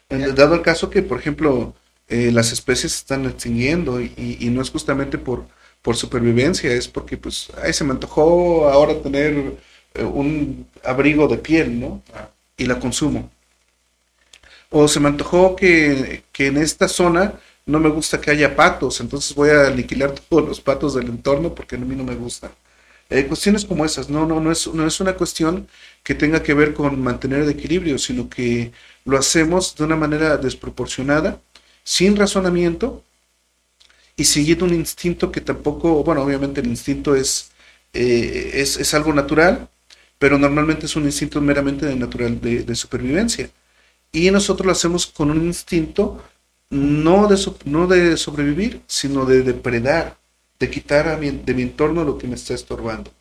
Dado 0.10 0.56
el 0.56 0.62
caso 0.64 0.90
que, 0.90 1.04
por 1.04 1.20
ejemplo, 1.20 1.76
eh, 2.08 2.32
las 2.32 2.52
especies 2.52 2.92
se 2.94 2.98
están 2.98 3.26
extinguiendo 3.26 4.02
y, 4.02 4.50
no 4.52 4.62
es 4.62 4.72
justamente 4.72 5.18
por, 5.20 5.46
por 5.84 5.96
supervivencia, 5.96 6.74
es 6.74 6.88
porque 6.88 7.18
pues, 7.18 7.50
ay, 7.64 7.72
se 7.72 7.84
me 7.84 7.92
antojó 7.92 8.68
ahora 8.68 9.00
tener 9.00 9.58
eh, 9.94 10.04
un 10.04 10.68
abrigo 10.84 11.28
de 11.28 11.38
piel, 11.38 11.80
¿no? 11.80 12.02
Y 12.58 12.66
la 12.66 12.80
consumo. 12.80 13.30
O 14.72 14.88
se 14.88 15.00
me 15.00 15.10
antojó 15.10 15.56
que, 15.56 16.24
que 16.32 16.48
en 16.48 16.58
esta 16.58 16.88
zona 16.88 17.40
no 17.66 17.80
me 17.80 17.90
gusta 17.90 18.20
que 18.20 18.32
haya 18.32 18.56
patos, 18.56 19.00
entonces 19.02 19.36
voy 19.36 19.52
a 19.52 19.68
aniquilar 19.68 20.12
todos 20.30 20.48
los 20.48 20.60
patos 20.62 20.96
del 20.96 21.08
entorno 21.10 21.54
porque 21.54 21.76
a 21.76 21.80
mí 21.80 21.96
no 21.96 22.04
me 22.04 22.16
gusta. 22.16 22.52
Eh, 23.12 23.28
cuestiones 23.28 23.66
como 23.66 23.84
esas, 23.86 24.10
no, 24.10 24.26
no, 24.26 24.40
no 24.40 24.52
es, 24.54 24.68
no 24.74 24.88
es 24.88 25.02
una 25.02 25.16
cuestión 25.16 25.68
que 26.02 26.16
tenga 26.16 26.42
que 26.44 26.54
ver 26.54 26.74
con 26.74 27.02
mantener 27.02 27.42
el 27.42 27.50
equilibrio, 27.50 28.00
sino 28.00 28.30
que 28.30 28.72
lo 29.04 29.18
hacemos 29.18 29.76
de 29.76 29.84
una 29.84 29.98
manera 29.98 30.38
desproporcionada, 30.38 31.42
sin 31.84 32.16
razonamiento 32.16 33.04
y 34.16 34.24
siguiendo 34.26 34.66
un 34.66 34.74
instinto 34.74 35.30
que 35.32 35.42
tampoco, 35.42 36.04
bueno, 36.06 36.22
obviamente 36.24 36.62
el 36.62 36.68
instinto 36.68 37.14
es, 37.16 37.52
eh, 37.94 38.52
es, 38.56 38.78
es, 38.78 38.94
algo 38.94 39.14
natural, 39.14 39.68
pero 40.18 40.38
normalmente 40.38 40.86
es 40.86 40.96
un 40.96 41.04
instinto 41.06 41.42
meramente 41.42 41.86
de 41.86 41.96
natural 41.96 42.40
de, 42.40 42.76
supervivencia. 42.76 43.50
Y 44.14 44.32
nosotros 44.32 44.66
lo 44.66 44.72
hacemos 44.72 45.08
con 45.08 45.32
un 45.32 45.44
instinto 45.46 46.24
no 46.70 47.28
de, 47.28 47.38
no 47.66 47.88
de 47.88 48.18
sobrevivir, 48.18 48.82
sino 48.88 49.26
de 49.26 49.42
depredar, 49.44 50.18
de 50.62 50.70
quitar 50.70 51.08
a 51.08 51.18
de 51.18 51.54
mi 51.56 51.64
entorno 51.64 52.04
lo 52.04 52.20
que 52.20 52.28
me 52.28 52.36
está 52.36 52.54
estorbando. 52.54 53.12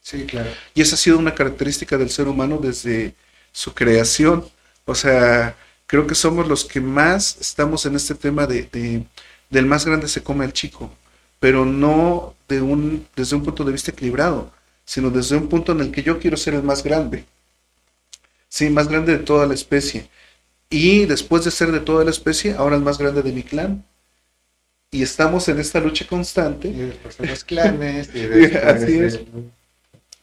Sí, 0.00 0.26
claro. 0.26 0.48
Y 0.74 0.80
esa 0.80 0.94
ha 0.94 0.98
sido 0.98 1.18
una 1.18 1.34
característica 1.34 1.98
del 1.98 2.08
ser 2.08 2.28
humano 2.28 2.58
desde 2.62 3.14
su 3.50 3.74
creación. 3.74 4.46
O 4.84 4.94
sea, 4.94 5.56
creo 5.86 6.06
que 6.06 6.14
somos 6.14 6.46
los 6.46 6.64
que 6.64 6.80
más 6.80 7.36
estamos 7.40 7.84
en 7.84 7.96
este 7.96 8.14
tema 8.14 8.46
de, 8.46 9.06
del 9.50 9.66
más 9.66 9.84
grande 9.84 10.06
se 10.06 10.22
come 10.22 10.44
al 10.44 10.52
chico, 10.52 10.92
pero 11.40 11.64
no 11.64 12.36
de 12.48 12.62
un, 12.62 13.08
desde 13.16 13.34
un 13.34 13.42
punto 13.42 13.64
de 13.64 13.72
vista 13.72 13.90
equilibrado, 13.90 14.52
sino 14.84 15.10
desde 15.10 15.36
un 15.36 15.48
punto 15.48 15.72
en 15.72 15.80
el 15.80 15.90
que 15.90 16.04
yo 16.04 16.20
quiero 16.20 16.36
ser 16.36 16.54
el 16.54 16.62
más 16.62 16.84
grande. 16.84 17.24
Sí, 18.48 18.70
más 18.70 18.86
grande 18.86 19.18
de 19.18 19.24
toda 19.24 19.46
la 19.46 19.54
especie. 19.54 20.08
Y 20.70 21.06
después 21.06 21.44
de 21.44 21.50
ser 21.50 21.72
de 21.72 21.80
toda 21.80 22.04
la 22.04 22.10
especie, 22.12 22.54
ahora 22.54 22.76
el 22.76 22.82
más 22.82 22.98
grande 22.98 23.22
de 23.22 23.32
mi 23.32 23.42
clan 23.42 23.84
y 24.94 25.02
estamos 25.02 25.48
en 25.48 25.58
esta 25.58 25.80
lucha 25.80 26.06
constante. 26.06 26.68
Y 26.68 26.72
después 26.72 27.18
los 27.18 27.42
clanes. 27.42 28.08
Así 28.64 28.98
es. 29.00 29.20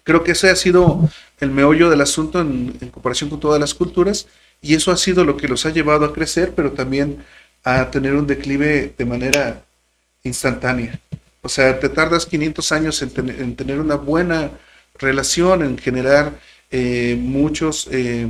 Creo 0.04 0.24
que 0.24 0.32
ese 0.32 0.50
ha 0.50 0.56
sido 0.56 1.10
el 1.42 1.52
meollo 1.52 1.90
del 1.90 2.00
asunto 2.00 2.40
en, 2.40 2.72
comparación 2.90 3.30
con 3.30 3.42
todas 3.42 3.60
las 3.60 3.74
culturas 3.74 4.28
y 4.62 4.74
eso 4.74 4.92
ha 4.92 4.98
sido 4.98 5.26
lo 5.26 5.36
que 5.36 5.50
los 5.50 5.66
ha 5.66 5.72
llevado 5.72 6.06
a 6.06 6.14
crecer, 6.14 6.54
pero 6.56 6.72
también 6.72 7.18
a 7.66 7.92
tener 7.92 8.16
un 8.16 8.26
declive 8.26 8.94
de 8.98 9.06
manera 9.06 9.62
instantánea. 10.24 10.98
O 11.42 11.50
sea, 11.50 11.78
te 11.78 11.90
tardas 11.90 12.26
500 12.26 12.72
años 12.72 13.02
en, 13.02 13.56
tener 13.58 13.78
una 13.78 13.96
buena 13.96 14.52
relación, 14.98 15.64
en 15.64 15.78
generar 15.78 16.40
eh, 16.72 17.18
muchos, 17.20 17.90
eh, 17.92 18.26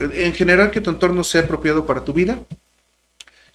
en 0.00 0.34
generar 0.34 0.72
que 0.72 0.80
tu 0.80 0.90
entorno 0.90 1.22
sea 1.22 1.42
apropiado 1.42 1.86
para 1.86 2.04
tu 2.04 2.12
vida. 2.12 2.40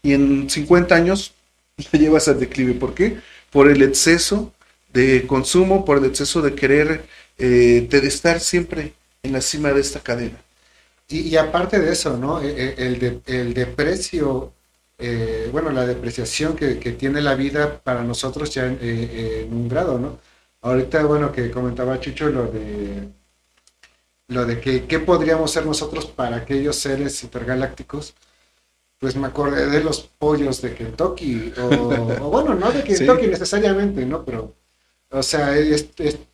Y 0.01 0.13
en 0.13 0.49
50 0.49 0.95
años 0.95 1.33
la 1.91 1.99
llevas 1.99 2.27
al 2.27 2.39
declive. 2.39 2.73
¿Por 2.73 2.93
qué? 2.93 3.19
Por 3.51 3.69
el 3.69 3.81
exceso 3.81 4.53
de 4.93 5.25
consumo, 5.27 5.85
por 5.85 5.97
el 5.97 6.05
exceso 6.05 6.41
de 6.41 6.55
querer, 6.55 7.05
eh, 7.37 7.87
estar 7.91 8.39
siempre 8.39 8.93
en 9.23 9.33
la 9.33 9.41
cima 9.41 9.71
de 9.71 9.81
esta 9.81 9.99
cadena. 9.99 10.37
Y, 11.09 11.37
aparte 11.37 11.79
de 11.79 11.91
eso, 11.93 12.17
¿no? 12.17 12.41
E, 12.41 12.49
e, 12.49 12.75
el, 12.85 12.99
de, 12.99 13.21
el 13.27 13.53
deprecio, 13.53 14.53
eh, 14.97 15.49
bueno, 15.51 15.71
la 15.71 15.85
depreciación 15.85 16.55
que, 16.55 16.75
tiene 16.75 17.21
la 17.21 17.35
vida 17.35 17.79
para 17.81 18.03
nosotros 18.03 18.53
ya 18.53 18.65
eh, 18.67 19.45
en, 19.45 19.53
un 19.53 19.69
grado, 19.69 19.99
¿no? 19.99 20.19
Ahorita, 20.61 21.05
bueno, 21.05 21.31
que 21.31 21.49
comentaba 21.51 21.99
Chucho 21.99 22.29
lo 22.29 22.47
de 22.47 23.07
lo 24.29 24.45
de 24.45 24.59
que 24.59 24.85
qué 24.85 24.99
podríamos 24.99 25.51
ser 25.51 25.65
nosotros 25.65 26.05
para 26.07 26.37
aquellos 26.37 26.75
seres 26.75 27.23
intergalácticos 27.23 28.13
pues 28.99 29.15
me 29.15 29.27
acordé 29.27 29.67
de 29.67 29.83
los 29.83 30.01
pollos 30.01 30.61
de 30.61 30.73
Kentucky, 30.73 31.53
o, 31.57 32.29
bueno, 32.29 32.55
no 32.55 32.71
de 32.71 32.83
Kentucky 32.85 33.27
necesariamente, 33.27 34.05
¿no? 34.05 34.23
Pero, 34.25 34.55
o 35.09 35.23
sea, 35.23 35.57
es, 35.57 35.89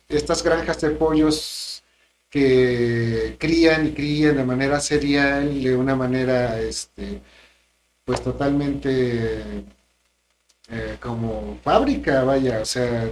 estas 0.08 0.42
granjas 0.42 0.80
de 0.80 0.90
pollos 0.90 1.82
que 2.30 3.36
crían 3.38 3.86
y 3.88 3.92
crían 3.92 4.36
de 4.36 4.44
manera 4.44 4.80
serial, 4.80 5.62
de 5.62 5.76
una 5.76 5.94
manera, 5.94 6.60
este, 6.60 7.20
pues 8.04 8.22
totalmente 8.22 9.64
eh, 10.70 10.96
como 11.00 11.58
fábrica, 11.62 12.24
vaya, 12.24 12.60
o 12.60 12.64
sea, 12.64 13.10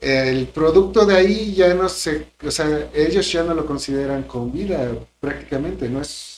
el 0.00 0.46
producto 0.48 1.04
de 1.06 1.16
ahí 1.16 1.54
ya 1.54 1.74
no 1.74 1.88
se, 1.88 2.28
o 2.44 2.50
sea, 2.50 2.90
ellos 2.94 3.30
ya 3.32 3.42
no 3.42 3.54
lo 3.54 3.66
consideran 3.66 4.24
con 4.24 4.52
vida 4.52 4.90
prácticamente, 5.20 5.88
no 5.88 6.00
es, 6.00 6.37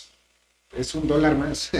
es 0.72 0.94
un 0.94 1.06
dólar 1.08 1.36
más. 1.36 1.70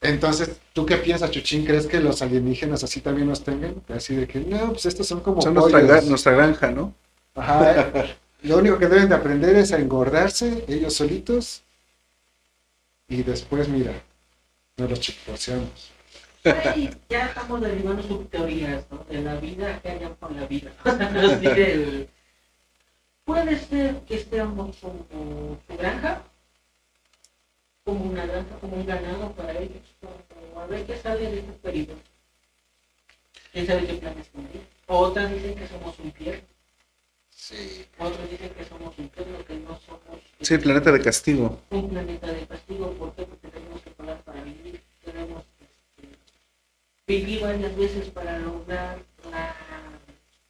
Entonces, 0.00 0.60
¿tú 0.72 0.84
qué 0.84 0.96
piensas, 0.98 1.30
Chuchín? 1.30 1.64
¿Crees 1.64 1.86
que 1.86 1.98
los 2.00 2.20
alienígenas 2.20 2.84
así 2.84 3.00
también 3.00 3.26
nos 3.28 3.42
tengan? 3.42 3.82
Así 3.88 4.14
de 4.14 4.26
que, 4.26 4.40
no, 4.40 4.72
pues 4.72 4.86
estos 4.86 5.06
son 5.06 5.20
como 5.20 5.40
Son 5.40 5.54
nuestra, 5.54 6.32
granja, 6.32 6.70
¿no? 6.70 6.94
Ajá. 7.34 7.90
eh, 7.94 8.14
Lo 8.42 8.58
único 8.58 8.78
que 8.78 8.86
deben 8.88 9.08
de 9.08 9.14
aprender 9.14 9.56
es 9.56 9.72
a 9.72 9.78
engordarse 9.78 10.64
ellos 10.68 10.94
solitos 10.94 11.62
y 13.08 13.22
después, 13.22 13.68
mira, 13.68 13.92
nos 14.76 14.90
los 14.90 15.00
chicoteamos. 15.00 15.92
Ahí 16.44 16.90
ya 17.08 17.26
estamos 17.26 17.62
derivando 17.62 18.02
sus 18.02 18.28
teorías, 18.28 18.84
¿no? 18.90 19.06
De 19.08 19.22
la 19.22 19.36
vida, 19.36 19.80
que 19.80 19.88
hayan 19.88 20.14
con 20.16 20.36
la 20.38 20.46
vida. 20.46 20.70
Puede 23.24 23.58
ser 23.58 24.00
que 24.00 24.16
estemos 24.16 24.76
como 24.76 25.06
su 25.10 25.74
granja, 25.78 26.22
como 27.84 28.04
una 28.10 28.24
granja, 28.26 28.58
como 28.60 28.76
un 28.76 28.86
ganado 28.86 29.32
para 29.32 29.52
ellos, 29.58 29.82
como 30.00 30.60
a 30.60 30.66
ver 30.66 30.86
qué 30.86 30.96
sale 30.96 31.30
de 31.30 31.38
este 31.40 31.52
periodo. 31.52 31.94
¿Quién 33.52 33.66
sabe 33.66 33.86
qué 33.86 33.94
planes 33.94 34.28
tendría? 34.30 34.62
Otras 34.86 35.30
dicen 35.32 35.54
que 35.54 35.68
somos 35.68 35.98
un 35.98 36.06
infierno, 36.06 36.48
Sí. 37.30 37.86
otros 37.98 38.30
dicen 38.30 38.50
que 38.50 38.64
somos 38.64 38.96
un 38.98 39.04
infierno, 39.04 39.44
que 39.44 39.54
no 39.56 39.78
somos 39.80 40.00
Sí, 40.40 40.58
planeta 40.58 40.90
de 40.92 41.00
castigo. 41.02 41.60
un 41.70 41.88
planeta 41.90 42.26
de 42.32 42.46
castigo. 42.46 42.90
¿Por 42.92 43.14
qué? 43.14 43.22
Porque 43.24 43.48
tenemos 43.48 43.80
que 43.82 43.90
pagar 43.90 44.22
para 44.22 44.42
vivir. 44.42 44.82
Tenemos 45.04 45.44
que 45.58 45.64
este, 45.64 46.16
vivir 47.06 47.40
varias 47.42 47.76
veces 47.76 48.08
para 48.10 48.38
lograr 48.38 48.98
la... 49.30 49.54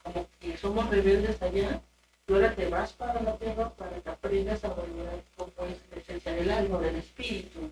Como 0.02 0.26
que 0.40 0.56
somos 0.56 0.88
rebeldes 0.90 1.40
allá 1.42 1.80
y 2.26 2.32
ahora 2.32 2.54
te 2.54 2.68
vas 2.68 2.92
para 2.92 3.20
la 3.22 3.36
tierra 3.38 3.70
para 3.74 4.00
que 4.00 4.08
aprendas 4.10 4.64
a 4.64 4.68
valorar 4.68 5.22
cómo 5.36 5.52
es 5.68 5.78
la 5.90 5.96
esencia 5.98 6.32
del 6.44 6.52
alma, 6.52 6.78
del 6.80 6.96
espíritu, 6.96 7.70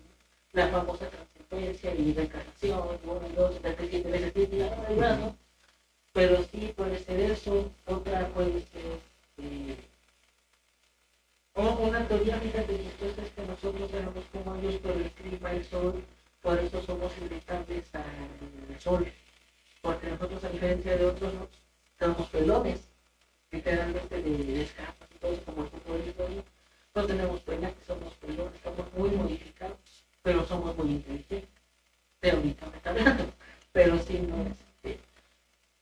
la 0.53 0.67
famosa 0.67 1.07
trascendencia 1.09 1.93
y 1.93 2.13
reencarnación, 2.13 2.99
uno, 3.03 3.21
dos, 3.35 3.61
tres, 3.61 3.75
siete 3.89 4.09
veces, 4.09 4.49
y 4.51 4.61
ahí 4.61 4.95
va, 4.97 5.15
¿no? 5.15 5.35
Pero 6.11 6.43
sí 6.51 6.73
puede 6.75 6.97
ser 7.03 7.19
eso, 7.19 7.71
otra 7.85 8.27
puede 8.29 8.61
ser... 8.71 8.99
eh, 9.37 9.77
o 11.55 11.61
una 11.87 12.07
teoría, 12.07 12.39
fíjate, 12.39 12.79
chistosa 12.83 13.21
es 13.21 13.29
que 13.29 13.45
nosotros 13.45 13.93
éramos 13.93 14.25
como 14.31 14.55
ellos 14.55 14.75
por 14.77 14.93
el 14.93 15.11
clima, 15.11 15.51
el 15.51 15.63
sol, 15.65 16.03
por 16.41 16.57
eso 16.57 16.81
somos 16.83 17.11
irritantes 17.19 17.93
al 17.93 18.79
sol. 18.81 19.05
Porque 19.81 20.07
nosotros, 20.07 20.43
a 20.43 20.49
diferencia 20.49 20.97
de 20.97 21.05
otros, 21.05 21.33
no 21.35 21.47
tenemos 21.99 22.27
pelones, 22.29 22.79
literalmente 23.51 24.19
de, 24.19 24.37
de 24.37 24.63
escapas 24.63 25.07
y 25.15 25.19
todo 25.19 25.33
eso, 25.33 25.43
como 25.45 25.63
el 25.63 25.69
futbolista, 25.69 26.23
¿no? 26.29 26.43
No 26.95 27.07
tenemos 27.07 27.39
pelaje, 27.41 27.75
somos 27.85 28.13
pelones, 28.15 28.53
estamos 28.55 28.93
muy 28.93 29.09
modificados, 29.11 29.77
pero 30.23 30.45
somos 30.47 30.75
muy 30.77 30.91
inteligentes, 30.91 31.49
teóricamente 32.19 32.89
hablando. 32.89 33.25
Pero 33.71 33.99
sí, 34.03 34.19
no 34.19 34.43
este, 34.47 34.99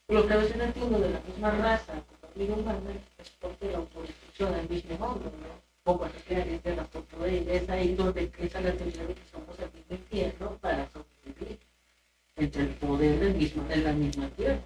Lo 0.07 0.27
que 0.27 0.33
a 0.33 0.37
veces 0.37 0.55
no 0.57 0.63
entiendo 0.65 0.99
de 0.99 1.09
la 1.11 1.19
misma 1.21 1.51
raza, 1.51 1.93
como 1.93 2.19
la 2.23 2.41
vida 2.41 2.53
humana, 2.55 2.91
es 3.17 3.29
porque 3.41 3.71
la 3.71 3.77
autodestrucción 3.79 4.53
del 4.53 4.69
mismo 4.69 4.97
mundo, 4.97 5.31
¿no? 5.41 5.61
Poco 5.83 6.05
nucleares, 6.07 6.63
guerras 6.63 6.87
por 6.89 7.03
poder, 7.05 7.49
es 7.49 7.69
ahí 7.69 7.95
donde 7.95 8.21
empieza 8.21 8.61
la 8.61 8.71
teoría 8.71 9.03
de 9.05 9.15
que 9.15 9.21
somos 9.31 9.59
el 9.59 9.71
mismo 9.73 9.95
infierno 9.95 10.57
para 10.61 10.87
sobrevivir 10.91 11.59
entre 12.37 12.61
el 12.61 12.69
poder 12.75 13.19
del 13.19 13.33
mismo, 13.35 13.63
de 13.67 13.77
la 13.77 13.91
misma 13.91 14.29
tierra. 14.29 14.59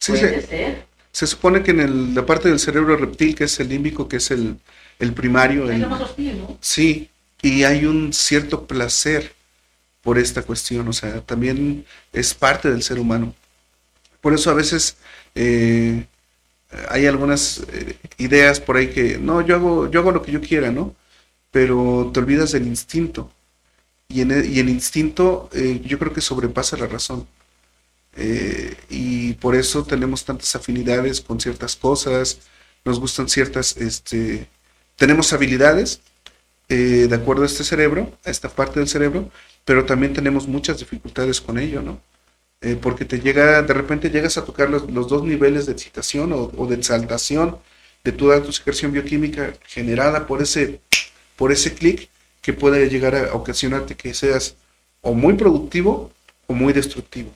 Sí, 0.00 0.12
Puede 0.12 0.40
se, 0.42 0.46
ser, 0.48 0.86
se 1.12 1.26
supone 1.44 1.62
que 1.62 1.72
en 1.72 1.80
el- 1.80 2.14
la 2.14 2.24
parte 2.24 2.48
del 2.48 2.58
cerebro 2.58 2.96
reptil, 2.96 3.34
que 3.34 3.44
es 3.44 3.60
el 3.60 3.68
límbico, 3.68 4.08
que 4.08 4.16
es 4.16 4.30
el, 4.30 4.56
el 4.98 5.12
primario, 5.12 5.70
el- 5.70 5.86
más 5.86 6.00
hostil, 6.00 6.38
¿no? 6.38 6.56
sí, 6.62 7.10
y 7.42 7.64
hay 7.64 7.84
un 7.84 8.14
cierto 8.14 8.66
placer 8.66 9.34
por 10.02 10.18
esta 10.18 10.40
cuestión, 10.42 10.88
o 10.88 10.94
sea, 10.94 11.20
también 11.20 11.84
es 12.14 12.32
parte 12.32 12.70
del 12.70 12.82
ser 12.82 12.98
humano. 12.98 13.34
Por 14.22 14.32
eso 14.34 14.50
a 14.50 14.54
veces 14.54 14.96
eh, 15.34 16.06
hay 16.90 17.06
algunas 17.06 17.62
eh, 17.72 17.96
ideas 18.18 18.60
por 18.60 18.76
ahí 18.78 18.88
que, 18.88 19.18
no, 19.18 19.42
yo 19.42 19.56
hago, 19.56 19.90
yo 19.90 20.00
hago 20.00 20.12
lo 20.12 20.22
que 20.22 20.32
yo 20.32 20.40
quiera, 20.40 20.70
¿no? 20.70 20.94
Pero 21.50 22.10
te 22.14 22.20
olvidas 22.20 22.52
del 22.52 22.66
instinto. 22.66 23.30
Y, 24.08 24.22
en 24.22 24.30
el, 24.32 24.46
y 24.54 24.60
el 24.60 24.68
instinto 24.70 25.50
eh, 25.52 25.80
yo 25.84 25.98
creo 25.98 26.12
que 26.14 26.20
sobrepasa 26.22 26.76
la 26.78 26.86
razón. 26.86 27.26
Eh, 28.16 28.76
y 28.88 29.34
por 29.34 29.54
eso 29.54 29.84
tenemos 29.84 30.24
tantas 30.24 30.54
afinidades 30.54 31.20
con 31.20 31.40
ciertas 31.40 31.76
cosas, 31.76 32.38
nos 32.84 33.00
gustan 33.00 33.28
ciertas, 33.28 33.76
este, 33.76 34.48
tenemos 34.96 35.32
habilidades 35.32 36.00
eh, 36.68 37.06
de 37.08 37.14
acuerdo 37.14 37.42
a 37.42 37.46
este 37.46 37.64
cerebro, 37.64 38.16
a 38.24 38.30
esta 38.30 38.48
parte 38.48 38.80
del 38.80 38.88
cerebro, 38.88 39.30
pero 39.64 39.84
también 39.84 40.12
tenemos 40.12 40.46
muchas 40.46 40.78
dificultades 40.78 41.40
con 41.40 41.58
ello, 41.58 41.82
¿no? 41.82 42.00
Eh, 42.60 42.76
porque 42.80 43.04
te 43.04 43.20
llega, 43.20 43.62
de 43.62 43.74
repente 43.74 44.10
llegas 44.10 44.38
a 44.38 44.44
tocar 44.44 44.70
los, 44.70 44.86
dos 45.08 45.22
niveles 45.24 45.66
de 45.66 45.72
excitación 45.72 46.32
o, 46.32 46.50
o 46.56 46.66
de 46.66 46.76
exaltación 46.76 47.58
de 48.04 48.12
toda 48.12 48.42
tu 48.42 48.52
secreción 48.52 48.92
bioquímica 48.92 49.54
generada 49.66 50.26
por 50.26 50.40
ese, 50.42 50.80
por 51.36 51.52
ese 51.52 51.74
clic 51.74 52.08
que 52.40 52.52
puede 52.52 52.88
llegar 52.88 53.14
a 53.16 53.34
ocasionarte 53.34 53.96
que 53.96 54.14
seas 54.14 54.56
o 55.00 55.14
muy 55.14 55.34
productivo 55.34 56.10
o 56.46 56.54
muy 56.54 56.72
destructivo. 56.72 57.30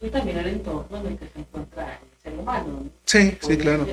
Y 0.00 0.08
también 0.10 0.38
el 0.38 0.46
entorno 0.46 0.98
en 0.98 1.06
el 1.08 1.18
que 1.18 1.26
se 1.28 1.38
encuentra 1.40 1.98
el 2.00 2.22
ser 2.22 2.38
humano, 2.38 2.68
¿no? 2.84 2.90
Sí, 3.04 3.36
sí, 3.40 3.56
claro. 3.56 3.86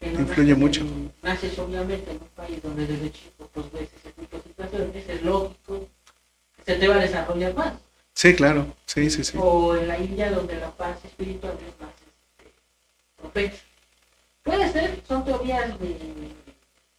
no 0.00 0.20
Influye 0.20 0.54
mucho. 0.54 0.82
naces 1.22 1.58
obviamente 1.58 2.10
en 2.10 2.16
un 2.18 2.28
país 2.34 2.62
donde 2.62 2.86
desde 2.86 3.12
chico 3.12 3.48
pues 3.52 3.70
ves 3.72 3.88
ese 3.98 4.12
tipo 4.12 4.36
de 4.36 4.42
situaciones, 4.42 5.08
es 5.08 5.22
lógico 5.22 5.86
que 6.56 6.72
se 6.72 6.78
te 6.78 6.88
va 6.88 6.96
a 6.96 6.98
desarrollar 7.00 7.54
más. 7.54 7.74
Sí, 8.14 8.34
claro. 8.34 8.66
Sí, 8.86 9.10
sí, 9.10 9.24
sí. 9.24 9.38
O 9.40 9.76
en 9.76 9.88
la 9.88 9.98
India 9.98 10.30
donde 10.30 10.56
la 10.58 10.70
paz 10.70 10.96
espiritual 11.04 11.54
es 11.60 11.80
más 11.80 11.90
este, 12.38 12.52
propensa. 13.16 13.62
Puede 14.42 14.72
ser, 14.72 15.02
son 15.06 15.24
teorías 15.24 15.78
de, 15.78 15.96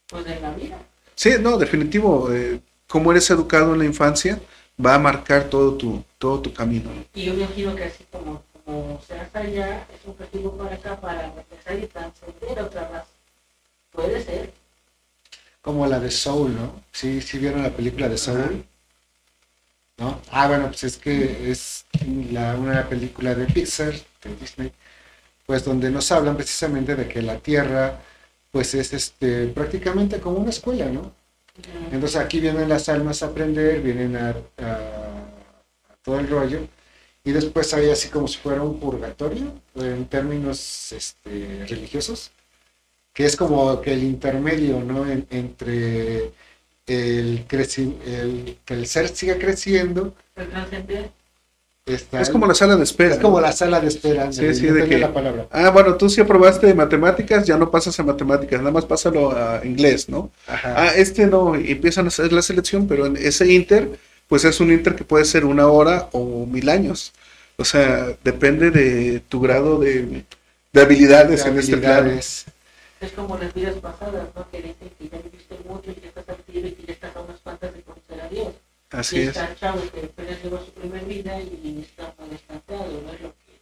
pues, 0.08 0.24
de 0.24 0.40
la 0.40 0.50
vida. 0.54 0.78
Sí, 1.14 1.30
no, 1.40 1.56
definitivo. 1.58 2.32
eh, 2.32 2.60
cómo 2.88 3.10
eres 3.12 3.28
educado 3.30 3.72
en 3.72 3.80
la 3.80 3.84
infancia 3.84 4.40
va 4.84 4.94
a 4.94 4.98
marcar 4.98 5.44
todo 5.44 5.74
tu, 5.74 6.04
todo 6.18 6.40
tu 6.40 6.52
camino. 6.52 6.90
¿no? 6.92 7.04
Y 7.14 7.24
yo 7.24 7.34
me 7.34 7.44
imagino 7.44 7.74
que 7.74 7.84
así 7.84 8.04
como, 8.10 8.42
como 8.64 9.00
se 9.06 9.18
hace 9.18 9.38
allá, 9.38 9.86
es 9.94 10.06
un 10.06 10.14
castigo 10.14 10.56
para 10.56 10.74
acá 10.74 11.00
para 11.00 11.26
empezar 11.26 11.78
y 11.78 11.86
trascender 11.86 12.58
a 12.58 12.64
otra 12.64 12.88
raza. 12.88 13.06
Puede 13.92 14.22
ser. 14.22 14.52
Como 15.62 15.86
la 15.86 15.98
de 16.00 16.10
Soul, 16.10 16.54
¿no? 16.54 16.82
Sí, 16.92 17.20
sí 17.20 17.38
vieron 17.38 17.62
la 17.62 17.70
película 17.70 18.08
de 18.08 18.18
Soul. 18.18 18.64
¿No? 19.96 20.20
Ah, 20.32 20.48
bueno, 20.48 20.66
pues 20.66 20.84
es 20.84 20.96
que 20.96 21.50
es 21.50 21.86
la, 22.32 22.56
una 22.56 22.88
película 22.88 23.32
de 23.34 23.46
Pixar, 23.46 23.92
de 23.92 24.36
Disney, 24.40 24.72
pues 25.46 25.64
donde 25.64 25.88
nos 25.90 26.10
hablan 26.10 26.36
precisamente 26.36 26.96
de 26.96 27.06
que 27.06 27.22
la 27.22 27.38
Tierra, 27.38 28.00
pues 28.50 28.74
es 28.74 28.92
este 28.92 29.46
prácticamente 29.48 30.20
como 30.20 30.38
una 30.38 30.50
escuela, 30.50 30.86
¿no? 30.86 31.12
Entonces 31.92 32.16
aquí 32.16 32.40
vienen 32.40 32.68
las 32.68 32.88
almas 32.88 33.22
a 33.22 33.26
aprender, 33.26 33.80
vienen 33.80 34.16
a, 34.16 34.34
todo 36.02 36.20
el 36.20 36.28
rollo, 36.28 36.60
y 37.24 37.32
después 37.32 37.72
hay 37.74 37.90
así 37.90 38.08
como 38.08 38.28
si 38.28 38.38
fuera 38.38 38.62
un 38.62 38.78
purgatorio 38.80 39.52
en 39.76 40.06
términos 40.06 40.92
este, 40.92 41.66
religiosos, 41.68 42.30
que 43.14 43.26
es 43.26 43.36
como 43.36 43.80
que 43.82 43.94
el 43.94 44.04
intermedio, 44.04 44.80
¿no? 44.80 45.06
En- 45.10 45.26
entre 45.30 46.32
el, 46.86 47.46
creci- 47.48 48.00
el 48.06 48.58
que 48.64 48.74
el 48.74 48.86
ser 48.86 49.08
siga 49.08 49.38
creciendo. 49.38 50.14
Está 51.86 52.20
Es 52.22 52.30
como 52.30 52.46
la 52.46 52.54
sala 52.54 52.76
de 52.76 52.84
espera. 52.84 53.14
es 53.14 53.20
como 53.20 53.36
¿no? 53.40 53.42
la 53.46 53.52
sala 53.52 53.78
de 53.80 53.88
espera, 53.88 54.32
Sí, 54.32 54.54
sí, 54.54 54.66
de 54.66 54.88
que- 54.88 54.98
la 54.98 55.12
palabra. 55.12 55.46
Ah, 55.50 55.68
bueno, 55.70 55.96
tú 55.96 56.08
sí 56.08 56.20
aprobaste 56.20 56.72
matemáticas, 56.72 57.46
ya 57.46 57.58
no 57.58 57.70
pasas 57.70 57.98
a 58.00 58.02
matemáticas, 58.02 58.58
nada 58.60 58.70
más 58.72 58.86
pásalo 58.86 59.32
a 59.32 59.60
inglés, 59.64 60.08
¿no? 60.08 60.30
Ajá. 60.46 60.74
Ah, 60.76 60.92
este 60.96 61.26
no, 61.26 61.54
empiezan 61.54 62.06
a 62.06 62.08
hacer 62.08 62.32
la 62.32 62.40
selección, 62.42 62.86
pero 62.88 63.04
en 63.06 63.16
ese 63.16 63.52
inter, 63.52 63.98
pues 64.28 64.44
es 64.44 64.60
un 64.60 64.72
inter 64.72 64.94
que 64.94 65.04
puede 65.04 65.26
ser 65.26 65.44
una 65.44 65.66
hora 65.68 66.08
o 66.12 66.46
mil 66.46 66.68
años. 66.70 67.12
O 67.56 67.64
sea, 67.64 68.08
depende 68.24 68.70
de 68.70 69.20
tu 69.28 69.40
grado 69.40 69.78
de, 69.78 70.24
de 70.72 70.80
habilidades 70.80 71.44
De 71.44 71.50
en 71.50 71.58
este 71.58 71.72
habilidades. 71.74 72.46
Es 73.00 73.12
como 73.12 73.36
las 73.36 73.52
vidas 73.52 73.74
pasadas, 73.74 74.28
¿no? 74.34 74.50
Que 74.50 74.56
dicen 74.58 74.90
que 74.98 75.08
ya 75.12 75.18
viviste 75.18 75.56
mucho 75.68 75.90
y 75.90 75.94
que 75.94 76.08
estás 76.08 76.26
activo 76.30 76.66
y 76.66 76.72
que 76.72 76.86
ya 76.86 76.92
estás 76.94 77.14
a 77.14 77.20
unas 77.20 77.38
cuantas 77.40 77.74
de 77.74 77.82
conocer 77.82 78.20
a 78.22 78.28
Dios. 78.30 78.48
Así 78.98 79.20
es. 79.20 79.28
está 79.28 79.54
chavo 79.56 79.80
que 79.92 80.00
apenas 80.06 80.42
llegó 80.42 80.56
a 80.56 80.64
su 80.64 80.72
primer 80.72 81.04
vida 81.04 81.40
y 81.40 81.80
está 81.88 82.14
muy 82.18 82.34
estancado, 82.34 82.86
¿no? 83.04 83.12
Es 83.12 83.20
lo 83.20 83.34
que 83.34 83.60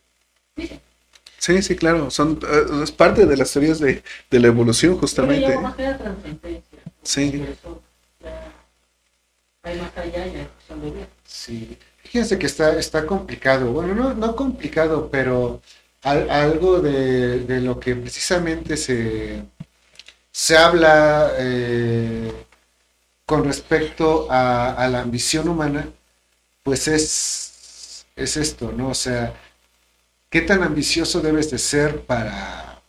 dicen. 0.56 0.80
Sí, 1.38 1.62
sí, 1.62 1.76
claro. 1.76 2.10
Son, 2.10 2.38
eh, 2.46 2.82
es 2.84 2.92
parte 2.92 3.26
de 3.26 3.36
las 3.36 3.52
teorías 3.52 3.78
de, 3.80 4.02
de 4.30 4.40
la 4.40 4.46
evolución, 4.48 4.96
justamente. 4.98 5.48
llamo 5.48 5.62
más 5.62 5.74
que 5.76 5.82
la 5.82 5.98
trascendencia. 5.98 6.78
Sí. 7.02 7.44
Eso 7.50 7.82
hay 9.62 9.80
más 9.80 9.96
allá 9.96 10.26
y 10.26 10.36
hay 10.36 10.46
cuestión 10.46 10.80
de 10.82 10.90
vida. 10.90 11.06
Sí, 11.24 11.78
fíjense 12.02 12.38
que 12.38 12.46
está, 12.46 12.78
está 12.78 13.06
complicado. 13.06 13.72
Bueno, 13.72 13.94
no, 13.94 14.14
no 14.14 14.36
complicado, 14.36 15.08
pero 15.10 15.60
al- 16.02 16.28
algo 16.30 16.80
de, 16.80 17.40
de 17.40 17.60
lo 17.60 17.78
que 17.78 17.94
precisamente 17.94 18.76
se, 18.76 19.42
se 20.32 20.56
habla 20.56 21.32
eh, 21.38 22.32
con 23.32 23.44
respecto 23.44 24.26
a, 24.28 24.86
la 24.90 25.00
ambición 25.00 25.48
humana, 25.48 25.88
pues 26.62 26.86
es, 26.86 28.04
es 28.14 28.36
esto, 28.36 28.72
¿no? 28.72 28.90
O 28.90 28.94
sea, 28.94 29.32
¿qué 30.28 30.42
tan 30.42 30.62
ambicioso 30.62 31.22
debes 31.22 31.50
de 31.50 31.56
ser 31.56 32.02
para, 32.02 32.82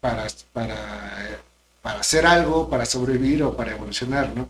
para, 0.00 0.28
para, 0.52 1.98
hacer 1.98 2.24
algo, 2.24 2.70
para 2.70 2.86
sobrevivir 2.86 3.42
o 3.42 3.56
para 3.56 3.72
evolucionar, 3.72 4.30
¿no? 4.36 4.48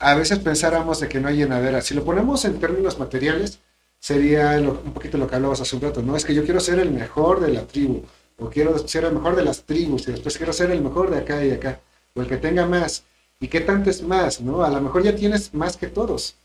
a 0.00 0.16
veces 0.16 0.40
pensáramos 0.40 0.98
de 0.98 1.08
que 1.08 1.20
no 1.20 1.28
hay 1.28 1.36
llenadera. 1.36 1.80
Si 1.80 1.94
lo 1.94 2.04
ponemos 2.04 2.44
en 2.44 2.58
términos 2.58 2.98
materiales, 2.98 3.60
sería 4.00 4.58
un 4.58 4.94
poquito 4.94 5.16
lo 5.16 5.28
que 5.28 5.36
hablabas 5.36 5.60
hace 5.60 5.76
un 5.76 5.82
rato, 5.82 6.02
¿no? 6.02 6.16
Es 6.16 6.24
que 6.24 6.34
yo 6.34 6.44
quiero 6.44 6.58
ser 6.58 6.80
el 6.80 6.90
mejor 6.90 7.38
de 7.38 7.50
la 7.52 7.68
tribu, 7.68 8.02
o 8.36 8.50
quiero 8.50 8.76
ser 8.78 9.04
el 9.04 9.12
mejor 9.12 9.36
de 9.36 9.44
las 9.44 9.62
tribus, 9.62 10.08
y 10.08 10.10
después 10.10 10.36
quiero 10.36 10.52
ser 10.52 10.72
el 10.72 10.82
mejor 10.82 11.08
de 11.08 11.18
acá 11.18 11.44
y 11.44 11.52
acá, 11.52 11.80
o 12.14 12.20
el 12.20 12.26
que 12.26 12.36
tenga 12.38 12.66
más. 12.66 13.04
¿Y 13.40 13.48
qué 13.48 13.60
tanto 13.60 13.90
es 13.90 14.02
más, 14.02 14.40
no? 14.40 14.62
A 14.64 14.70
lo 14.70 14.80
mejor 14.80 15.02
ya 15.02 15.14
tienes 15.14 15.54
más 15.54 15.76
que 15.76 15.86
todos, 15.86 16.36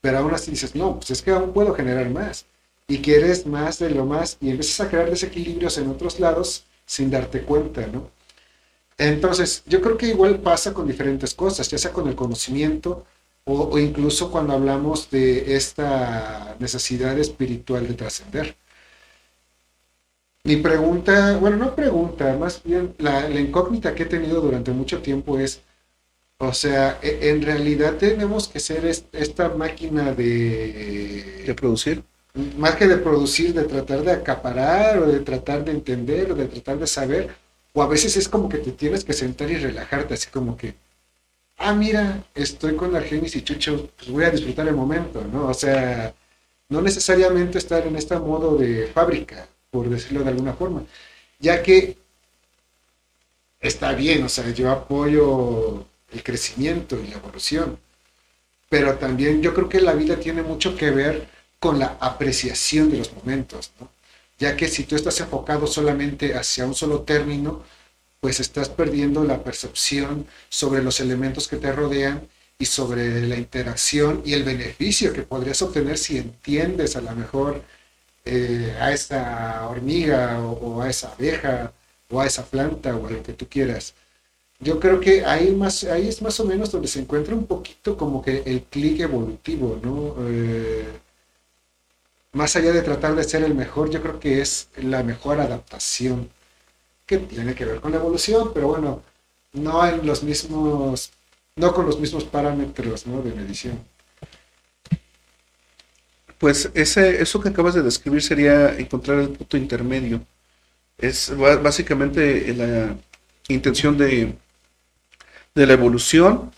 pero 0.00 0.18
aún 0.18 0.34
así 0.34 0.50
dices, 0.50 0.74
no, 0.74 0.96
pues 0.96 1.10
es 1.10 1.22
que 1.22 1.30
aún 1.30 1.52
puedo 1.52 1.74
generar 1.74 2.10
más. 2.10 2.46
Y 2.86 2.98
quieres 2.98 3.46
más 3.46 3.78
de 3.78 3.90
lo 3.90 4.04
más, 4.04 4.36
y 4.40 4.50
empiezas 4.50 4.86
a 4.86 4.90
crear 4.90 5.08
desequilibrios 5.10 5.78
en 5.78 5.88
otros 5.88 6.20
lados 6.20 6.64
sin 6.86 7.10
darte 7.10 7.42
cuenta, 7.42 7.86
¿no? 7.86 8.10
Entonces, 8.98 9.62
yo 9.66 9.80
creo 9.80 9.96
que 9.96 10.08
igual 10.08 10.40
pasa 10.40 10.74
con 10.74 10.86
diferentes 10.86 11.34
cosas, 11.34 11.68
ya 11.70 11.78
sea 11.78 11.92
con 11.92 12.08
el 12.08 12.14
conocimiento 12.16 13.04
o, 13.44 13.78
incluso 13.78 14.30
cuando 14.30 14.54
hablamos 14.54 15.10
de 15.10 15.56
esta 15.56 16.56
necesidad 16.60 17.18
espiritual 17.18 17.86
de 17.88 17.94
trascender. 17.94 18.56
Mi 20.44 20.56
pregunta, 20.56 21.36
bueno, 21.38 21.56
no 21.56 21.74
pregunta, 21.74 22.36
más 22.38 22.62
bien 22.62 22.94
la, 22.98 23.28
la 23.28 23.40
incógnita 23.40 23.94
que 23.94 24.04
he 24.04 24.06
tenido 24.06 24.40
durante 24.40 24.70
mucho 24.72 25.00
tiempo 25.02 25.38
es, 25.38 25.62
o 26.48 26.54
sea, 26.54 26.98
e- 27.02 27.30
en 27.30 27.42
realidad 27.42 27.94
tenemos 27.96 28.48
que 28.48 28.60
ser 28.60 28.84
est- 28.86 29.12
esta 29.14 29.48
máquina 29.50 30.12
de, 30.14 31.44
De 31.46 31.54
producir. 31.54 32.02
más 32.58 32.76
que 32.76 32.86
de 32.88 32.96
producir, 32.98 33.54
de 33.54 33.64
tratar 33.64 34.02
de 34.02 34.12
acaparar 34.12 34.98
o 34.98 35.06
de 35.06 35.20
tratar 35.20 35.64
de 35.64 35.72
entender 35.72 36.32
o 36.32 36.34
de 36.34 36.46
tratar 36.46 36.78
de 36.78 36.86
saber, 36.86 37.34
o 37.72 37.82
a 37.82 37.88
veces 37.88 38.16
es 38.16 38.28
como 38.28 38.48
que 38.48 38.58
te 38.58 38.72
tienes 38.72 39.04
que 39.04 39.12
sentar 39.12 39.50
y 39.50 39.56
relajarte, 39.56 40.14
así 40.14 40.28
como 40.30 40.56
que, 40.56 40.74
ah, 41.58 41.74
mira, 41.74 42.24
estoy 42.34 42.76
con 42.76 42.94
Argenis 42.96 43.36
y 43.36 43.42
Chucho, 43.42 43.90
pues 43.96 44.10
voy 44.10 44.24
a 44.24 44.30
disfrutar 44.30 44.68
el 44.68 44.74
momento, 44.76 45.22
¿no? 45.32 45.48
O 45.48 45.54
sea, 45.54 46.14
no 46.68 46.80
necesariamente 46.82 47.58
estar 47.58 47.86
en 47.86 47.96
este 47.96 48.18
modo 48.18 48.56
de 48.56 48.88
fábrica, 48.88 49.48
por 49.70 49.88
decirlo 49.88 50.22
de 50.24 50.30
alguna 50.30 50.54
forma, 50.54 50.84
ya 51.40 51.62
que 51.62 51.96
está 53.60 53.92
bien, 53.92 54.22
o 54.24 54.28
sea, 54.28 54.50
yo 54.50 54.70
apoyo 54.70 55.84
el 56.14 56.22
crecimiento 56.22 56.98
y 56.98 57.08
la 57.08 57.16
evolución, 57.16 57.78
pero 58.68 58.94
también 58.96 59.42
yo 59.42 59.52
creo 59.54 59.68
que 59.68 59.80
la 59.80 59.94
vida 59.94 60.16
tiene 60.16 60.42
mucho 60.42 60.76
que 60.76 60.90
ver 60.90 61.28
con 61.58 61.78
la 61.78 61.96
apreciación 62.00 62.90
de 62.90 62.98
los 62.98 63.12
momentos, 63.14 63.72
¿no? 63.80 63.90
Ya 64.38 64.56
que 64.56 64.68
si 64.68 64.84
tú 64.84 64.96
estás 64.96 65.20
enfocado 65.20 65.66
solamente 65.66 66.34
hacia 66.34 66.66
un 66.66 66.74
solo 66.74 67.02
término, 67.02 67.62
pues 68.20 68.40
estás 68.40 68.68
perdiendo 68.68 69.22
la 69.24 69.42
percepción 69.44 70.26
sobre 70.48 70.82
los 70.82 71.00
elementos 71.00 71.46
que 71.46 71.56
te 71.56 71.72
rodean 71.72 72.28
y 72.58 72.66
sobre 72.66 73.22
la 73.28 73.36
interacción 73.36 74.22
y 74.24 74.32
el 74.34 74.44
beneficio 74.44 75.12
que 75.12 75.22
podrías 75.22 75.62
obtener 75.62 75.98
si 75.98 76.18
entiendes 76.18 76.96
a 76.96 77.00
lo 77.00 77.12
mejor 77.12 77.62
eh, 78.24 78.76
a 78.80 78.92
esa 78.92 79.68
hormiga 79.68 80.40
o, 80.40 80.52
o 80.52 80.82
a 80.82 80.90
esa 80.90 81.12
abeja 81.12 81.72
o 82.10 82.20
a 82.20 82.26
esa 82.26 82.44
planta 82.46 82.96
o 82.96 83.06
a 83.06 83.10
lo 83.10 83.22
que 83.22 83.34
tú 83.34 83.48
quieras. 83.48 83.94
Yo 84.64 84.80
creo 84.80 84.98
que 84.98 85.24
ahí, 85.26 85.50
más, 85.52 85.84
ahí 85.84 86.08
es 86.08 86.22
más 86.22 86.40
o 86.40 86.44
menos 86.46 86.72
donde 86.72 86.88
se 86.88 86.98
encuentra 87.00 87.34
un 87.34 87.46
poquito 87.46 87.98
como 87.98 88.22
que 88.22 88.42
el 88.46 88.62
clic 88.62 89.00
evolutivo, 89.00 89.78
¿no? 89.82 90.16
Eh, 90.26 90.86
más 92.32 92.56
allá 92.56 92.72
de 92.72 92.80
tratar 92.82 93.14
de 93.14 93.24
ser 93.24 93.44
el 93.44 93.54
mejor, 93.54 93.90
yo 93.90 94.00
creo 94.02 94.18
que 94.18 94.40
es 94.40 94.68
la 94.76 95.02
mejor 95.02 95.38
adaptación 95.40 96.30
que 97.06 97.18
tiene 97.18 97.54
que 97.54 97.66
ver 97.66 97.80
con 97.80 97.92
la 97.92 97.98
evolución, 97.98 98.52
pero 98.54 98.68
bueno, 98.68 99.02
no 99.52 99.86
en 99.86 100.06
los 100.06 100.22
mismos, 100.22 101.12
no 101.56 101.74
con 101.74 101.84
los 101.86 102.00
mismos 102.00 102.24
parámetros, 102.24 103.06
¿no? 103.06 103.20
De 103.22 103.32
medición. 103.34 103.78
Pues 106.38 106.70
ese, 106.74 107.22
eso 107.22 107.40
que 107.40 107.50
acabas 107.50 107.74
de 107.74 107.82
describir 107.82 108.22
sería 108.22 108.76
encontrar 108.78 109.18
el 109.20 109.30
punto 109.30 109.56
intermedio. 109.58 110.26
Es 110.98 111.32
básicamente 111.36 112.54
la 112.54 112.96
intención 113.48 113.98
de, 113.98 114.34
de 115.54 115.66
la 115.66 115.74
evolución, 115.74 116.52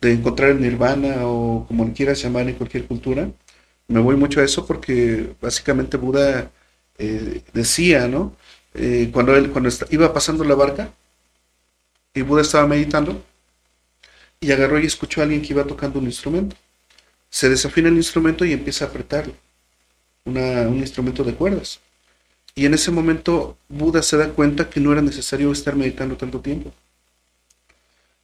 de 0.00 0.12
encontrar 0.12 0.50
el 0.50 0.60
nirvana 0.60 1.26
o 1.26 1.66
como 1.66 1.84
le 1.84 1.92
quieras 1.92 2.22
llamar 2.22 2.48
en 2.48 2.54
cualquier 2.56 2.86
cultura. 2.86 3.30
Me 3.88 4.00
voy 4.00 4.16
mucho 4.16 4.40
a 4.40 4.44
eso 4.44 4.66
porque 4.66 5.34
básicamente 5.40 5.96
Buda 5.96 6.50
eh, 6.98 7.42
decía, 7.52 8.08
¿no? 8.08 8.34
Eh, 8.74 9.10
cuando 9.12 9.34
él 9.36 9.50
cuando 9.50 9.70
iba 9.90 10.12
pasando 10.12 10.44
la 10.44 10.54
barca 10.54 10.92
y 12.14 12.22
Buda 12.22 12.42
estaba 12.42 12.66
meditando 12.66 13.22
y 14.40 14.52
agarró 14.52 14.78
y 14.78 14.86
escuchó 14.86 15.20
a 15.20 15.24
alguien 15.24 15.42
que 15.42 15.52
iba 15.52 15.64
tocando 15.64 15.98
un 15.98 16.06
instrumento 16.06 16.56
se 17.30 17.48
desafina 17.48 17.88
el 17.88 17.96
instrumento 17.96 18.44
y 18.44 18.52
empieza 18.52 18.84
a 18.84 18.88
apretarlo. 18.88 19.34
Un 20.24 20.78
instrumento 20.78 21.24
de 21.24 21.34
cuerdas. 21.34 21.80
Y 22.54 22.66
en 22.66 22.74
ese 22.74 22.90
momento 22.90 23.56
Buda 23.68 24.02
se 24.02 24.16
da 24.16 24.30
cuenta 24.30 24.68
que 24.68 24.80
no 24.80 24.92
era 24.92 25.00
necesario 25.00 25.50
estar 25.52 25.74
meditando 25.74 26.16
tanto 26.16 26.40
tiempo. 26.40 26.72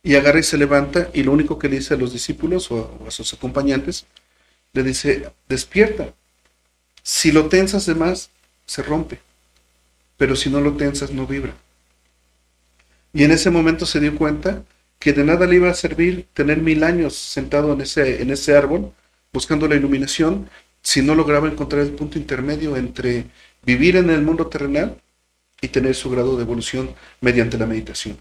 Y 0.04 0.14
agarra 0.14 0.38
y 0.38 0.44
se 0.44 0.58
levanta 0.58 1.10
y 1.12 1.24
lo 1.24 1.32
único 1.32 1.58
que 1.58 1.68
le 1.68 1.78
dice 1.78 1.94
a 1.94 1.96
los 1.96 2.12
discípulos 2.12 2.70
o 2.70 3.04
a, 3.08 3.10
sus 3.10 3.34
acompañantes, 3.34 4.06
le 4.72 4.84
dice, 4.84 5.30
despierta. 5.48 6.14
Si 7.02 7.32
lo 7.32 7.46
tensas 7.46 7.86
de 7.86 7.96
más, 7.96 8.30
se 8.66 8.82
rompe. 8.82 9.18
Pero 10.16 10.36
si 10.36 10.50
no 10.50 10.60
lo 10.60 10.76
tensas, 10.76 11.10
no 11.10 11.26
vibra. 11.26 11.54
Y 13.12 13.24
en 13.24 13.32
ese 13.32 13.50
momento 13.50 13.86
se 13.86 13.98
dio 13.98 14.14
cuenta 14.14 14.62
que 14.98 15.12
de 15.12 15.24
nada 15.24 15.46
le 15.46 15.56
iba 15.56 15.70
a 15.70 15.74
servir 15.74 16.28
tener 16.34 16.58
mil 16.58 16.84
años 16.84 17.16
sentado 17.16 17.72
en 17.72 17.80
ese, 17.80 18.22
en 18.22 18.30
ese 18.30 18.56
árbol 18.56 18.92
buscando 19.32 19.66
la 19.66 19.74
iluminación 19.74 20.48
si 20.82 21.02
no 21.02 21.14
lograba 21.14 21.48
encontrar 21.48 21.82
el 21.82 21.92
punto 21.92 22.18
intermedio 22.18 22.76
entre 22.76 23.26
vivir 23.64 23.96
en 23.96 24.10
el 24.10 24.22
mundo 24.22 24.46
terrenal 24.48 25.00
y 25.60 25.68
tener 25.68 25.94
su 25.94 26.10
grado 26.10 26.36
de 26.36 26.42
evolución 26.42 26.94
mediante 27.20 27.58
la 27.58 27.66
meditación. 27.66 28.18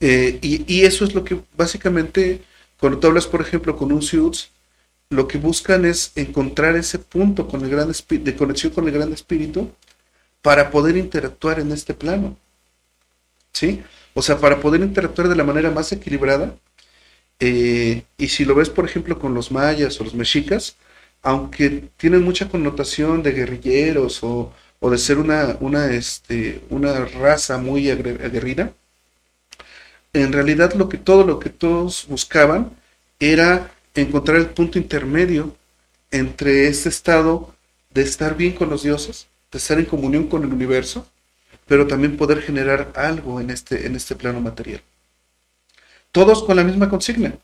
Eh, 0.00 0.38
y, 0.42 0.82
eso 0.84 1.04
es 1.04 1.14
lo 1.14 1.24
que 1.24 1.40
básicamente, 1.56 2.42
cuando 2.78 2.98
tú 2.98 3.06
hablas, 3.08 3.26
por 3.26 3.40
ejemplo, 3.42 3.76
con 3.76 3.92
un 3.92 4.02
SIUTS, 4.02 4.50
lo 5.10 5.28
que 5.28 5.38
buscan 5.38 5.84
es 5.84 6.12
encontrar 6.16 6.76
ese 6.76 6.98
punto 6.98 7.48
con 7.48 7.62
el 7.64 7.70
gran 7.70 7.90
de 7.90 8.36
conexión 8.36 8.72
con 8.72 8.86
el 8.88 8.94
gran 8.94 9.12
espíritu 9.12 9.70
para 10.42 10.70
poder 10.70 10.96
interactuar 10.96 11.60
en 11.60 11.72
este 11.72 11.94
plano. 11.94 12.36
¿Sí? 13.52 13.82
O 14.14 14.22
sea, 14.22 14.38
para 14.38 14.60
poder 14.60 14.80
interactuar 14.80 15.28
de 15.28 15.36
la 15.36 15.44
manera 15.44 15.70
más 15.70 15.92
equilibrada. 15.92 16.56
eh, 17.40 18.04
y 18.18 18.28
si 18.28 18.44
lo 18.44 18.54
ves, 18.54 18.70
por 18.70 18.84
ejemplo, 18.86 19.18
con 19.18 19.34
los 19.34 19.50
mayas 19.52 20.00
o 20.00 20.04
los 20.04 20.14
mexicas, 20.14 20.76
aunque 21.22 21.90
tienen 21.96 22.22
mucha 22.24 22.48
connotación 22.48 23.22
de 23.22 23.32
guerrilleros 23.32 24.22
o, 24.24 24.52
o 24.80 24.90
de 24.90 24.98
ser 24.98 25.18
una, 25.18 25.56
una, 25.60 25.86
este, 25.92 26.62
una 26.70 27.04
raza 27.06 27.58
muy 27.58 27.90
aguerrida, 27.90 28.74
en 30.12 30.32
realidad 30.32 30.74
lo 30.74 30.88
que 30.88 30.98
todo 30.98 31.24
lo 31.24 31.38
que 31.38 31.50
todos 31.50 32.06
buscaban 32.08 32.70
era 33.18 33.72
encontrar 33.94 34.38
el 34.38 34.46
punto 34.46 34.78
intermedio 34.78 35.56
entre 36.10 36.66
este 36.68 36.88
estado 36.88 37.54
de 37.90 38.02
estar 38.02 38.36
bien 38.36 38.52
con 38.52 38.70
los 38.70 38.82
dioses, 38.82 39.26
de 39.52 39.58
estar 39.58 39.78
en 39.78 39.84
comunión 39.84 40.26
con 40.26 40.42
el 40.42 40.52
universo, 40.52 41.06
pero 41.66 41.86
también 41.86 42.16
poder 42.16 42.42
generar 42.42 42.92
algo 42.96 43.40
en 43.40 43.50
este, 43.50 43.86
en 43.86 43.94
este 43.94 44.16
plano 44.16 44.40
material. 44.40 44.82
Todos 46.12 46.42
con 46.42 46.56
la 46.56 46.64
misma 46.64 46.88
consigna. 46.88 47.34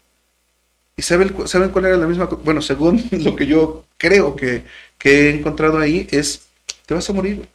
¿Y 0.97 1.03
saben, 1.03 1.35
saben 1.47 1.71
cuál 1.71 1.87
era 1.87 1.97
la 1.97 2.07
misma? 2.07 2.25
Bueno, 2.25 2.63
según 2.63 3.05
lo 3.13 3.37
que 3.37 3.47
yo 3.47 3.85
creo 3.99 4.35
que, 4.35 4.65
que 4.99 5.29
he 5.29 5.35
encontrado 5.35 5.79
ahí, 5.79 6.09
es, 6.11 6.47
te 6.87 6.95
vas 6.95 7.09
a 7.09 7.13
morir. 7.13 7.49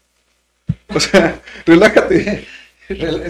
O 0.89 0.99
sea, 0.99 1.41
relájate. 1.65 2.45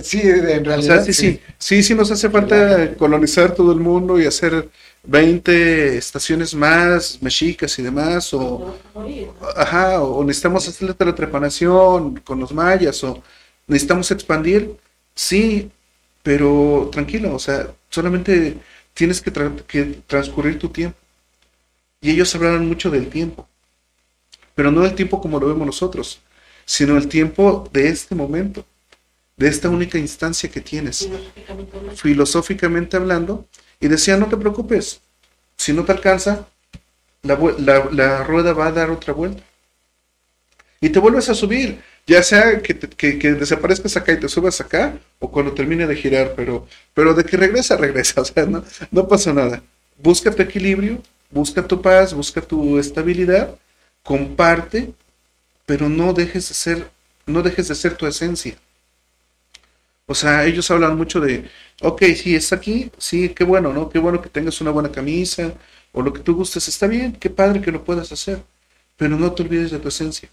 Sí, 0.04 0.20
en 0.24 0.66
O 0.74 0.82
realidad. 0.82 0.82
sea, 0.82 1.00
sí, 1.00 1.14
sí, 1.14 1.40
sí, 1.58 1.84
sí 1.84 1.96
nos 1.96 2.12
hace 2.12 2.30
falta 2.30 2.96
colonizar 2.96 3.54
todo 3.54 3.72
el 3.72 3.80
mundo 3.80 4.20
y 4.20 4.26
hacer 4.26 4.70
20 5.04 5.98
estaciones 5.98 6.54
más, 6.56 7.22
mexicas 7.22 7.78
y 7.80 7.84
demás, 7.84 8.34
o, 8.34 8.76
ajá, 9.56 10.02
o 10.02 10.24
necesitamos 10.24 10.68
hacer 10.68 10.88
la 10.90 10.94
teletrepanación 10.96 12.20
con 12.22 12.40
los 12.40 12.54
mayas, 12.54 13.04
o 13.04 13.22
necesitamos 13.68 14.12
expandir, 14.12 14.76
sí, 15.16 15.72
pero 16.24 16.90
tranquilo, 16.92 17.36
o 17.36 17.40
sea, 17.40 17.74
solamente 17.90 18.58
tienes 18.94 19.22
que, 19.22 19.32
que 19.68 19.84
transcurrir 20.08 20.60
tu 20.60 20.70
tiempo. 20.70 20.98
Y 22.02 22.12
ellos 22.12 22.36
hablaron 22.36 22.68
mucho 22.68 22.90
del 22.92 23.10
tiempo, 23.10 23.48
pero 24.56 24.72
no 24.72 24.82
del 24.82 24.96
tiempo 24.96 25.22
como 25.22 25.40
lo 25.40 25.48
vemos 25.48 25.66
nosotros, 25.66 26.22
sino 26.66 26.98
el 26.98 27.08
tiempo 27.08 27.70
de 27.74 27.90
este 27.90 28.16
momento, 28.16 28.66
de 29.38 29.48
esta 29.48 29.70
única 29.70 29.98
instancia 29.98 30.50
que 30.50 30.62
tienes, 30.62 31.10
filosóficamente 31.96 32.98
hablando, 32.98 33.48
y 33.80 33.88
decía, 33.88 34.18
no 34.18 34.28
te 34.28 34.38
preocupes, 34.38 35.02
si 35.58 35.74
no 35.74 35.84
te 35.84 35.92
alcanza, 35.92 36.48
la, 37.24 37.38
la, 37.92 38.24
rueda 38.24 38.54
va 38.54 38.68
a 38.68 38.72
dar 38.72 38.90
otra 38.90 39.14
vuelta. 39.14 39.44
Y 40.80 40.90
te 40.90 41.00
vuelves 41.00 41.30
a 41.30 41.36
subir, 41.36 41.82
ya 42.08 42.24
sea 42.24 42.62
que, 42.62 42.78
que, 42.78 43.34
desaparezcas 43.34 43.96
acá 43.96 44.14
y 44.14 44.20
te 44.20 44.28
subas 44.28 44.60
acá, 44.60 44.98
o 45.20 45.30
cuando 45.30 45.54
termine 45.54 45.86
de 45.86 45.96
girar, 45.96 46.34
pero, 46.36 46.68
pero 46.94 47.14
de 47.14 47.24
que 47.24 47.38
regresa, 47.38 47.78
regresa, 47.86 48.22
o 48.22 48.26
sea, 48.26 48.46
no, 48.46 48.64
no 48.90 49.08
pasa 49.08 49.34
nada. 49.34 49.62
Busca 49.98 50.32
tu 50.32 50.42
equilibrio, 50.42 51.02
busca 51.30 51.66
tu 51.66 51.82
paz, 51.82 52.14
busca 52.14 52.42
tu 52.42 52.80
estabilidad, 52.80 53.56
comparte, 54.04 54.94
pero 55.66 55.90
no 55.90 56.14
dejes 56.14 56.50
de 56.50 56.56
ser, 56.56 56.92
no 57.26 57.44
dejes 57.44 57.68
de 57.68 57.76
ser 57.76 57.96
tu 57.96 58.08
esencia. 58.08 58.56
O 60.12 60.14
sea, 60.14 60.46
ellos 60.46 60.70
hablan 60.70 60.98
mucho 60.98 61.22
de, 61.22 61.50
ok, 61.82 62.04
sí, 62.18 62.36
está 62.36 62.58
aquí, 62.58 62.92
sí, 62.98 63.30
qué 63.30 63.46
bueno, 63.46 63.72
¿no? 63.72 63.90
Qué 63.90 63.98
bueno 63.98 64.22
que 64.22 64.28
tengas 64.28 64.60
una 64.60 64.70
buena 64.70 64.92
camisa 64.92 65.54
o 65.94 66.02
lo 66.02 66.12
que 66.12 66.20
tú 66.20 66.36
gustes, 66.36 66.68
está 66.68 66.86
bien, 66.86 67.14
qué 67.14 67.30
padre 67.30 67.62
que 67.62 67.72
lo 67.72 67.86
puedas 67.86 68.12
hacer, 68.12 68.44
pero 68.98 69.18
no 69.18 69.32
te 69.32 69.44
olvides 69.44 69.72
de 69.72 69.80
tu 69.80 69.88
esencia. 69.88 70.30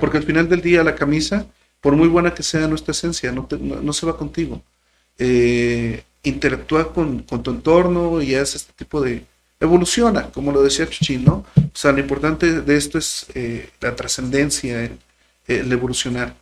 Porque 0.00 0.16
al 0.16 0.22
final 0.22 0.48
del 0.48 0.62
día 0.62 0.82
la 0.82 0.94
camisa, 0.94 1.46
por 1.82 1.94
muy 1.94 2.08
buena 2.08 2.32
que 2.32 2.42
sea 2.42 2.66
nuestra 2.66 2.92
esencia, 2.92 3.30
no, 3.30 3.46
no, 3.60 3.92
se 3.92 4.06
va 4.06 4.16
contigo. 4.16 4.62
Eh, 5.18 6.02
interactúa 6.22 6.94
con, 6.94 7.24
con, 7.24 7.42
tu 7.42 7.50
entorno 7.50 8.22
y 8.22 8.34
haz 8.34 8.54
este 8.54 8.72
tipo 8.72 9.02
de... 9.02 9.26
Evoluciona, 9.60 10.30
como 10.30 10.50
lo 10.50 10.62
decía 10.62 10.88
Chuchín, 10.88 11.24
¿no? 11.24 11.44
O 11.56 11.74
sea, 11.74 11.92
lo 11.92 12.00
importante 12.00 12.62
de 12.62 12.76
esto 12.76 12.96
es 12.96 13.26
eh, 13.34 13.68
la 13.80 13.94
trascendencia, 13.94 14.90
el 15.46 15.72
evolucionar. 15.72 16.41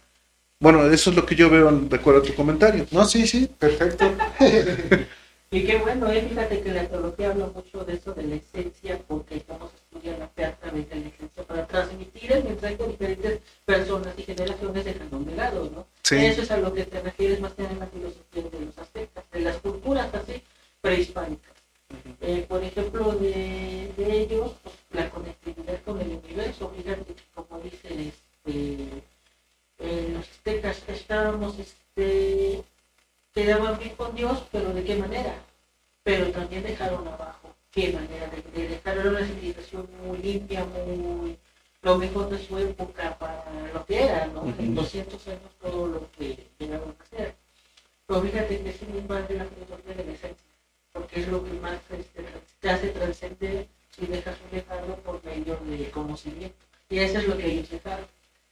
Bueno, 0.63 0.87
eso 0.91 1.09
es 1.09 1.17
lo 1.17 1.25
que 1.25 1.35
yo 1.35 1.49
veo 1.49 1.73
de 1.73 1.97
acuerdo 1.97 2.21
a 2.21 2.23
tu 2.23 2.35
comentario. 2.35 2.87
No, 2.91 3.07
sí, 3.07 3.27
sí, 3.27 3.49
perfecto. 3.59 4.05
y 5.51 5.65
qué 5.65 5.79
bueno, 5.79 6.11
eh, 6.11 6.27
fíjate 6.29 6.61
que 6.61 6.71
la 6.71 6.87
teología 6.87 7.31
habla 7.31 7.47
mucho 7.47 7.83
de 7.83 7.95
eso, 7.95 8.13
de 8.13 8.25
la 8.25 8.35
esencia, 8.35 9.01
porque 9.09 9.37
estamos 9.37 9.71
estudiando 9.73 10.21
la 10.21 10.29
fe 10.29 10.45
a 10.45 10.55
través 10.57 10.87
de 10.91 10.97
la 10.97 11.07
esencia 11.09 11.45
para 11.45 11.67
transmitir 11.67 12.33
el 12.33 12.45
mensaje 12.45 12.77
a 12.79 12.87
diferentes 12.87 13.41
personas 13.65 14.13
y 14.19 14.23
generaciones 14.23 14.85
dejando 14.85 15.17
un 15.17 15.25
legado, 15.25 15.71
¿no? 15.75 15.87
Sí. 16.03 16.17
Eso 16.17 16.43
es 16.43 16.51
a 16.51 16.59
lo 16.59 16.75
que 16.75 16.85
te 16.85 17.01
refieres 17.01 17.41
más 17.41 17.55
que 17.55 17.65
en 17.65 17.79
la 17.79 17.87
filosofía 17.87 18.43
de 18.43 18.67
los 18.67 18.77
aspectos, 18.77 19.25
de 19.33 19.41
las 19.41 19.57
culturas 19.57 20.13
así 20.13 20.43
prehispánicas. 20.83 21.55
Eh, 22.21 22.45
por 22.47 22.63
ejemplo, 22.63 23.13
de, 23.13 23.91
de 23.97 24.21
ellos, 24.21 24.53
pues, 24.63 24.75
la 24.93 25.09
conectividad 25.09 25.81
con 25.87 25.99
el 26.03 26.21
universo, 26.23 26.71
fíjate 26.77 27.15
como 27.35 27.61
dice 27.63 27.89
este 27.89 28.13
eh, 28.45 28.90
estábamos, 31.11 31.59
este, 31.59 32.63
quedaban 33.35 33.77
bien 33.81 33.97
con 33.97 34.15
Dios, 34.15 34.45
pero 34.53 34.73
¿de 34.73 34.85
qué 34.85 34.95
manera? 34.95 35.35
Pero 36.05 36.31
también 36.31 36.63
dejaron 36.63 37.07
abajo. 37.09 37.53
¿Qué 37.73 37.93
manera? 37.93 38.29
De, 38.29 38.69
dejar 38.69 39.05
una 39.05 39.27
civilización 39.27 39.89
muy 40.05 40.19
limpia, 40.19 40.65
muy 40.65 41.37
lo 41.83 41.99
mejor 41.99 42.31
de 42.31 42.39
su 42.39 42.57
época 42.59 43.19
para 43.19 43.45
lo 43.75 43.85
que 43.87 44.05
era, 44.05 44.27
¿no? 44.27 44.45
En 44.57 44.73
200 44.73 45.27
años 45.27 45.51
todo 45.61 45.89
lo 45.89 46.13
que 46.13 46.47
llegaron 46.61 46.95
a 46.97 47.03
hacer. 47.03 47.35
Pero 48.07 48.23
fíjate 48.23 48.63
que 48.63 48.71
es 48.71 48.83
muy 48.83 49.01
de 49.01 49.35
la 49.35 49.47
filosofía 49.47 49.95
de 49.97 50.05
la 50.05 50.13
esencia, 50.13 50.47
porque 50.93 51.21
es 51.23 51.29
lo 51.29 51.43
que 51.45 51.53
más 51.55 51.81
este, 51.91 52.25
te 52.61 52.71
hace 52.71 52.89
trascender 52.91 53.67
si 53.97 54.07
dejas 54.07 54.37
un 54.45 54.57
legado 54.57 54.95
por 54.99 55.25
medio 55.25 55.57
de 55.57 55.91
conocimiento. 55.91 56.65
Y 56.89 56.99
eso 56.99 57.19
es 57.19 57.27
lo 57.27 57.37
que 57.37 57.47
ellos 57.47 57.69
dejaron 57.69 58.07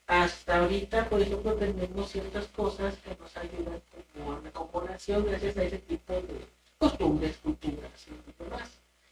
hasta 0.09 0.61
ahorita, 0.61 1.09
por 1.11 1.21
ejemplo, 1.21 1.53
tenemos 1.55 2.11
ciertas 2.11 2.47
cosas 2.47 2.95
que 3.05 3.11
nos 3.21 3.37
ayudan 3.37 3.81
como 4.15 4.33
a 4.33 4.41
la 4.43 4.51
composición 4.51 5.25
gracias 5.27 5.57
a 5.59 5.63
ese 5.65 5.79
tipo 5.79 6.15
de 6.15 6.47
costumbres, 6.79 7.37
culturas 7.37 8.07
y 8.07 8.43
demás. 8.43 8.71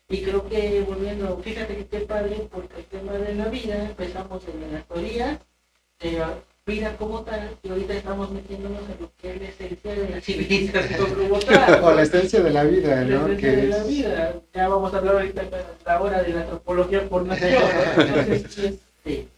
Y 0.08 0.22
creo 0.22 0.48
que 0.48 0.80
volviendo, 0.80 1.38
fíjate 1.42 1.76
que 1.76 1.86
qué 1.86 2.00
padre, 2.00 2.48
porque 2.50 2.78
el 2.78 2.84
tema 2.86 3.12
de 3.12 3.34
la 3.34 3.48
vida, 3.48 3.84
empezamos 3.84 4.42
en 4.48 4.72
la 4.72 4.80
teoría 4.84 5.38
de 6.00 6.12
la 6.12 6.34
vida 6.64 6.96
como 6.96 7.20
tal, 7.22 7.50
y 7.62 7.68
ahorita 7.68 7.92
estamos 7.92 8.30
metiéndonos 8.30 8.82
en 8.88 8.96
lo 8.98 9.12
que 9.20 9.34
es 9.34 9.42
la 9.42 9.48
esencia 9.48 9.94
de 9.94 10.08
la 10.08 10.20
civilización 10.22 11.14
como 11.14 11.38
tal. 11.40 11.80
o 11.84 11.92
la 11.92 12.02
esencia 12.02 12.40
de 12.40 12.50
la 12.50 12.64
vida, 12.64 13.04
¿no? 13.04 13.28
La 13.28 13.34
esencia 13.34 13.52
de 13.52 13.66
la 13.66 13.84
vida. 13.84 14.34
Ya 14.54 14.68
vamos 14.68 14.94
a 14.94 14.96
hablar 14.96 15.16
ahorita 15.16 15.42
ahora 15.84 16.22
de 16.22 16.32
la 16.32 16.40
antropología 16.40 17.06
por 17.06 17.26
nación. 17.26 17.62
Entonces, 17.98 18.80
este, 19.04 19.28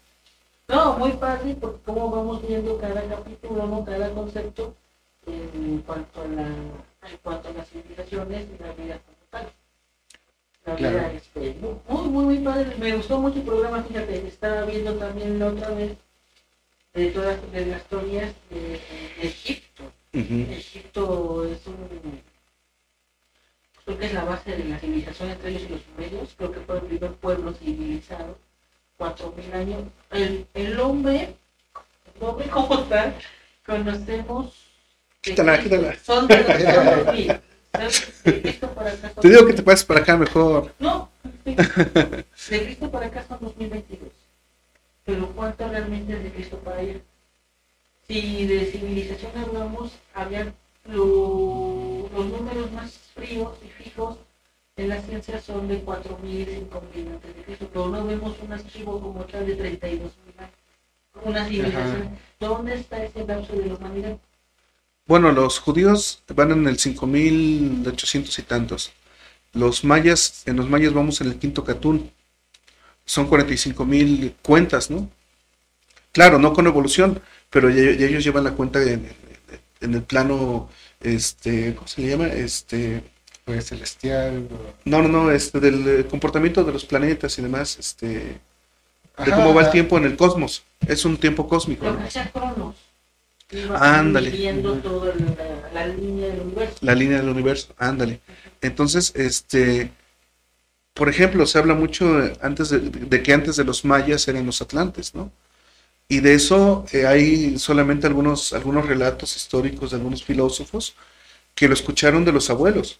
no, 0.69 0.97
muy 0.99 1.11
fácil 1.13 1.55
porque 1.55 1.81
como 1.83 2.11
vamos 2.11 2.47
viendo 2.47 2.77
cada 2.77 3.01
capítulo, 3.07 3.65
¿no? 3.65 3.83
cada 3.83 4.11
concepto 4.11 4.75
en 5.25 5.79
cuanto 5.79 6.21
a 6.21 6.27
la 6.27 6.47
en 6.47 7.17
cuanto 7.23 7.49
a 7.49 7.53
las 7.53 7.69
civilizaciones 7.69 8.47
y 8.47 8.63
la 8.63 8.71
vida 8.73 8.99
como 8.99 9.17
tal. 9.31 9.51
La 10.65 10.75
vida 10.75 11.11
este, 11.13 11.55
muy, 11.87 12.07
muy, 12.09 12.23
muy 12.25 12.37
padre. 12.39 12.75
Me 12.77 12.95
gustó 12.95 13.19
mucho 13.19 13.39
el 13.39 13.45
programa, 13.45 13.83
fíjate, 13.83 14.27
estaba 14.27 14.61
viendo 14.65 14.93
también 14.95 15.39
la 15.39 15.47
otra 15.47 15.69
vez 15.69 15.97
de 16.93 17.11
todas 17.11 17.51
de 17.51 17.65
las 17.65 17.81
historias 17.81 18.33
de, 18.51 18.79
Egipto. 19.21 19.83
Egipto 20.13 21.45
es 21.45 21.65
un 21.65 22.21
creo 23.85 23.97
que 23.97 24.05
es 24.05 24.13
la 24.13 24.25
base 24.25 24.55
de 24.55 24.65
la 24.65 24.77
civilización 24.77 25.29
entre 25.31 25.49
ellos 25.49 25.63
y 25.63 25.69
los 25.69 25.81
sumerios, 25.81 26.35
creo 26.37 26.51
que 26.51 26.59
fue 26.59 26.75
el 26.75 26.81
primer 26.83 27.13
pueblo 27.13 27.53
civilizado 27.53 28.37
cuatro 28.99 29.33
mil 29.35 29.51
años. 29.53 29.83
El, 30.11 30.45
el 30.53 30.79
hombre, 30.79 31.33
el 32.15 32.23
hombre 32.23 32.47
como 32.49 32.83
tal, 32.83 33.15
conocemos. 33.65 34.53
Quítala, 35.21 35.59
quítala. 35.59 35.97
Son 36.03 36.27
de 36.27 36.37
los 36.37 37.13
mil. 37.13 37.41
Te 39.21 39.29
digo 39.29 39.45
que 39.47 39.53
te 39.53 39.63
pases 39.63 39.85
para 39.85 40.01
acá 40.01 40.17
mejor. 40.17 40.73
No, 40.79 41.09
de 41.45 41.55
Cristo 42.45 42.91
para 42.91 43.07
acá 43.07 43.25
son 43.27 43.39
2022. 43.41 44.11
Pero 45.05 45.31
¿cuánto 45.31 45.67
realmente 45.67 46.13
es 46.13 46.23
de 46.23 46.31
Cristo 46.31 46.57
para 46.57 46.77
allá? 46.77 46.99
Si 48.07 48.45
de 48.47 48.65
civilización 48.65 49.31
hablamos, 49.37 49.93
había 50.13 50.51
lo, 50.85 52.09
los 52.13 52.25
números 52.25 52.71
más 52.71 52.91
fríos 53.15 53.53
y 53.63 53.83
fijos 53.83 54.17
en 54.79 54.89
la 54.89 55.01
ciencia 55.01 55.41
son 55.41 55.67
de 55.67 55.83
4.000, 55.83 56.69
5.000 56.69 57.11
antes 57.11 57.35
de 57.35 57.43
Cristo, 57.43 57.69
pero 57.71 57.89
no 57.89 58.05
vemos 58.05 58.35
un 58.41 58.53
archivo 58.53 58.99
como 58.99 59.25
tal 59.25 59.45
de 59.45 59.57
32.000 59.57 59.91
años. 59.91 60.11
Una 61.23 61.45
civilización. 61.45 62.17
¿Dónde 62.39 62.75
está 62.75 63.03
ese 63.03 63.25
lapso 63.25 63.53
de 63.53 63.65
la 63.65 63.73
humanidad? 63.75 64.17
Bueno, 65.05 65.31
los 65.33 65.59
judíos 65.59 66.23
van 66.33 66.51
en 66.51 66.67
el 66.67 66.77
5.800 66.77 68.39
y 68.39 68.41
tantos. 68.43 68.93
Los 69.51 69.83
mayas, 69.83 70.43
en 70.45 70.55
los 70.55 70.69
mayas 70.69 70.93
vamos 70.93 71.19
en 71.19 71.27
el 71.27 71.39
quinto 71.39 71.65
catún. 71.65 72.11
Son 73.03 73.29
45.000 73.29 74.35
cuentas, 74.41 74.89
¿no? 74.89 75.09
Claro, 76.13 76.39
no 76.39 76.53
con 76.53 76.67
evolución, 76.67 77.21
pero 77.49 77.69
ellos 77.69 78.23
llevan 78.23 78.45
la 78.45 78.51
cuenta 78.51 78.81
en, 78.81 79.09
en 79.81 79.93
el 79.93 80.03
plano, 80.03 80.69
este, 81.01 81.75
¿cómo 81.75 81.87
se 81.87 82.01
le 82.01 82.09
llama? 82.09 82.27
Este, 82.27 83.03
celestial. 83.61 84.47
No, 84.85 85.01
no, 85.01 85.07
no, 85.07 85.31
este, 85.31 85.59
del 85.59 85.87
eh, 85.87 86.05
comportamiento 86.05 86.63
de 86.63 86.71
los 86.71 86.85
planetas 86.85 87.37
y 87.37 87.41
demás, 87.41 87.77
este, 87.79 88.07
de 88.07 89.31
cómo 89.31 89.53
va 89.53 89.63
el 89.63 89.71
tiempo 89.71 89.97
en 89.97 90.05
el 90.05 90.15
cosmos. 90.15 90.63
Es 90.87 91.05
un 91.05 91.17
tiempo 91.17 91.47
cósmico. 91.47 91.85
Cronos. 92.33 92.75
Ándale. 93.79 94.31
Toda 94.83 95.13
la, 95.73 95.87
línea 95.87 96.27
del 96.27 96.41
universo. 96.41 96.77
La 96.81 96.95
línea 96.95 97.17
del 97.17 97.29
universo, 97.29 97.73
ándale. 97.77 98.21
Entonces, 98.61 99.11
este, 99.15 99.91
por 100.93 101.09
ejemplo, 101.09 101.45
se 101.47 101.57
habla 101.57 101.73
mucho 101.73 102.31
antes 102.41 102.69
de, 102.69 103.23
que 103.23 103.33
antes 103.33 103.55
de 103.55 103.63
los 103.63 103.85
mayas 103.85 104.27
eran 104.27 104.45
los 104.45 104.61
atlantes, 104.61 105.15
¿no? 105.15 105.31
Y 106.07 106.19
de 106.21 106.33
eso 106.33 106.85
eh, 106.91 107.05
hay 107.05 107.57
solamente 107.57 108.07
algunos, 108.07 108.53
algunos 108.53 108.85
relatos 108.85 109.35
históricos 109.35 109.91
de 109.91 109.97
algunos 109.97 110.23
filósofos 110.23 110.95
que 111.55 111.67
lo 111.67 111.73
escucharon 111.73 112.25
de 112.25 112.31
los 112.31 112.49
abuelos. 112.49 112.99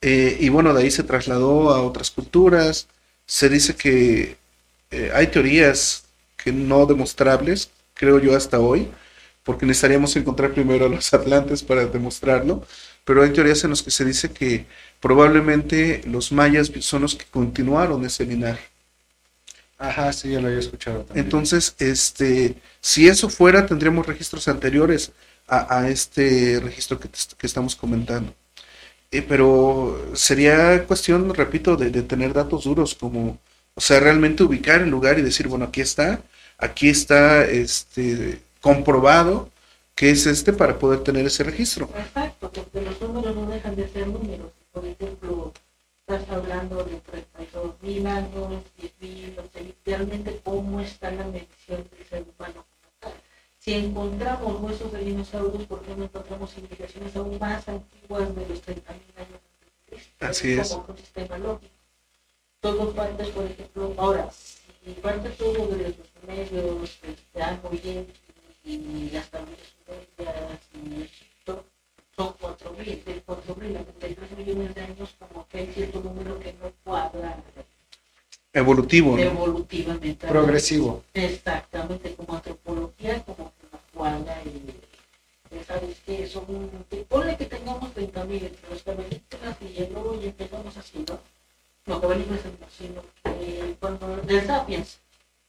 Eh, 0.00 0.36
y 0.40 0.48
bueno, 0.48 0.72
de 0.74 0.82
ahí 0.82 0.90
se 0.90 1.02
trasladó 1.02 1.70
a 1.70 1.82
otras 1.82 2.10
culturas. 2.10 2.88
Se 3.26 3.48
dice 3.48 3.74
que 3.74 4.36
eh, 4.90 5.10
hay 5.14 5.26
teorías 5.28 6.04
que 6.36 6.52
no 6.52 6.86
demostrables, 6.86 7.70
creo 7.94 8.18
yo 8.20 8.36
hasta 8.36 8.60
hoy, 8.60 8.88
porque 9.42 9.66
necesitaríamos 9.66 10.14
encontrar 10.16 10.52
primero 10.52 10.86
a 10.86 10.88
los 10.88 11.12
atlantes 11.14 11.62
para 11.62 11.86
demostrarlo, 11.86 12.64
pero 13.04 13.22
hay 13.22 13.32
teorías 13.32 13.64
en 13.64 13.70
las 13.70 13.82
que 13.82 13.90
se 13.90 14.04
dice 14.04 14.30
que 14.30 14.66
probablemente 15.00 16.02
los 16.06 16.32
mayas 16.32 16.70
son 16.80 17.02
los 17.02 17.14
que 17.14 17.24
continuaron 17.30 18.04
ese 18.04 18.24
linaje. 18.24 18.64
Ajá, 19.78 20.12
sí, 20.12 20.30
yo 20.32 20.40
lo 20.40 20.48
había 20.48 20.58
escuchado 20.58 21.02
también. 21.04 21.26
Entonces, 21.26 21.74
este, 21.78 22.56
si 22.80 23.08
eso 23.08 23.28
fuera, 23.28 23.64
tendríamos 23.66 24.06
registros 24.06 24.48
anteriores 24.48 25.12
a, 25.46 25.78
a 25.78 25.88
este 25.88 26.60
registro 26.60 26.98
que, 26.98 27.08
que 27.08 27.46
estamos 27.46 27.76
comentando. 27.76 28.34
Eh, 29.10 29.22
pero 29.22 30.10
sería 30.14 30.84
cuestión, 30.86 31.32
repito, 31.34 31.76
de, 31.76 31.90
de, 31.90 32.02
tener 32.02 32.32
datos 32.34 32.64
duros, 32.64 32.94
como, 32.94 33.38
o 33.74 33.80
sea, 33.80 34.00
realmente 34.00 34.42
ubicar 34.42 34.82
el 34.82 34.90
lugar 34.90 35.18
y 35.18 35.22
decir, 35.22 35.48
bueno, 35.48 35.66
aquí 35.66 35.80
está, 35.80 36.20
aquí 36.58 36.88
está 36.88 37.44
este, 37.44 38.40
comprobado 38.60 39.50
que 39.94 40.10
es 40.10 40.26
este 40.26 40.52
para 40.52 40.78
poder 40.78 41.00
tener 41.02 41.26
ese 41.26 41.42
registro. 41.42 41.90
Exacto, 41.96 42.52
porque 42.52 42.82
los 42.82 43.00
números 43.00 43.34
no 43.34 43.50
dejan 43.50 43.74
de 43.74 43.88
ser 43.88 44.06
números. 44.06 44.52
Por 44.70 44.86
ejemplo, 44.86 45.52
estás 46.06 46.28
hablando 46.30 46.84
de 46.84 47.00
32 47.00 47.82
mil 47.82 48.06
años, 48.06 48.62
10 48.78 48.92
mil, 49.00 49.36
o 49.38 49.42
sea, 49.52 49.62
realmente 49.84 50.40
cómo 50.44 50.80
está 50.80 51.10
la 51.10 51.24
medición 51.24 51.84
del 51.90 52.08
ser 52.08 52.24
humano. 52.36 52.57
Si 53.68 53.74
encontramos 53.74 54.62
huesos 54.62 54.90
de 54.92 55.00
dinosaurios, 55.00 55.66
¿por 55.66 55.82
qué 55.82 55.94
no 55.94 56.04
encontramos 56.04 56.54
civilizaciones 56.54 57.14
aún 57.14 57.38
más 57.38 57.68
antiguas 57.68 58.34
de 58.34 58.48
los 58.48 58.62
30 58.62 58.92
mil 58.94 59.02
años? 59.18 59.40
Así 60.20 60.52
es. 60.52 60.70
Como 60.70 60.86
un 60.88 60.96
sistema 60.96 61.36
lógico. 61.36 61.74
Todo 62.60 62.94
parte, 62.94 63.24
por 63.26 63.44
ejemplo, 63.44 63.94
ahora, 63.98 64.30
si 64.30 64.92
parte 65.02 65.28
todo 65.28 65.66
de 65.66 65.82
los 65.82 65.96
medios, 66.26 66.98
está 67.02 67.60
muy 67.62 67.76
bien, 67.76 68.06
y 68.64 69.14
hasta 69.14 69.40
en 69.40 71.02
Egipto 71.02 71.62
son 72.16 72.28
4.000, 72.40 73.04
de 73.04 73.22
4.000 73.26 73.76
a 73.76 73.84
33 73.84 74.38
millones 74.38 74.74
de 74.74 74.80
años, 74.80 75.14
como 75.18 75.46
que 75.46 75.58
hay 75.58 75.66
cierto 75.74 76.00
número 76.00 76.40
que 76.40 76.54
no 76.54 76.72
cuadra. 76.84 77.36
Evolutivo, 78.50 79.14
¿no? 79.14 79.22
Evolutivamente. 79.22 80.26
Progresivo. 80.26 81.04
Exactamente, 81.12 82.14
como 82.14 82.34
antropología, 82.34 83.22
como 83.24 83.52
que 83.98 84.10
no 84.10 84.24
cuadra. 84.24 84.42
Y, 84.44 85.64
¿Sabes 85.66 85.96
qué? 86.04 86.26
Son, 86.26 86.44
ponle 87.08 87.36
que 87.36 87.46
tengamos 87.46 87.94
30.000 87.94 88.42
entre 88.44 88.70
los 88.70 88.82
cavernícolas 88.82 89.56
y 89.62 89.82
el 89.82 89.96
oro 89.96 90.18
y 90.22 90.26
empezamos 90.26 90.76
así, 90.76 91.04
¿no? 91.08 91.18
No, 91.86 92.00
cavernícolas 92.00 92.42
sino 92.76 93.02
eh, 93.24 93.74
cuando, 93.80 94.16
del 94.18 94.46
Sapiens. 94.46 94.98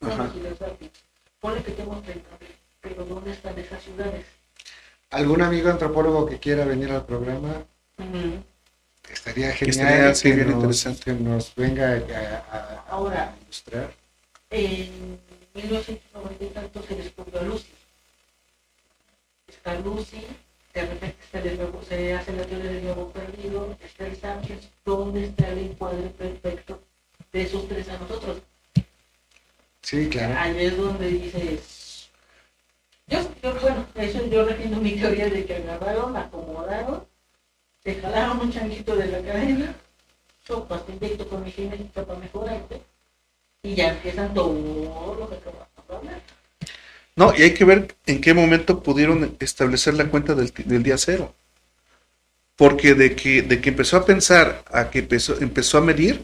Ajá. 0.02 0.28
Del 0.28 0.58
Sapiens. 0.58 0.94
Ponle 1.42 1.64
que 1.64 1.72
tengamos 1.72 2.04
30.000 2.06 2.22
pero 2.82 3.04
¿dónde 3.04 3.32
están 3.32 3.60
esas 3.60 3.84
ciudades? 3.84 4.26
¿Algún 5.10 5.42
amigo 5.42 5.70
antropólogo 5.70 6.26
que 6.26 6.40
quiera 6.40 6.64
venir 6.64 6.92
al 6.92 7.06
programa? 7.06 7.66
Mm. 7.98 8.36
Estaría 9.12 9.52
Que 9.52 9.66
genial 9.74 10.12
estaría, 10.12 10.36
que, 10.38 10.46
nos, 10.46 10.56
interesante. 10.56 11.04
que 11.04 11.14
nos 11.14 11.56
venga 11.56 11.92
a, 11.92 12.56
a- 12.56 12.58
a 12.58 12.86
Ahora. 12.90 13.36
ilustrar. 13.44 13.92
En 14.50 15.20
1990 15.54 16.46
y 16.46 16.48
tanto 16.52 16.84
se 16.84 16.96
descubrió 16.96 17.42
Lucy. 17.44 17.68
Está 19.60 19.76
Lucy, 19.82 20.26
de 20.74 20.82
repente 20.86 21.18
está 21.22 21.40
el 21.42 21.58
nuevo- 21.58 21.84
se 21.84 22.14
hace 22.14 22.32
la 22.32 22.46
teoría 22.46 22.72
del 22.72 22.84
nuevo 22.86 23.12
perdido, 23.12 23.76
está 23.84 24.08
el 24.08 24.16
Sapiens, 24.16 24.70
¿dónde 24.86 25.26
está 25.26 25.50
el 25.50 25.58
encuadre 25.60 26.08
perfecto 26.12 26.82
de 27.34 27.42
esos 27.42 27.68
tres 27.68 27.90
a 27.90 27.98
nosotros? 27.98 28.38
Sí, 29.82 30.08
claro. 30.08 30.34
Ahí 30.40 30.66
es 30.66 30.78
donde 30.78 31.08
dices, 31.10 32.10
yo, 33.08 33.20
yo, 33.44 33.60
bueno, 33.60 33.86
eso 33.96 34.26
yo 34.28 34.46
defiendo 34.46 34.78
mi 34.80 34.94
teoría 34.94 35.30
de 35.30 35.46
que 35.46 35.56
agarraron, 35.58 36.16
acomodaron, 36.16 37.06
se 37.84 37.96
jalaron 37.96 38.40
un 38.40 38.54
changuito 38.54 38.96
de 38.96 39.08
la 39.08 39.22
cadena, 39.22 39.76
sopas, 40.48 40.86
te 40.86 40.94
inyecto 40.94 41.28
con 41.28 41.44
mi 41.44 41.52
para 41.94 42.16
mejorarte, 42.16 42.82
y 43.62 43.76
ya 43.76 43.90
empiezan 43.90 44.34
todo 44.34 45.18
lo 45.20 45.30
que 45.30 45.36
acabamos 45.36 45.68
de 45.90 45.96
hablar. 45.98 46.19
No, 47.20 47.34
y 47.38 47.42
hay 47.42 47.54
que 47.54 47.66
ver 47.66 47.94
en 48.06 48.22
qué 48.22 48.34
momento 48.34 48.82
pudieron 48.82 49.36
establecer 49.42 49.94
la 49.94 50.06
cuenta 50.06 50.36
del, 50.36 50.54
del 50.54 50.84
día 50.84 50.98
cero. 50.98 51.34
Porque 52.56 52.94
de 52.94 53.14
que, 53.14 53.42
de 53.42 53.60
que 53.60 53.72
empezó 53.72 53.98
a 53.98 54.06
pensar 54.06 54.64
a 54.72 54.90
que 54.90 55.00
empezó, 55.00 55.38
empezó 55.42 55.80
a 55.80 55.82
medir, 55.82 56.24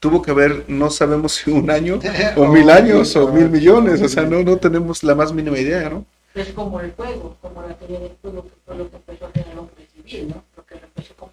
tuvo 0.00 0.22
que 0.22 0.32
haber, 0.32 0.64
no 0.66 0.90
sabemos 0.90 1.34
si 1.34 1.52
un 1.52 1.70
año, 1.70 2.00
o 2.36 2.48
mil 2.48 2.68
años, 2.68 3.14
o 3.14 3.28
mil 3.28 3.48
millones. 3.48 4.02
O 4.02 4.08
sea, 4.08 4.24
no, 4.24 4.42
no 4.42 4.56
tenemos 4.56 5.04
la 5.04 5.14
más 5.14 5.32
mínima 5.32 5.56
idea, 5.56 5.88
¿no? 5.88 6.04
Es 6.34 6.48
como 6.48 6.80
el 6.80 6.90
fuego, 6.90 7.36
como 7.40 7.62
la 7.62 7.78
teoría 7.78 8.00
del 8.00 8.16
fuego, 8.20 8.42
que 8.42 8.50
fue 8.66 8.76
lo 8.76 8.90
que 8.90 8.96
empezó 8.96 9.26
a 9.26 9.30
generar 9.30 9.56
hombre 9.56 9.86
civil, 9.94 10.30
¿no? 10.30 10.44
Lo 10.56 10.66
que 10.66 10.74
empezó 10.74 11.14
como. 11.14 11.32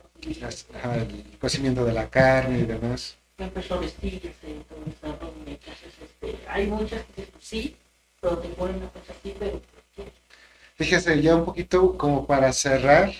Ajá, 0.75 0.95
el 0.97 1.37
cocimiento 1.39 1.83
de 1.85 1.93
la 1.93 2.07
carne 2.07 2.59
y 2.59 2.63
demás. 2.65 3.17
que 3.35 3.45
empezó 3.45 3.73
a 3.73 3.79
vestirse 3.79 4.29
¿no? 5.01 5.09
Entonces, 5.47 5.91
este, 6.03 6.37
hay 6.47 6.67
muchas 6.67 7.01
que 7.15 7.27
sí, 7.39 7.75
pero. 8.21 9.61
Fíjese, 10.75 11.21
ya 11.21 11.35
un 11.35 11.45
poquito 11.45 11.97
como 11.97 12.25
para 12.25 12.53
cerrar, 12.53 13.11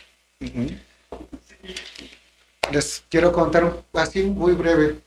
les 2.71 3.03
quiero 3.09 3.31
contar 3.31 3.83
así 3.93 4.23
muy 4.23 4.53
breve 4.53 4.99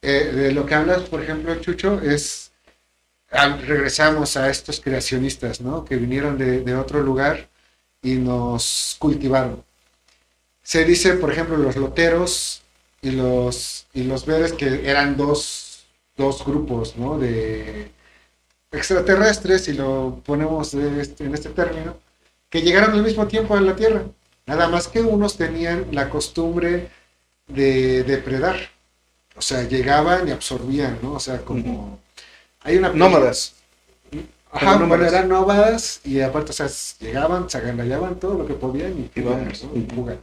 eh, 0.00 0.32
de 0.34 0.52
lo 0.52 0.64
que 0.66 0.74
hablas, 0.74 1.02
por 1.02 1.22
ejemplo, 1.22 1.54
Chucho, 1.60 2.00
es, 2.00 2.52
regresamos 3.30 4.36
a 4.36 4.50
estos 4.50 4.80
creacionistas, 4.80 5.60
¿no? 5.60 5.84
Que 5.84 5.96
vinieron 5.96 6.38
de, 6.38 6.60
de 6.60 6.74
otro 6.74 7.00
lugar 7.02 7.48
y 8.02 8.14
nos 8.14 8.96
cultivaron. 8.98 9.64
Se 10.62 10.84
dice, 10.84 11.14
por 11.14 11.32
ejemplo, 11.32 11.56
los 11.56 11.76
loteros 11.76 12.62
y 13.00 13.10
los, 13.12 13.86
y 13.92 14.04
los 14.04 14.26
veres 14.26 14.52
que 14.52 14.88
eran 14.88 15.16
dos, 15.16 15.86
dos 16.16 16.44
grupos, 16.44 16.96
¿no? 16.96 17.18
De 17.18 17.90
extraterrestres, 18.72 19.64
si 19.64 19.72
lo 19.74 20.20
ponemos 20.24 20.74
este- 20.74 21.24
en 21.24 21.34
este 21.34 21.50
término, 21.50 21.96
que 22.50 22.62
llegaron 22.62 22.92
al 22.92 23.02
mismo 23.02 23.26
tiempo 23.26 23.54
a 23.54 23.60
la 23.60 23.76
Tierra. 23.76 24.02
Nada 24.46 24.68
más 24.68 24.88
que 24.88 25.00
unos 25.00 25.36
tenían 25.36 25.86
la 25.92 26.10
costumbre 26.10 26.88
de 27.46 28.02
depredar. 28.04 28.56
O 29.36 29.42
sea, 29.42 29.62
llegaban 29.62 30.28
y 30.28 30.30
absorbían, 30.32 30.98
¿no? 31.02 31.14
O 31.14 31.20
sea, 31.20 31.38
como... 31.42 31.98
Hay 32.62 32.76
una... 32.76 32.90
Nómadas. 32.90 33.54
Ajá, 34.50 34.72
bueno, 34.76 34.80
nómadas. 34.80 35.12
eran 35.12 35.28
nómadas 35.28 36.00
y 36.04 36.20
aparte, 36.20 36.50
o 36.50 36.52
sea, 36.52 36.68
llegaban, 37.00 37.48
se 37.48 37.56
agandallaban 37.58 38.16
todo 38.20 38.34
lo 38.34 38.46
que 38.46 38.52
podían 38.54 38.92
y, 38.98 39.18
Y 39.18 39.22
vamos. 39.22 39.64
¿no? 39.64 39.74
Y. 39.74 40.18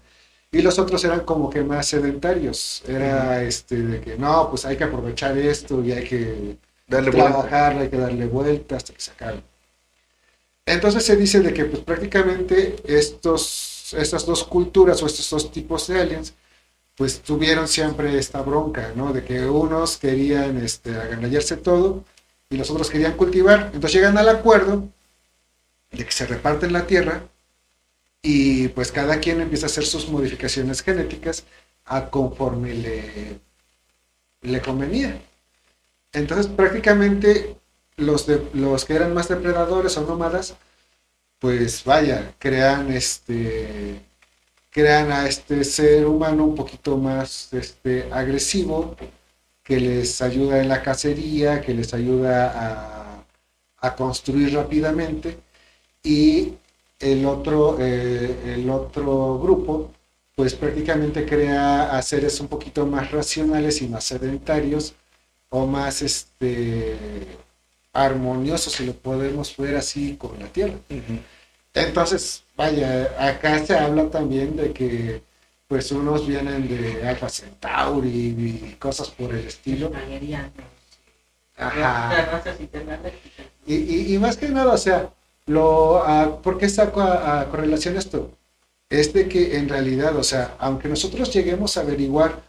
Y 0.52 0.62
los 0.62 0.78
otros 0.80 1.04
eran 1.04 1.22
como 1.22 1.50
que 1.50 1.64
más 1.64 1.88
sedentarios. 1.88 2.84
Era 2.88 3.44
este 3.44 3.76
de 3.82 4.02
que 4.02 4.18
no, 4.18 4.50
pues 4.50 4.66
hay 4.66 4.78
que 4.78 4.84
aprovechar 4.84 5.38
esto 5.38 5.84
y 5.84 5.92
hay 5.92 6.04
que 6.08 6.58
Darle 6.90 7.12
vuelta. 7.12 7.30
trabajarlo, 7.30 7.82
hay 7.82 7.90
que 7.90 7.98
darle 7.98 8.26
vuelta 8.26 8.76
hasta 8.76 8.94
que 8.94 9.02
se 9.02 9.12
acabe. 9.12 9.44
Entonces 10.66 11.06
se 11.06 11.16
dice 11.16 11.40
de 11.40 11.54
que 11.54 11.66
pues 11.66 11.84
prácticamente 11.84 12.76
estos, 12.86 13.94
estas 13.98 14.26
dos 14.26 14.44
culturas 14.44 15.02
o 15.02 15.06
estos 15.06 15.30
dos 15.30 15.52
tipos 15.52 15.88
de 15.88 16.00
aliens 16.00 16.34
pues 16.96 17.22
tuvieron 17.22 17.68
siempre 17.68 18.18
esta 18.20 18.42
bronca, 18.42 18.92
¿no? 18.96 19.14
De 19.14 19.24
que 19.24 19.46
unos 19.46 19.98
querían 19.98 20.58
este, 20.58 20.92
agandallarse 20.92 21.56
todo 21.56 22.04
y 22.50 22.58
los 22.58 22.70
otros 22.70 22.90
querían 22.90 23.14
cultivar. 23.14 23.72
Entonces 23.74 23.94
llegan 23.94 24.18
al 24.18 24.28
acuerdo 24.28 24.84
de 25.92 26.06
que 26.06 26.12
se 26.12 26.26
reparten 26.28 26.74
la 26.74 26.86
tierra 26.86 27.24
y 28.22 28.68
pues 28.70 28.92
cada 28.92 29.20
quien 29.20 29.40
empieza 29.42 29.68
a 29.68 29.70
hacer 29.70 29.86
sus 29.86 30.10
modificaciones 30.10 30.82
genéticas 30.82 31.46
a 31.86 32.10
conforme 32.10 32.74
le, 32.74 33.40
le 34.42 34.62
convenía. 34.62 35.22
Entonces 36.14 36.48
prácticamente 36.48 37.58
los, 37.98 38.26
de, 38.28 38.48
los 38.54 38.86
que 38.86 38.96
eran 38.96 39.14
más 39.14 39.28
depredadores 39.28 39.98
o 39.98 40.02
nómadas, 40.06 40.56
pues 41.40 41.84
vaya, 41.86 42.36
crean 42.40 42.92
este 42.92 44.02
crean 44.72 45.12
a 45.12 45.28
este 45.28 45.64
ser 45.64 46.06
humano 46.06 46.46
un 46.46 46.56
poquito 46.56 46.98
más 46.98 47.52
este, 47.54 48.12
agresivo, 48.12 48.96
que 49.64 49.80
les 49.80 50.22
ayuda 50.22 50.62
en 50.62 50.70
la 50.70 50.82
cacería, 50.82 51.62
que 51.62 51.74
les 51.74 51.94
ayuda 51.94 53.24
a, 53.82 53.96
construir 53.96 54.54
rápidamente, 54.54 55.38
y 56.04 56.54
el 57.00 57.26
otro, 57.26 57.78
eh, 57.80 58.56
el 58.56 58.70
otro 58.70 59.40
grupo, 59.40 59.92
pues 60.36 60.54
prácticamente 60.56 61.26
crea 61.26 61.98
a 61.98 62.02
seres 62.02 62.40
un 62.40 62.48
poquito 62.48 62.86
más 62.86 63.12
racionales 63.12 63.82
y 63.82 63.88
más 63.88 64.06
sedentarios, 64.06 64.96
o 65.50 65.66
más 65.66 66.02
este, 66.02 66.98
armoniosos, 67.94 68.74
si 68.74 68.86
lo 68.86 68.94
podemos 68.94 69.56
ver 69.58 69.76
así, 69.76 70.16
con 70.16 70.40
la 70.40 70.48
Tierra. 70.48 70.76
Entonces, 71.74 72.44
vaya, 72.56 73.10
acá 73.20 73.66
se 73.66 73.78
habla 73.78 74.10
también 74.10 74.56
de 74.56 74.74
que 74.74 75.22
pues 75.68 75.92
unos 75.92 76.28
vienen 76.28 76.68
de 76.68 77.08
Alpha 77.08 77.30
Centauri 77.30 78.10
y 78.10 78.76
cosas 78.80 79.10
por 79.10 79.34
el 79.36 79.46
estilo. 79.46 79.92
Ajá. 81.58 82.42
Y, 83.66 83.76
y, 83.76 84.16
y 84.16 84.18
más 84.18 84.36
que 84.38 84.50
nada, 84.50 84.74
o 84.74 84.78
sea, 84.78 85.14
lo, 85.46 86.04
ah, 86.04 86.40
¿por 86.42 86.58
qué 86.58 86.68
saco 86.70 87.02
a, 87.02 87.42
a 87.42 87.50
correlación 87.50 87.98
esto? 87.98 88.32
es 88.90 89.14
de 89.14 89.30
que 89.30 89.58
en 89.58 89.70
realidad, 89.70 90.16
o 90.18 90.24
sea, 90.24 90.56
aunque 90.60 90.88
nosotros 90.88 91.32
lleguemos 91.32 91.78
a 91.78 91.82
averiguar 91.82 92.42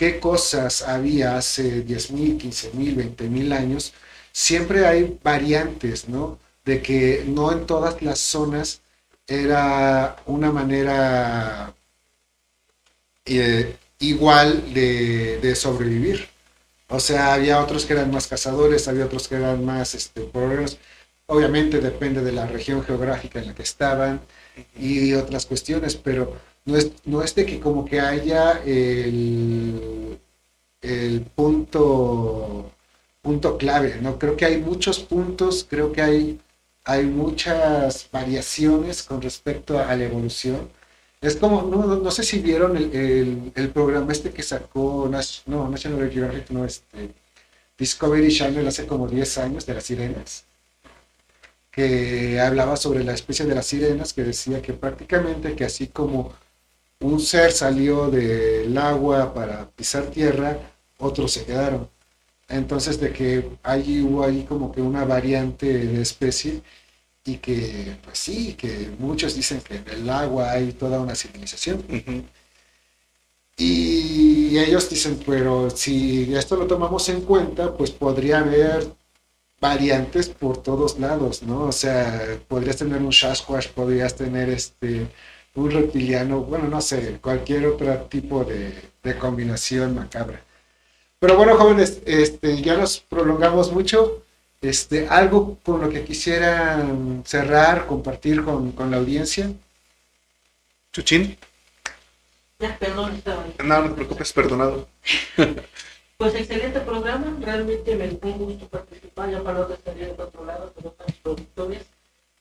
qué 0.00 0.18
cosas 0.18 0.80
había 0.80 1.36
hace 1.36 1.84
10.000, 1.84 2.38
15.000, 2.40 3.16
20.000 3.18 3.52
años, 3.52 3.92
siempre 4.32 4.86
hay 4.86 5.18
variantes, 5.22 6.08
¿no? 6.08 6.38
De 6.64 6.80
que 6.80 7.24
no 7.26 7.52
en 7.52 7.66
todas 7.66 8.00
las 8.00 8.18
zonas 8.18 8.80
era 9.26 10.16
una 10.24 10.50
manera 10.52 11.74
eh, 13.26 13.76
igual 13.98 14.72
de, 14.72 15.54
sobrevivir. 15.54 16.28
O 16.88 16.98
sea, 16.98 17.34
había 17.34 17.60
otros 17.60 17.84
que 17.84 17.92
eran 17.92 18.10
más 18.10 18.26
cazadores, 18.26 18.88
había 18.88 19.04
otros 19.04 19.28
que 19.28 19.34
eran 19.34 19.66
más 19.66 19.94
este, 19.94 20.22
problemas. 20.22 20.78
Obviamente 21.26 21.78
depende 21.78 22.22
de 22.22 22.32
la 22.32 22.46
región 22.46 22.82
geográfica 22.82 23.38
en 23.40 23.48
la 23.48 23.54
que 23.54 23.64
estaban 23.64 24.22
y 24.78 25.12
otras 25.12 25.44
cuestiones, 25.44 25.94
pero 25.96 26.36
no 26.64 26.76
es, 26.76 26.92
no 27.04 27.22
es 27.22 27.34
de 27.34 27.46
que 27.46 27.60
como 27.60 27.84
que 27.84 28.00
haya 28.00 28.62
el, 28.64 30.18
el 30.80 31.20
punto, 31.22 32.70
punto 33.22 33.58
clave, 33.58 33.98
¿no? 34.00 34.18
Creo 34.18 34.36
que 34.36 34.44
hay 34.46 34.58
muchos 34.58 35.00
puntos, 35.00 35.66
creo 35.68 35.92
que 35.92 36.02
hay, 36.02 36.40
hay 36.84 37.04
muchas 37.06 38.08
variaciones 38.12 39.02
con 39.02 39.22
respecto 39.22 39.78
a 39.78 39.94
la 39.96 40.04
evolución. 40.04 40.70
Es 41.20 41.36
como, 41.36 41.62
no, 41.62 41.96
no 41.96 42.10
sé 42.10 42.22
si 42.22 42.38
vieron 42.40 42.76
el, 42.76 43.52
el, 43.54 43.70
programa 43.70 44.12
este 44.12 44.30
que 44.32 44.42
sacó, 44.42 45.10
no, 45.46 45.68
National 45.68 46.10
Geographic, 46.10 46.50
no, 46.50 46.64
este, 46.64 47.10
Discovery 47.78 48.32
Channel 48.34 48.66
hace 48.66 48.86
como 48.86 49.08
10 49.08 49.38
años 49.38 49.66
de 49.66 49.74
las 49.74 49.84
sirenas 49.84 50.44
que 51.70 52.40
hablaba 52.40 52.76
sobre 52.76 53.04
la 53.04 53.12
especie 53.12 53.46
de 53.46 53.54
las 53.54 53.66
sirenas, 53.66 54.12
que 54.12 54.24
decía 54.24 54.60
que 54.60 54.72
prácticamente 54.72 55.54
que 55.54 55.64
así 55.64 55.86
como 55.88 56.34
un 57.00 57.20
ser 57.20 57.52
salió 57.52 58.10
del 58.10 58.76
agua 58.78 59.32
para 59.34 59.68
pisar 59.70 60.04
tierra, 60.06 60.58
otros 60.98 61.32
se 61.32 61.44
quedaron. 61.44 61.88
Entonces 62.48 63.00
de 63.00 63.12
que 63.12 63.50
allí 63.62 64.02
hubo 64.02 64.24
ahí 64.24 64.44
como 64.48 64.72
que 64.72 64.82
una 64.82 65.04
variante 65.04 65.66
de 65.66 66.02
especie 66.02 66.62
y 67.24 67.36
que 67.38 67.96
pues 68.04 68.18
sí, 68.18 68.54
que 68.54 68.90
muchos 68.98 69.34
dicen 69.34 69.60
que 69.60 69.76
en 69.76 69.88
el 69.88 70.10
agua 70.10 70.52
hay 70.52 70.72
toda 70.72 71.00
una 71.00 71.14
civilización. 71.14 71.84
Y 73.56 74.58
ellos 74.58 74.88
dicen, 74.88 75.20
pero 75.26 75.70
si 75.70 76.34
esto 76.34 76.56
lo 76.56 76.66
tomamos 76.66 77.08
en 77.10 77.20
cuenta, 77.22 77.76
pues 77.76 77.90
podría 77.90 78.38
haber 78.40 78.94
variantes 79.60 80.28
por 80.30 80.62
todos 80.62 80.98
lados, 80.98 81.42
¿no? 81.42 81.64
O 81.64 81.72
sea, 81.72 82.40
podrías 82.48 82.78
tener 82.78 83.02
un 83.02 83.12
Sasquatch, 83.12 83.68
podrías 83.68 84.16
tener 84.16 84.48
este 84.48 85.08
un 85.54 85.70
reptiliano, 85.70 86.40
bueno, 86.40 86.68
no 86.68 86.80
sé, 86.80 87.18
cualquier 87.20 87.66
otro 87.66 87.94
tipo 88.04 88.44
de, 88.44 88.90
combinación 89.18 89.94
macabra. 89.94 90.42
Pero 91.18 91.36
bueno, 91.36 91.56
jóvenes, 91.56 92.00
este, 92.06 92.62
ya 92.62 92.76
nos 92.76 93.00
prolongamos 93.00 93.72
mucho. 93.72 94.22
Este, 94.62 95.08
algo 95.08 95.58
con 95.62 95.80
lo 95.80 95.88
que 95.88 96.04
quisieran 96.04 97.22
cerrar, 97.26 97.86
compartir 97.86 98.44
con, 98.44 98.72
con 98.72 98.90
la 98.90 98.98
audiencia. 98.98 99.50
Chuchín. 100.92 101.38
Ya, 102.58 102.76
perdón, 102.78 103.22
No, 103.64 103.82
no 103.82 103.88
te 103.88 103.94
preocupes, 103.94 104.32
perdonado. 104.32 104.88
Pues 106.20 106.34
excelente 106.34 106.80
programa, 106.80 107.34
realmente 107.40 107.96
me 107.96 108.08
fue 108.08 108.32
un 108.32 108.44
gusto 108.44 108.68
participar, 108.68 109.30
ya 109.30 109.42
para 109.42 109.66
estaría 109.72 110.04
de 110.04 110.22
otro 110.22 110.44
lado, 110.44 110.70
pero 110.76 110.90
otros 110.90 111.12
productores. 111.22 111.86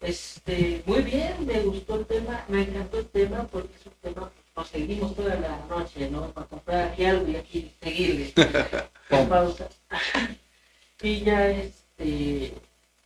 Este, 0.01 0.81
muy 0.85 1.01
bien, 1.01 1.45
me 1.45 1.59
gustó 1.59 1.95
el 1.95 2.05
tema, 2.05 2.45
me 2.47 2.61
encantó 2.61 2.99
el 2.99 3.07
tema 3.07 3.45
porque 3.47 3.75
es 3.75 3.85
un 3.85 3.93
tema 4.01 4.31
que 4.31 4.41
nos 4.55 4.69
seguimos 4.69 5.15
toda 5.15 5.35
la 5.35 5.65
noche, 5.69 6.09
¿no? 6.09 6.31
Para 6.31 6.47
comprar 6.47 6.87
aquí 6.89 7.03
algo 7.03 7.27
y 7.27 7.35
aquí 7.35 7.71
seguirle. 7.81 8.33
pausa. 9.29 9.67
y 11.01 11.19
ya, 11.19 11.49
este, 11.49 12.53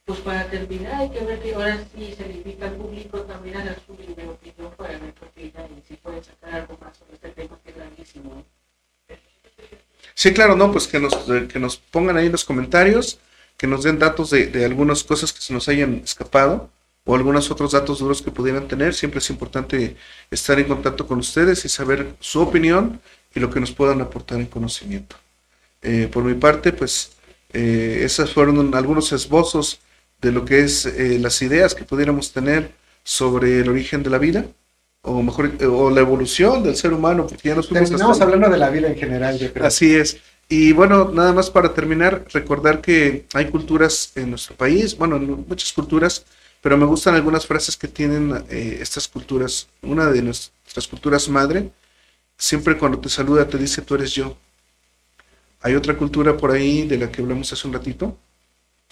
pues 0.06 0.20
para 0.20 0.48
terminar, 0.52 1.02
hay 1.02 1.10
que 1.10 1.22
ver 1.22 1.42
que 1.42 1.56
ahora 1.56 1.84
sí 1.96 2.14
se 2.16 2.28
limita 2.28 2.68
al 2.68 2.76
público 2.76 3.22
también 3.22 3.58
a 3.58 3.66
la 3.66 3.76
su 3.76 3.94
opinión 3.94 4.72
para 4.78 5.00
ver 5.00 5.14
qué 5.14 5.26
opinan 5.26 5.66
y 5.76 5.88
si 5.88 5.96
pueden 5.96 6.24
sacar 6.24 6.54
algo 6.54 6.78
más 6.80 6.96
sobre 6.96 7.16
este 7.16 7.30
tema 7.30 7.58
que 7.64 7.72
es 7.72 7.76
grandísimo. 7.76 8.46
Sí, 10.14 10.32
claro, 10.32 10.56
no, 10.56 10.72
pues 10.72 10.88
que 10.88 11.00
nos, 11.00 11.14
eh, 11.28 11.48
que 11.52 11.58
nos 11.58 11.78
pongan 11.78 12.18
ahí 12.18 12.28
en 12.28 12.32
los 12.32 12.46
comentarios, 12.46 13.20
que 13.58 13.66
nos 13.66 13.82
den 13.82 13.98
datos 13.98 14.30
de, 14.30 14.46
de 14.46 14.64
algunas 14.64 15.04
cosas 15.04 15.34
que 15.34 15.42
se 15.42 15.54
nos 15.54 15.68
hayan 15.68 15.96
escapado 16.04 16.70
o 17.06 17.16
algunos 17.16 17.52
otros 17.52 17.72
datos 17.72 18.00
duros 18.00 18.22
que 18.22 18.32
pudieran 18.32 18.68
tener. 18.68 18.94
Siempre 18.94 19.20
es 19.20 19.30
importante 19.30 19.96
estar 20.32 20.60
en 20.60 20.68
contacto 20.68 21.06
con 21.06 21.20
ustedes 21.20 21.66
y 21.66 21.70
saber 21.70 22.16
su 22.20 22.42
opinión 22.42 23.00
y 23.36 23.40
lo 23.40 23.50
que 23.50 23.60
nos 23.60 23.72
puedan 23.72 24.02
aportar 24.02 24.40
en 24.40 24.46
conocimiento. 24.46 25.16
Eh, 25.82 26.10
por 26.12 26.24
mi 26.24 26.36
parte, 26.36 26.72
pues 26.72 27.12
eh, 27.52 28.02
esas 28.04 28.32
fueron 28.32 28.74
algunos 28.76 29.12
esbozos 29.12 29.80
de 30.22 30.32
lo 30.32 30.46
que 30.46 30.60
es 30.62 30.86
las 31.20 31.42
ideas 31.42 31.76
que 31.76 31.84
pudiéramos 31.84 32.32
tener 32.32 32.72
sobre 33.04 33.60
el 33.60 33.68
origen 33.68 34.04
de 34.04 34.10
la 34.10 34.18
vida 34.18 34.46
o 35.04 35.22
mejor, 35.22 35.52
o 35.66 35.90
la 35.90 36.02
evolución 36.02 36.64
del 36.64 36.76
ser 36.76 36.94
humano, 36.94 37.28
porque 37.28 37.50
ya 37.50 37.56
nos 37.56 37.68
fuimos 37.68 38.22
hablando 38.22 38.50
de 38.50 38.58
la 38.58 38.70
vida 38.70 38.88
en 38.88 38.96
general, 38.96 39.38
yo 39.38 39.52
creo. 39.52 39.68
Así 39.68 39.94
es. 39.94 40.18
Y 40.48 40.72
bueno, 40.72 41.12
nada 41.12 41.34
más 41.34 41.50
para 41.50 41.74
terminar, 41.74 42.26
recordar 42.32 42.82
que 42.82 43.26
hay 43.34 43.48
culturas 43.48 44.12
en 44.16 44.30
nuestro 44.30 44.56
país, 44.56 44.98
bueno, 44.98 45.20
muchas 45.20 45.74
culturas, 45.74 46.26
pero 46.64 46.78
me 46.78 46.86
gustan 46.86 47.14
algunas 47.14 47.46
frases 47.46 47.78
que 47.78 47.88
tienen 47.88 48.46
eh, 48.50 48.80
estas 48.82 49.08
culturas. 49.08 49.68
Una 49.84 50.10
de 50.10 50.24
nuestras 50.24 50.88
culturas 50.88 51.30
madre, 51.30 51.72
siempre 52.38 52.78
cuando 52.78 53.00
te 53.00 53.10
saluda 53.10 53.48
te 53.48 53.60
dice 53.60 53.84
tú 53.84 53.94
eres 53.96 54.14
yo. 54.14 54.36
Hay 55.62 55.76
otra 55.76 55.96
cultura 55.96 56.36
por 56.38 56.52
ahí 56.52 56.88
de 56.88 56.98
la 56.98 57.12
que 57.12 57.22
hablamos 57.22 57.54
hace 57.54 57.68
un 57.68 57.74
ratito, 57.74 58.18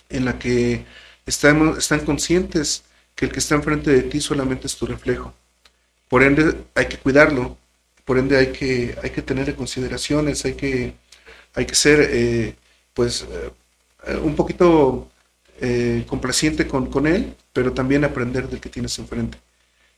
en 0.09 0.25
la 0.25 0.37
que 0.37 0.85
estamos, 1.25 1.79
están 1.79 2.01
conscientes 2.05 2.83
que 3.15 3.25
el 3.25 3.31
que 3.31 3.39
está 3.39 3.55
enfrente 3.55 3.91
de 3.91 4.03
ti 4.03 4.21
solamente 4.21 4.67
es 4.67 4.75
tu 4.75 4.85
reflejo 4.85 5.33
por 6.11 6.23
ende, 6.23 6.65
hay 6.75 6.87
que 6.87 6.97
cuidarlo. 6.97 7.57
Por 8.03 8.17
ende, 8.17 8.37
hay 8.37 8.51
que, 8.51 8.97
hay 9.01 9.11
que 9.11 9.21
tener 9.21 9.55
consideraciones, 9.55 10.43
hay 10.43 10.55
que, 10.55 10.93
hay 11.53 11.65
que 11.65 11.75
ser, 11.75 12.01
eh, 12.11 12.55
pues, 12.93 13.25
eh, 14.07 14.17
un 14.17 14.35
poquito 14.35 15.09
eh, 15.61 16.05
complaciente 16.07 16.67
con, 16.67 16.87
con 16.87 17.07
él, 17.07 17.35
pero 17.53 17.71
también 17.73 18.03
aprender 18.03 18.49
del 18.49 18.59
que 18.59 18.69
tienes 18.69 18.97
enfrente. 18.99 19.37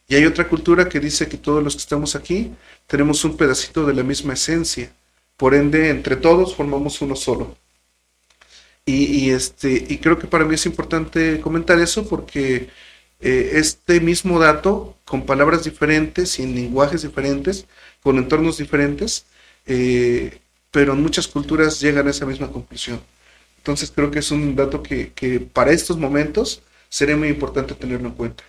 Y 0.08 0.16
hay 0.16 0.26
otra 0.26 0.48
cultura 0.50 0.90
que 0.90 1.00
dice 1.00 1.28
que 1.28 1.38
todos 1.38 1.64
los 1.64 1.76
que 1.76 1.80
estamos 1.80 2.16
aquí 2.16 2.52
tenemos 2.88 3.24
un 3.24 3.38
pedacito 3.38 3.86
de 3.86 3.94
la 3.94 4.04
misma 4.04 4.34
esencia. 4.34 4.92
Por 5.38 5.54
ende, 5.56 5.90
entre 5.90 6.18
todos 6.18 6.56
formamos 6.56 7.02
uno 7.02 7.16
solo. 7.16 7.56
Y, 8.86 9.30
este, 9.30 9.72
y 9.88 9.98
creo 10.00 10.20
que 10.20 10.28
para 10.28 10.44
mí 10.44 10.56
es 10.56 10.66
importante 10.66 11.40
comentar 11.40 11.80
eso 11.80 12.06
porque 12.08 12.68
eh, 13.22 13.52
este 13.54 14.02
mismo 14.02 14.40
dato 14.40 14.98
con 15.06 15.26
palabras 15.26 15.64
diferentes 15.64 16.38
y 16.40 16.44
en 16.44 16.56
lenguajes 16.56 17.04
diferentes, 17.04 17.66
con 18.02 18.18
entornos 18.18 18.58
diferentes, 18.58 19.26
eh, 19.66 20.40
pero 20.72 20.94
en 20.94 21.02
muchas 21.02 21.28
culturas 21.30 21.80
llegan 21.80 22.08
a 22.08 22.12
esa 22.12 22.26
misma 22.26 22.52
conclusión. 22.52 23.00
Entonces 23.64 23.94
creo 23.96 24.12
que 24.12 24.20
es 24.20 24.30
un 24.30 24.58
dato 24.58 24.84
que, 24.84 25.14
que, 25.14 25.40
para 25.40 25.72
estos 25.72 25.96
momentos 25.96 26.62
sería 26.90 27.16
muy 27.16 27.30
importante 27.30 27.74
tenerlo 27.74 28.10
en 28.10 28.14
cuenta. 28.14 28.44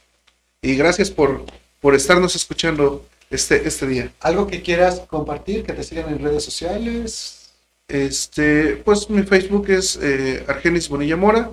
Y 0.61 0.75
gracias 0.75 1.09
por, 1.09 1.45
por 1.81 1.95
estarnos 1.95 2.35
escuchando 2.35 3.07
este, 3.31 3.69
este 3.69 3.87
día. 3.87 4.11
¿Algo 4.19 4.49
que 4.49 4.61
quieras 4.61 5.03
compartir, 5.07 5.63
que 5.63 5.73
te 5.73 5.85
sigan 5.85 6.09
en 6.09 6.19
redes 6.19 6.43
sociales? 6.43 7.53
Este, 7.87 8.75
pues 8.85 9.09
mi 9.09 9.23
Facebook 9.23 9.71
es 9.71 9.97
eh, 10.03 10.43
Argenis 10.49 10.89
Bonilla 10.89 11.17
Mora 11.17 11.53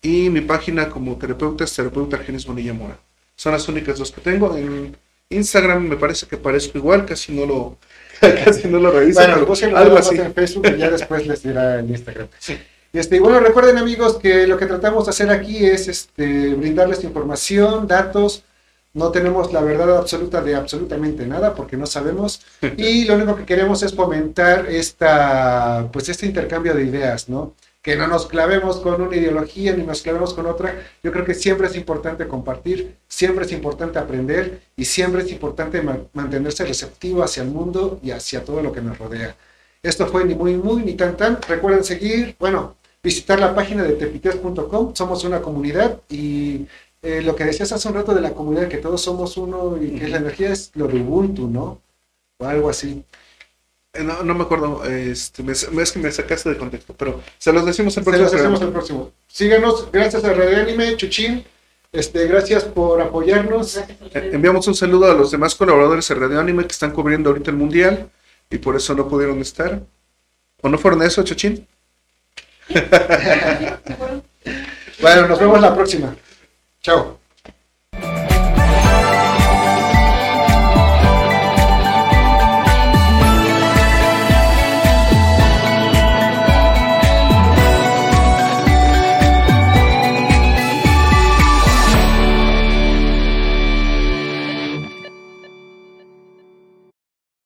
y 0.00 0.30
mi 0.30 0.40
página 0.40 0.88
como 0.88 1.18
terapeuta 1.18 1.64
es 1.64 1.76
terapeuta 1.76 2.16
Argenis 2.16 2.46
Bonilla 2.46 2.72
Mora. 2.72 2.98
Son 3.36 3.52
las 3.52 3.68
únicas 3.68 3.98
dos 3.98 4.10
que 4.10 4.22
tengo. 4.22 4.56
En 4.56 4.96
Instagram 5.28 5.86
me 5.86 5.96
parece 5.98 6.26
que 6.26 6.38
parezco 6.38 6.78
igual, 6.78 7.04
casi 7.04 7.32
no 7.32 7.44
lo, 7.44 7.78
casi 8.20 8.68
no 8.68 8.78
lo 8.78 8.90
reviso. 8.90 9.20
Bueno, 9.20 9.34
algo 9.76 9.98
así. 9.98 10.16
en 10.16 10.32
Facebook 10.32 10.66
y 10.74 10.78
ya 10.78 10.90
después 10.90 11.26
les 11.26 11.42
dirá 11.42 11.78
en 11.78 11.90
Instagram. 11.90 12.28
Sí. 12.38 12.56
Y 12.92 12.98
este, 12.98 13.20
bueno, 13.20 13.40
recuerden 13.40 13.78
amigos 13.78 14.16
que 14.18 14.46
lo 14.46 14.58
que 14.58 14.66
tratamos 14.66 15.06
de 15.06 15.10
hacer 15.10 15.30
aquí 15.30 15.64
es 15.64 15.88
este, 15.88 16.54
brindarles 16.54 17.04
información, 17.04 17.86
datos. 17.86 18.44
No 18.92 19.10
tenemos 19.10 19.50
la 19.52 19.62
verdad 19.62 19.96
absoluta 19.96 20.42
de 20.42 20.54
absolutamente 20.54 21.26
nada 21.26 21.54
porque 21.54 21.78
no 21.78 21.86
sabemos. 21.86 22.42
Y 22.76 23.04
lo 23.06 23.14
único 23.14 23.36
que 23.36 23.46
queremos 23.46 23.82
es 23.82 23.94
fomentar 23.94 24.66
esta, 24.66 25.88
pues 25.92 26.08
este 26.10 26.26
intercambio 26.26 26.74
de 26.74 26.84
ideas, 26.84 27.28
¿no? 27.28 27.54
que 27.82 27.96
no 27.96 28.06
nos 28.06 28.26
clavemos 28.26 28.76
con 28.76 29.02
una 29.02 29.16
ideología 29.16 29.74
ni 29.74 29.82
nos 29.84 30.02
clavemos 30.02 30.34
con 30.34 30.46
otra. 30.46 30.82
Yo 31.02 31.10
creo 31.10 31.24
que 31.24 31.34
siempre 31.34 31.66
es 31.66 31.74
importante 31.74 32.28
compartir, 32.28 32.96
siempre 33.08 33.44
es 33.44 33.50
importante 33.52 33.98
aprender 33.98 34.60
y 34.76 34.84
siempre 34.84 35.22
es 35.22 35.32
importante 35.32 35.82
mantenerse 36.12 36.64
receptivo 36.64 37.24
hacia 37.24 37.42
el 37.42 37.50
mundo 37.50 37.98
y 38.02 38.12
hacia 38.12 38.44
todo 38.44 38.62
lo 38.62 38.72
que 38.72 38.80
nos 38.80 38.98
rodea. 38.98 39.34
Esto 39.82 40.06
fue 40.06 40.24
ni 40.24 40.36
muy 40.36 40.54
muy 40.54 40.82
ni 40.82 40.94
tan 40.94 41.16
tan. 41.16 41.42
Recuerden 41.42 41.82
seguir, 41.82 42.36
bueno, 42.38 42.76
visitar 43.02 43.40
la 43.40 43.54
página 43.54 43.82
de 43.82 43.94
tepites.com. 43.94 44.94
Somos 44.94 45.24
una 45.24 45.40
comunidad 45.42 46.00
y 46.08 46.66
eh, 47.02 47.20
lo 47.22 47.34
que 47.34 47.44
decías 47.44 47.72
hace 47.72 47.88
un 47.88 47.94
rato 47.94 48.14
de 48.14 48.20
la 48.20 48.32
comunidad, 48.32 48.68
que 48.68 48.78
todos 48.78 49.00
somos 49.02 49.36
uno 49.36 49.76
y 49.82 49.98
que 49.98 50.08
la 50.08 50.18
energía 50.18 50.50
es 50.52 50.70
lo 50.74 50.86
de 50.86 51.00
Ubuntu, 51.00 51.48
¿no? 51.48 51.80
O 52.38 52.46
algo 52.46 52.70
así. 52.70 53.04
Eh, 53.94 54.02
No, 54.04 54.22
no 54.22 54.34
me 54.34 54.42
acuerdo, 54.44 54.84
este, 54.84 55.42
me, 55.42 55.52
es 55.52 55.92
que 55.92 55.98
me 55.98 56.10
sacaste 56.12 56.48
de 56.50 56.56
contexto, 56.56 56.94
pero 56.96 57.20
se 57.38 57.52
los 57.52 57.66
decimos 57.66 57.96
el 57.96 58.04
Se 58.04 58.10
próximo 58.10 58.24
los 58.24 58.34
hacemos 58.34 58.60
programa. 58.60 58.66
el 58.66 58.72
próximo. 58.72 59.12
Síganos, 59.26 59.88
gracias 59.92 60.24
a 60.24 60.32
Radio 60.32 60.58
Anime, 60.58 60.96
Chuchín. 60.96 61.44
Este, 61.90 62.26
gracias 62.26 62.64
por 62.64 63.02
apoyarnos. 63.02 63.76
Eh. 63.76 63.86
Enviamos 64.32 64.66
un 64.66 64.74
saludo 64.74 65.10
a 65.10 65.14
los 65.14 65.30
demás 65.30 65.54
colaboradores 65.54 66.08
de 66.08 66.14
Radio 66.14 66.40
Anime 66.40 66.62
que 66.66 66.72
están 66.72 66.92
cubriendo 66.92 67.28
ahorita 67.30 67.50
el 67.50 67.56
mundial 67.58 68.10
y 68.48 68.56
por 68.58 68.76
eso 68.76 68.94
no 68.94 69.08
pudieron 69.08 69.40
estar. 69.40 69.82
¿O 70.62 70.68
no 70.70 70.78
fueron 70.78 71.02
eso, 71.02 71.22
Chochín? 71.22 71.66
Bueno, 75.00 75.26
nos 75.26 75.38
vemos 75.40 75.60
la 75.60 75.74
próxima. 75.74 76.14
Chao. 76.80 77.18